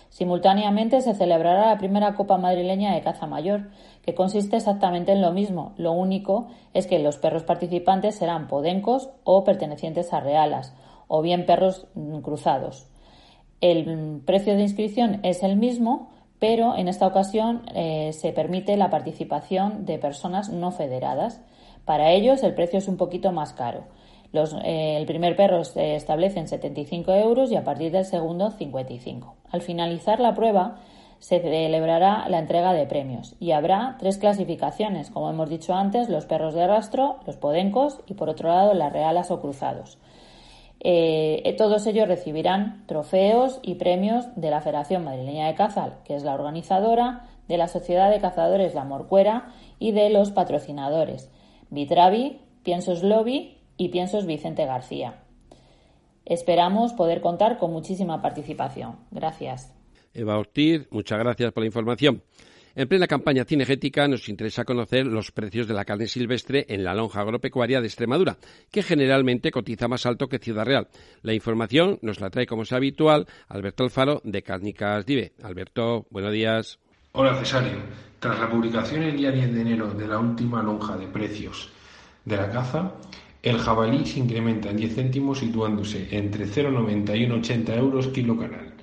Simultáneamente 0.09 0.99
se 1.01 1.15
celebrará 1.15 1.67
la 1.67 1.77
primera 1.77 2.15
Copa 2.15 2.37
Madrileña 2.37 2.93
de 2.93 3.01
Caza 3.01 3.27
Mayor, 3.27 3.69
que 4.03 4.13
consiste 4.13 4.57
exactamente 4.57 5.13
en 5.13 5.21
lo 5.21 5.31
mismo. 5.31 5.73
Lo 5.77 5.93
único 5.93 6.49
es 6.73 6.85
que 6.85 6.99
los 6.99 7.17
perros 7.17 7.43
participantes 7.43 8.15
serán 8.15 8.47
podencos 8.49 9.09
o 9.23 9.45
pertenecientes 9.45 10.11
a 10.11 10.19
realas, 10.19 10.75
o 11.13 11.21
bien 11.21 11.45
perros 11.45 11.87
cruzados. 12.23 12.87
El 13.59 14.21
precio 14.25 14.55
de 14.55 14.61
inscripción 14.61 15.19
es 15.23 15.43
el 15.43 15.57
mismo, 15.57 16.09
pero 16.39 16.77
en 16.77 16.87
esta 16.87 17.05
ocasión 17.05 17.63
eh, 17.75 18.13
se 18.13 18.31
permite 18.31 18.77
la 18.77 18.89
participación 18.89 19.85
de 19.85 19.99
personas 19.99 20.49
no 20.49 20.71
federadas. 20.71 21.41
Para 21.83 22.11
ellos 22.11 22.43
el 22.43 22.53
precio 22.53 22.79
es 22.79 22.87
un 22.87 22.95
poquito 22.95 23.33
más 23.33 23.51
caro. 23.51 23.83
Eh, 24.63 24.95
el 24.97 25.05
primer 25.05 25.35
perro 25.35 25.65
se 25.65 25.95
establece 25.95 26.39
en 26.39 26.47
75 26.47 27.13
euros 27.13 27.51
y 27.51 27.57
a 27.57 27.65
partir 27.65 27.91
del 27.91 28.05
segundo 28.05 28.49
55. 28.49 29.35
Al 29.51 29.61
finalizar 29.61 30.21
la 30.21 30.33
prueba 30.33 30.77
se 31.19 31.41
celebrará 31.41 32.29
la 32.29 32.39
entrega 32.39 32.71
de 32.71 32.87
premios 32.87 33.35
y 33.37 33.51
habrá 33.51 33.97
tres 33.99 34.17
clasificaciones, 34.17 35.11
como 35.11 35.29
hemos 35.29 35.49
dicho 35.49 35.73
antes, 35.73 36.07
los 36.07 36.25
perros 36.25 36.53
de 36.53 36.65
rastro, 36.65 37.19
los 37.27 37.35
podencos 37.35 37.99
y 38.07 38.13
por 38.13 38.29
otro 38.29 38.47
lado 38.47 38.73
las 38.73 38.93
realas 38.93 39.29
o 39.29 39.41
cruzados. 39.41 39.99
Eh, 40.83 41.55
todos 41.59 41.85
ellos 41.85 42.07
recibirán 42.07 42.85
trofeos 42.87 43.59
y 43.61 43.75
premios 43.75 44.25
de 44.35 44.49
la 44.49 44.61
Federación 44.61 45.03
Madrileña 45.03 45.47
de 45.47 45.53
Caza, 45.53 45.99
que 46.05 46.15
es 46.15 46.23
la 46.23 46.33
organizadora, 46.33 47.27
de 47.47 47.57
la 47.57 47.67
Sociedad 47.67 48.09
de 48.09 48.19
Cazadores 48.19 48.73
La 48.73 48.83
Morcuera 48.83 49.53
y 49.77 49.91
de 49.91 50.09
los 50.09 50.31
patrocinadores 50.31 51.29
Vitravi, 51.69 52.39
Piensos 52.63 53.03
Lobby 53.03 53.57
y 53.77 53.89
Piensos 53.89 54.25
Vicente 54.25 54.65
García. 54.65 55.21
Esperamos 56.25 56.93
poder 56.93 57.21
contar 57.21 57.57
con 57.57 57.71
muchísima 57.71 58.21
participación. 58.21 58.95
Gracias. 59.11 59.73
Eva 60.13 60.37
Ortiz, 60.37 60.87
muchas 60.91 61.19
gracias 61.19 61.51
por 61.51 61.61
la 61.61 61.67
información. 61.67 62.23
En 62.73 62.87
plena 62.87 63.07
campaña 63.07 63.43
cinegética 63.43 64.07
nos 64.07 64.29
interesa 64.29 64.63
conocer 64.63 65.05
los 65.05 65.31
precios 65.31 65.67
de 65.67 65.73
la 65.73 65.83
carne 65.83 66.07
silvestre 66.07 66.65
en 66.69 66.85
la 66.85 66.95
lonja 66.95 67.19
agropecuaria 67.19 67.81
de 67.81 67.87
Extremadura, 67.87 68.37
que 68.71 68.81
generalmente 68.81 69.51
cotiza 69.51 69.89
más 69.89 70.05
alto 70.05 70.29
que 70.29 70.39
Ciudad 70.39 70.65
Real. 70.65 70.87
La 71.21 71.33
información 71.33 71.99
nos 72.01 72.21
la 72.21 72.29
trae, 72.29 72.47
como 72.47 72.63
es 72.63 72.71
habitual, 72.71 73.27
Alberto 73.49 73.83
Alfaro 73.83 74.21
de 74.23 74.41
Cárnicas 74.41 75.05
Dive. 75.05 75.33
Alberto, 75.43 76.05
buenos 76.11 76.31
días. 76.31 76.79
Hola 77.11 77.35
Cesario. 77.35 77.79
Tras 78.19 78.39
la 78.39 78.49
publicación 78.49 79.03
el 79.03 79.17
día 79.17 79.31
10 79.31 79.53
de 79.53 79.61
enero 79.61 79.93
de 79.93 80.07
la 80.07 80.19
última 80.19 80.63
lonja 80.63 80.95
de 80.95 81.07
precios 81.07 81.69
de 82.23 82.37
la 82.37 82.49
caza, 82.51 82.93
el 83.43 83.57
jabalí 83.57 84.05
se 84.05 84.19
incrementa 84.19 84.69
en 84.69 84.77
10 84.77 84.95
céntimos 84.95 85.39
situándose 85.39 86.07
entre 86.11 86.45
0,90 86.45 87.17
y 87.19 87.27
1,80 87.27 87.77
euros 87.77 88.07
kilo 88.09 88.37
canal. 88.37 88.75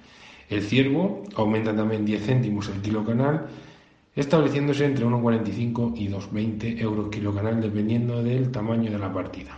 El 0.51 0.63
ciervo 0.63 1.23
aumenta 1.37 1.75
también 1.75 2.05
10 2.05 2.27
céntimos 2.27 2.69
el 2.69 2.83
kilo 2.83 3.05
canal, 3.05 3.47
estableciéndose 4.19 4.85
entre 4.85 5.07
1,45 5.07 5.93
y 5.97 6.09
2,20 6.09 6.81
euros 6.81 7.09
kilo 7.09 7.33
canal 7.33 7.61
dependiendo 7.61 8.21
del 8.21 8.51
tamaño 8.51 8.91
de 8.91 8.99
la 8.99 9.13
partida. 9.13 9.57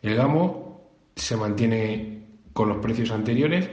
El 0.00 0.16
gamo 0.16 0.80
se 1.14 1.36
mantiene 1.36 2.20
con 2.54 2.70
los 2.70 2.78
precios 2.78 3.10
anteriores 3.10 3.68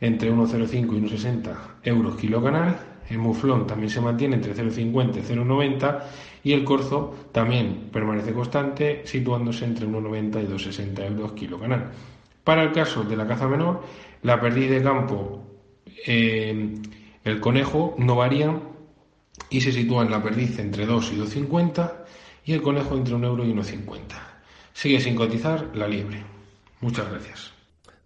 entre 0.00 0.32
1,05 0.32 0.72
y 0.72 1.14
1,60 1.14 1.56
euros 1.84 2.16
kilo 2.16 2.42
canal. 2.42 2.74
El 3.10 3.18
muflón 3.18 3.66
también 3.66 3.90
se 3.90 4.00
mantiene 4.00 4.36
entre 4.36 4.54
0,50 4.54 5.18
y 5.18 5.34
0,90 5.34 6.02
y 6.44 6.52
el 6.54 6.64
corzo 6.64 7.14
también 7.32 7.90
permanece 7.92 8.32
constante 8.32 9.02
situándose 9.04 9.66
entre 9.66 9.86
1,90 9.86 10.42
y 10.42 10.46
2,60 10.46 11.06
euros 11.06 11.32
kilo 11.32 11.60
canal. 11.60 11.90
Para 12.42 12.62
el 12.62 12.72
caso 12.72 13.04
de 13.04 13.16
la 13.16 13.26
caza 13.26 13.46
menor, 13.46 13.82
la 14.22 14.40
perdiz 14.40 14.70
de 14.70 14.82
campo, 14.82 15.42
eh, 16.06 16.74
el 17.24 17.40
conejo 17.40 17.94
no 17.98 18.16
varían 18.16 18.75
y 19.50 19.60
se 19.60 19.72
sitúa 19.72 20.04
en 20.04 20.10
la 20.10 20.22
perdiz 20.22 20.58
entre 20.58 20.86
2 20.86 21.12
y 21.12 21.16
2,50 21.16 21.92
y 22.44 22.52
el 22.52 22.62
conejo 22.62 22.96
entre 22.96 23.14
1 23.14 23.26
euro 23.26 23.44
y 23.44 23.52
1,50. 23.52 23.98
Sigue 24.72 25.00
sin 25.00 25.14
cotizar 25.14 25.74
la 25.74 25.88
liebre. 25.88 26.24
Muchas 26.80 27.10
gracias. 27.10 27.52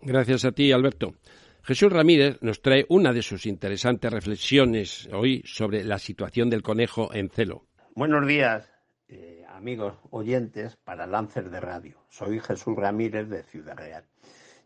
Gracias 0.03 0.45
a 0.45 0.53
ti, 0.53 0.73
Alberto. 0.73 1.15
Jesús 1.63 1.93
Ramírez 1.93 2.39
nos 2.41 2.63
trae 2.63 2.87
una 2.89 3.13
de 3.13 3.23
sus 3.23 3.45
interesantes 3.47 4.11
reflexiones 4.11 5.09
hoy 5.13 5.43
sobre 5.45 5.85
la 5.85 5.99
situación 5.99 6.49
del 6.49 6.63
conejo 6.63 7.13
en 7.13 7.29
celo. 7.29 7.67
Buenos 7.95 8.27
días, 8.27 8.71
eh, 9.09 9.45
amigos 9.49 9.95
oyentes 10.11 10.77
para 10.77 11.07
Lancer 11.07 11.51
de 11.51 11.61
Radio. 11.61 11.99
Soy 12.09 12.41
Jesús 12.41 12.75
Ramírez 12.77 13.29
de 13.29 13.43
Ciudad 13.43 13.77
Real. 13.77 14.05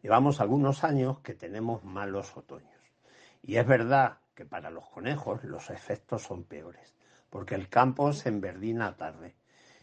Llevamos 0.02 0.40
algunos 0.40 0.84
años 0.84 1.18
que 1.20 1.34
tenemos 1.34 1.82
malos 1.82 2.36
otoños. 2.36 2.70
Y 3.42 3.56
es 3.56 3.66
verdad 3.66 4.18
que 4.34 4.44
para 4.44 4.70
los 4.70 4.88
conejos 4.88 5.44
los 5.44 5.70
efectos 5.70 6.22
son 6.22 6.44
peores, 6.44 6.94
porque 7.30 7.54
el 7.54 7.68
campo 7.68 8.12
se 8.12 8.28
enverdina 8.28 8.96
tarde 8.96 9.34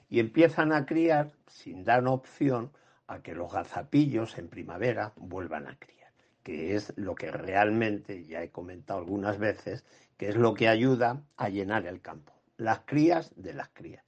y 0.09 0.19
empiezan 0.19 0.73
a 0.73 0.85
criar 0.85 1.31
sin 1.47 1.83
dar 1.83 2.05
opción 2.07 2.71
a 3.07 3.21
que 3.21 3.33
los 3.33 3.51
gazapillos 3.51 4.37
en 4.37 4.49
primavera 4.49 5.13
vuelvan 5.15 5.67
a 5.67 5.77
criar, 5.77 6.11
que 6.43 6.75
es 6.75 6.93
lo 6.97 7.15
que 7.15 7.31
realmente, 7.31 8.25
ya 8.25 8.43
he 8.43 8.51
comentado 8.51 8.99
algunas 8.99 9.37
veces, 9.37 9.85
que 10.17 10.29
es 10.29 10.35
lo 10.35 10.53
que 10.53 10.67
ayuda 10.67 11.23
a 11.37 11.49
llenar 11.49 11.85
el 11.87 12.01
campo, 12.01 12.33
las 12.57 12.81
crías 12.81 13.31
de 13.35 13.53
las 13.53 13.69
crías. 13.69 14.03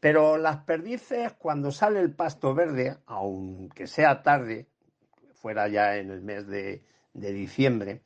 Pero 0.00 0.38
las 0.38 0.58
perdices, 0.58 1.32
cuando 1.32 1.72
sale 1.72 2.00
el 2.00 2.12
pasto 2.12 2.54
verde, 2.54 2.96
aunque 3.06 3.86
sea 3.86 4.22
tarde, 4.22 4.66
fuera 5.34 5.66
ya 5.68 5.96
en 5.96 6.10
el 6.10 6.20
mes 6.20 6.46
de, 6.46 6.84
de 7.14 7.32
diciembre, 7.32 8.02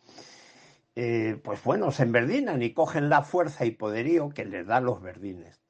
eh, 0.95 1.41
pues 1.43 1.63
bueno, 1.65 1.91
se 1.91 2.03
enverdinan 2.03 2.63
y 2.63 2.75
cogen 2.75 3.09
la 3.09 3.23
fuerza 3.23 3.65
y 3.65 3.71
poderío 3.71 4.29
que 4.31 4.45
les 4.45 4.67
da 4.67 4.81
los 4.81 5.01
verdines. 5.01 5.61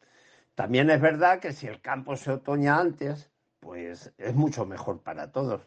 También 0.55 0.91
es 0.91 1.01
verdad 1.01 1.39
que 1.41 1.53
si 1.53 1.67
el 1.67 1.81
campo 1.81 2.17
se 2.17 2.33
otoña 2.33 2.79
antes, 2.79 3.31
pues 3.61 4.13
es 4.19 4.35
mucho 4.35 4.67
mejor 4.67 5.03
para 5.03 5.31
todos. 5.31 5.63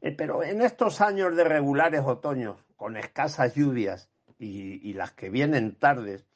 Eh, 0.00 0.12
pero 0.12 0.42
en 0.42 0.62
estos 0.62 1.00
años 1.00 1.36
de 1.36 1.44
regulares 1.44 2.02
otoños, 2.04 2.56
con 2.76 2.96
escasas 2.96 3.54
lluvias 3.54 4.10
y, 4.38 4.92
las 4.94 5.12
que 5.12 5.30
vienen 5.30 5.76
tardes, 5.76 6.26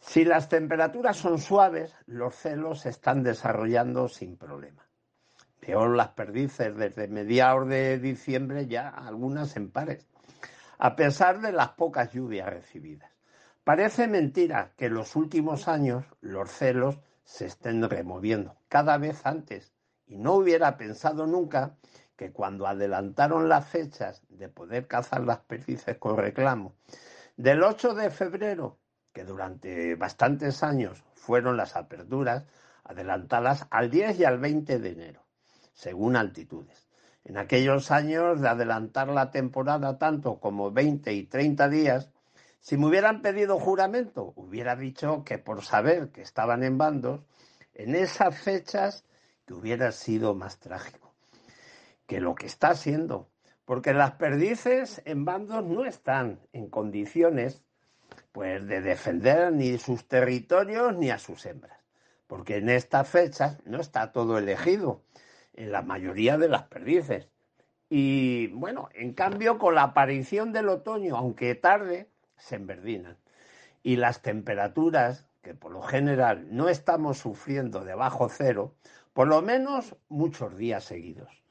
si 0.00 0.24
las 0.24 0.48
temperaturas 0.48 1.16
son 1.16 1.38
suaves, 1.38 1.94
los 2.06 2.34
celos 2.34 2.80
se 2.80 2.90
están 2.90 3.22
desarrollando 3.22 4.08
sin 4.08 4.36
problema. 4.36 4.86
Peor 5.60 5.96
las 5.96 6.08
perdices 6.08 6.76
desde 6.76 7.08
mediados 7.08 7.68
de 7.68 7.98
diciembre 7.98 8.66
ya 8.66 8.88
algunas 8.88 9.56
en 9.56 9.70
pares 9.70 10.06
a 10.78 10.96
pesar 10.96 11.40
de 11.40 11.52
las 11.52 11.70
pocas 11.70 12.12
lluvias 12.12 12.48
recibidas. 12.48 13.10
Parece 13.64 14.08
mentira 14.08 14.72
que 14.76 14.86
en 14.86 14.94
los 14.94 15.16
últimos 15.16 15.68
años 15.68 16.04
los 16.20 16.50
celos 16.50 16.98
se 17.24 17.46
estén 17.46 17.88
removiendo 17.88 18.56
cada 18.68 18.98
vez 18.98 19.24
antes 19.24 19.72
y 20.06 20.18
no 20.18 20.34
hubiera 20.34 20.76
pensado 20.76 21.26
nunca 21.26 21.76
que 22.16 22.32
cuando 22.32 22.66
adelantaron 22.66 23.48
las 23.48 23.66
fechas 23.66 24.22
de 24.28 24.48
poder 24.48 24.86
cazar 24.86 25.22
las 25.22 25.38
perdices 25.38 25.96
con 25.98 26.16
reclamo 26.16 26.74
del 27.36 27.64
8 27.64 27.94
de 27.94 28.10
febrero, 28.10 28.78
que 29.12 29.24
durante 29.24 29.96
bastantes 29.96 30.62
años 30.62 31.02
fueron 31.14 31.56
las 31.56 31.74
aperturas, 31.74 32.44
adelantadas 32.84 33.66
al 33.70 33.90
10 33.90 34.20
y 34.20 34.24
al 34.24 34.38
20 34.38 34.78
de 34.78 34.90
enero, 34.90 35.24
según 35.72 36.16
altitudes. 36.16 36.83
En 37.24 37.38
aquellos 37.38 37.90
años 37.90 38.40
de 38.40 38.48
adelantar 38.48 39.08
la 39.08 39.30
temporada 39.30 39.98
tanto 39.98 40.38
como 40.40 40.70
20 40.70 41.12
y 41.12 41.24
30 41.24 41.68
días, 41.68 42.10
si 42.60 42.76
me 42.76 42.86
hubieran 42.86 43.22
pedido 43.22 43.58
juramento, 43.58 44.32
hubiera 44.36 44.76
dicho 44.76 45.24
que 45.24 45.38
por 45.38 45.62
saber 45.62 46.10
que 46.10 46.22
estaban 46.22 46.62
en 46.62 46.78
bandos, 46.78 47.20
en 47.74 47.94
esas 47.94 48.38
fechas 48.38 49.04
que 49.46 49.54
hubiera 49.54 49.92
sido 49.92 50.34
más 50.34 50.58
trágico 50.58 51.04
que 52.06 52.20
lo 52.20 52.34
que 52.34 52.46
está 52.46 52.74
siendo, 52.74 53.28
porque 53.64 53.94
las 53.94 54.12
perdices 54.12 55.00
en 55.04 55.24
bandos 55.24 55.64
no 55.64 55.84
están 55.84 56.40
en 56.52 56.68
condiciones 56.68 57.62
pues 58.32 58.66
de 58.66 58.80
defender 58.80 59.52
ni 59.52 59.78
sus 59.78 60.06
territorios 60.06 60.96
ni 60.96 61.10
a 61.10 61.18
sus 61.18 61.46
hembras, 61.46 61.78
porque 62.26 62.56
en 62.56 62.68
estas 62.68 63.08
fechas 63.08 63.58
no 63.64 63.80
está 63.80 64.12
todo 64.12 64.38
elegido 64.38 65.02
en 65.54 65.72
la 65.72 65.82
mayoría 65.82 66.38
de 66.38 66.48
las 66.48 66.64
perdices. 66.64 67.28
Y 67.88 68.48
bueno, 68.48 68.88
en 68.94 69.12
cambio, 69.14 69.58
con 69.58 69.74
la 69.74 69.84
aparición 69.84 70.52
del 70.52 70.68
otoño, 70.68 71.16
aunque 71.16 71.54
tarde, 71.54 72.10
se 72.36 72.56
enverdinan. 72.56 73.16
Y 73.82 73.96
las 73.96 74.22
temperaturas, 74.22 75.28
que 75.42 75.54
por 75.54 75.72
lo 75.72 75.82
general 75.82 76.46
no 76.50 76.68
estamos 76.68 77.18
sufriendo 77.18 77.84
debajo 77.84 78.28
cero, 78.28 78.74
por 79.12 79.28
lo 79.28 79.42
menos 79.42 79.96
muchos 80.08 80.56
días 80.56 80.84
seguidos. 80.84 81.44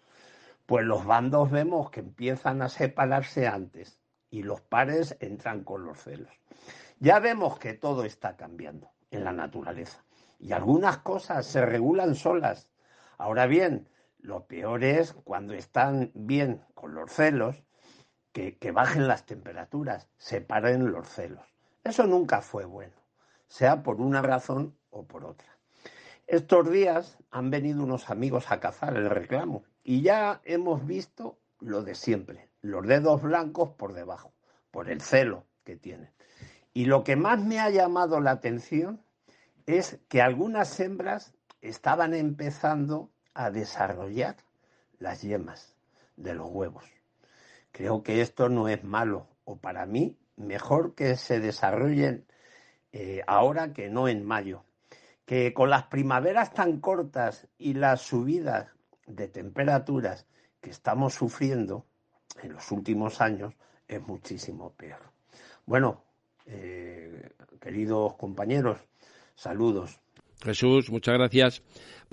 Pues 0.65 0.85
los 0.85 1.05
bandos 1.05 1.51
vemos 1.51 1.91
que 1.91 1.99
empiezan 1.99 2.61
a 2.61 2.69
separarse 2.69 3.47
antes 3.47 3.99
y 4.30 4.43
los 4.43 4.61
pares 4.61 5.15
entran 5.19 5.63
con 5.63 5.85
los 5.85 6.01
celos. 6.01 6.34
Ya 6.99 7.19
vemos 7.19 7.59
que 7.59 7.73
todo 7.73 8.03
está 8.03 8.35
cambiando 8.35 8.89
en 9.11 9.23
la 9.23 9.31
naturaleza 9.31 10.03
y 10.39 10.51
algunas 10.51 10.97
cosas 10.99 11.45
se 11.45 11.65
regulan 11.65 12.15
solas. 12.15 12.69
Ahora 13.17 13.45
bien, 13.45 13.88
lo 14.24 14.48
peor 14.48 14.86
es 14.86 15.14
cuando 15.26 15.54
están 15.54 16.12
bien 16.16 16.64
con 16.74 16.95
los 16.95 17.12
celos, 17.12 17.62
que, 18.32 18.72
bajen 18.72 19.08
las 19.08 19.28
temperaturas, 19.28 20.10
separen 20.18 20.91
los 20.91 21.08
celos. 21.08 21.45
Eso 21.84 22.08
nunca 22.08 22.41
fue 22.41 22.66
bueno, 22.66 22.95
sea 23.48 23.84
por 23.84 24.02
una 24.02 24.24
razón 24.24 24.76
o 24.90 25.06
por 25.06 25.26
otra. 25.26 25.48
Estos 26.26 26.72
días 26.72 27.20
han 27.30 27.52
venido 27.52 27.84
unos 27.84 28.10
amigos 28.10 28.50
a 28.50 28.60
cazar 28.60 28.95
el 28.95 29.10
reclamo 29.10 29.66
y 29.84 30.02
ya 30.02 30.41
hemos 30.45 30.88
visto 30.88 31.38
lo 31.60 31.84
de 31.84 31.94
siempre, 31.94 32.50
los 32.62 32.88
dedos 32.88 33.22
blancos 33.22 33.72
por 33.72 33.94
debajo, 33.94 34.34
por 34.72 34.90
el 34.90 35.02
celo 35.02 35.45
que 35.64 35.76
tienen. 35.76 36.12
Y 36.74 36.86
lo 36.86 37.04
que 37.04 37.18
más 37.18 37.44
me 37.44 37.60
ha 37.60 37.70
llamado 37.70 38.20
la 38.20 38.32
atención 38.32 39.06
es 39.68 40.00
que 40.08 40.22
algunas 40.22 40.80
hembras 40.80 41.36
estaban 41.62 42.14
empezando 42.14 43.12
a 43.34 43.51
desarrollar 43.51 44.38
las 44.99 45.22
yemas 45.22 45.76
de 46.18 46.34
los 46.35 46.49
huevos. 46.49 46.85
Creo 47.72 48.03
que 48.03 48.22
esto 48.22 48.49
no 48.49 48.68
es 48.68 48.84
malo, 48.84 49.27
o 49.45 49.57
para 49.57 49.85
mí, 49.85 50.18
mejor 50.35 50.95
que 50.95 51.15
se 51.15 51.39
desarrollen 51.39 52.26
eh, 52.91 53.23
ahora 53.27 53.73
que 53.73 53.89
no 53.89 54.07
en 54.07 54.23
mayo. 54.26 54.64
Que 55.26 55.53
con 55.53 55.69
las 55.69 55.84
primaveras 55.84 56.53
tan 56.53 56.80
cortas 56.80 57.47
y 57.57 57.73
las 57.73 58.01
subidas 58.01 58.68
de 59.07 59.27
temperaturas 59.27 60.27
que 60.61 60.69
estamos 60.69 61.14
sufriendo 61.14 61.85
en 62.41 62.53
los 62.53 62.72
últimos 62.72 63.22
años 63.22 63.53
es 63.88 64.01
muchísimo 64.01 64.73
peor. 64.73 64.99
Bueno, 65.65 66.03
eh, 66.45 67.31
queridos 67.60 68.15
compañeros, 68.15 68.77
saludos. 69.35 69.99
Jesús, 70.41 70.89
muchas 70.89 71.15
gracias. 71.15 71.64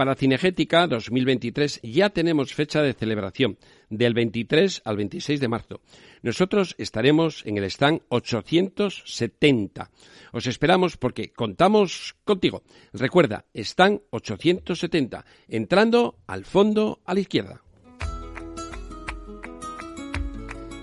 Para 0.00 0.14
Cinegética 0.14 0.86
2023 0.86 1.80
ya 1.82 2.08
tenemos 2.08 2.54
fecha 2.54 2.80
de 2.80 2.94
celebración, 2.94 3.58
del 3.90 4.14
23 4.14 4.80
al 4.86 4.96
26 4.96 5.38
de 5.38 5.48
marzo. 5.48 5.82
Nosotros 6.22 6.74
estaremos 6.78 7.44
en 7.44 7.58
el 7.58 7.64
stand 7.64 8.00
870. 8.08 9.90
Os 10.32 10.46
esperamos 10.46 10.96
porque 10.96 11.32
contamos 11.34 12.16
contigo. 12.24 12.62
Recuerda, 12.94 13.44
stand 13.52 14.00
870, 14.08 15.26
entrando 15.48 16.16
al 16.26 16.46
fondo 16.46 17.02
a 17.04 17.12
la 17.12 17.20
izquierda. 17.20 17.60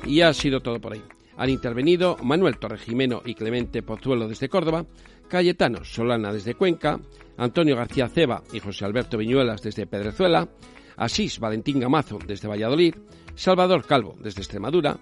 Y 0.05 0.21
ha 0.21 0.31
sido 0.31 0.59
todo 0.59 0.79
por 0.79 0.93
ahí. 0.93 1.01
Han 1.37 1.49
intervenido 1.49 2.17
Manuel 2.21 2.59
Torregimeno 2.59 3.23
y 3.25 3.33
Clemente 3.33 3.81
Pozuelo 3.81 4.27
desde 4.27 4.47
Córdoba, 4.47 4.85
Cayetano 5.27 5.83
Solana 5.83 6.31
desde 6.31 6.53
Cuenca, 6.53 6.99
Antonio 7.37 7.75
García 7.75 8.07
Ceba 8.07 8.43
y 8.51 8.59
José 8.59 8.85
Alberto 8.85 9.17
Viñuelas 9.17 9.61
desde 9.61 9.87
Pedrezuela, 9.87 10.49
Asís 10.97 11.39
Valentín 11.39 11.79
Gamazo 11.79 12.19
desde 12.25 12.47
Valladolid, 12.47 12.95
Salvador 13.35 13.85
Calvo 13.85 14.15
desde 14.19 14.41
Extremadura, 14.41 14.97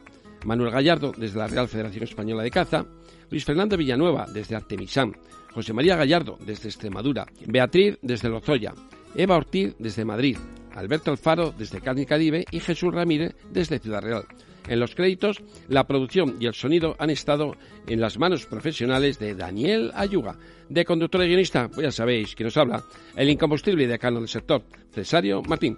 Manuel 0.46 0.72
Gallardo 0.72 1.12
desde 1.18 1.40
la 1.40 1.48
Real 1.48 1.68
Federación 1.68 2.04
Española 2.04 2.44
de 2.44 2.52
Caza, 2.52 2.86
Luis 3.30 3.46
Fernando 3.46 3.78
Villanueva 3.78 4.28
desde 4.32 4.56
Artemisán, 4.56 5.16
José 5.54 5.74
María 5.74 5.96
Gallardo 5.96 6.38
desde 6.46 6.70
Extremadura, 6.70 7.26
Beatriz 7.48 7.98
desde 8.02 8.30
Lozoya, 8.30 8.74
Eva 9.16 9.38
Ortiz 9.38 9.76
desde 9.80 10.06
Madrid, 10.06 10.38
Alberto 10.74 11.12
Alfaro 11.12 11.54
desde 11.58 11.82
Cádiz 11.82 12.08
Caribe 12.08 12.46
y 12.52 12.60
Jesús 12.60 12.94
Ramírez 12.94 13.36
desde 13.50 13.80
Ciudad 13.80 14.02
Real. 14.02 14.26
En 14.68 14.80
los 14.80 14.96
créditos, 14.96 15.42
la 15.68 15.86
producción 15.86 16.38
y 16.40 16.48
el 16.48 16.54
sonido 16.54 16.96
han 17.00 17.10
estado 17.10 17.56
en 17.88 18.02
las 18.02 18.18
manos 18.18 18.46
profesionales 18.46 19.20
de 19.20 19.36
Daniel 19.36 19.92
Ayuga. 19.96 20.38
De 20.70 20.86
conductor 20.86 21.24
y 21.24 21.28
guionista, 21.28 21.70
pues 21.70 21.86
ya 21.86 21.92
sabéis 21.92 22.36
que 22.36 22.44
nos 22.44 22.58
habla 22.58 22.84
el 23.16 23.30
incombustible 23.30 23.88
decano 23.88 24.20
del 24.20 24.30
sector, 24.30 24.64
Cesario 24.92 25.42
Martín. 25.44 25.78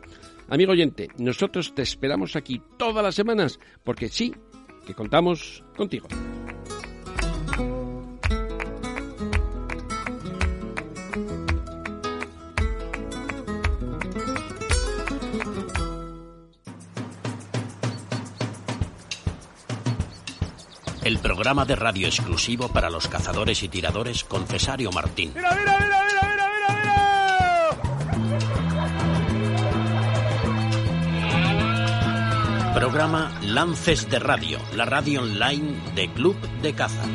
Amigo 0.50 0.72
oyente, 0.72 1.10
nosotros 1.18 1.76
te 1.76 1.82
esperamos 1.82 2.36
aquí 2.38 2.62
todas 2.78 3.04
las 3.04 3.16
semanas, 3.16 3.60
porque 3.84 4.08
sí, 4.08 4.34
que 4.86 4.94
contamos 4.94 5.64
contigo. 5.76 6.08
El 21.08 21.20
programa 21.20 21.64
de 21.64 21.78
radio 21.78 22.06
exclusivo 22.08 22.68
para 22.68 22.90
los 22.90 23.08
cazadores 23.08 23.64
y 23.64 23.70
tiradores 23.70 24.26
con 24.26 24.46
Cesario 24.46 24.92
Martín. 24.92 25.32
¡Mira, 25.34 25.56
mira, 25.56 25.78
mira, 25.80 26.04
mira, 26.06 26.24
mira, 26.36 26.50
mira, 26.52 26.76
mira! 32.64 32.74
Programa 32.74 33.32
Lances 33.42 34.10
de 34.10 34.20
Radio, 34.20 34.60
la 34.76 34.84
radio 34.84 35.22
online 35.22 35.78
de 35.96 36.12
Club 36.12 36.36
de 36.62 36.74
Caza. 36.74 37.06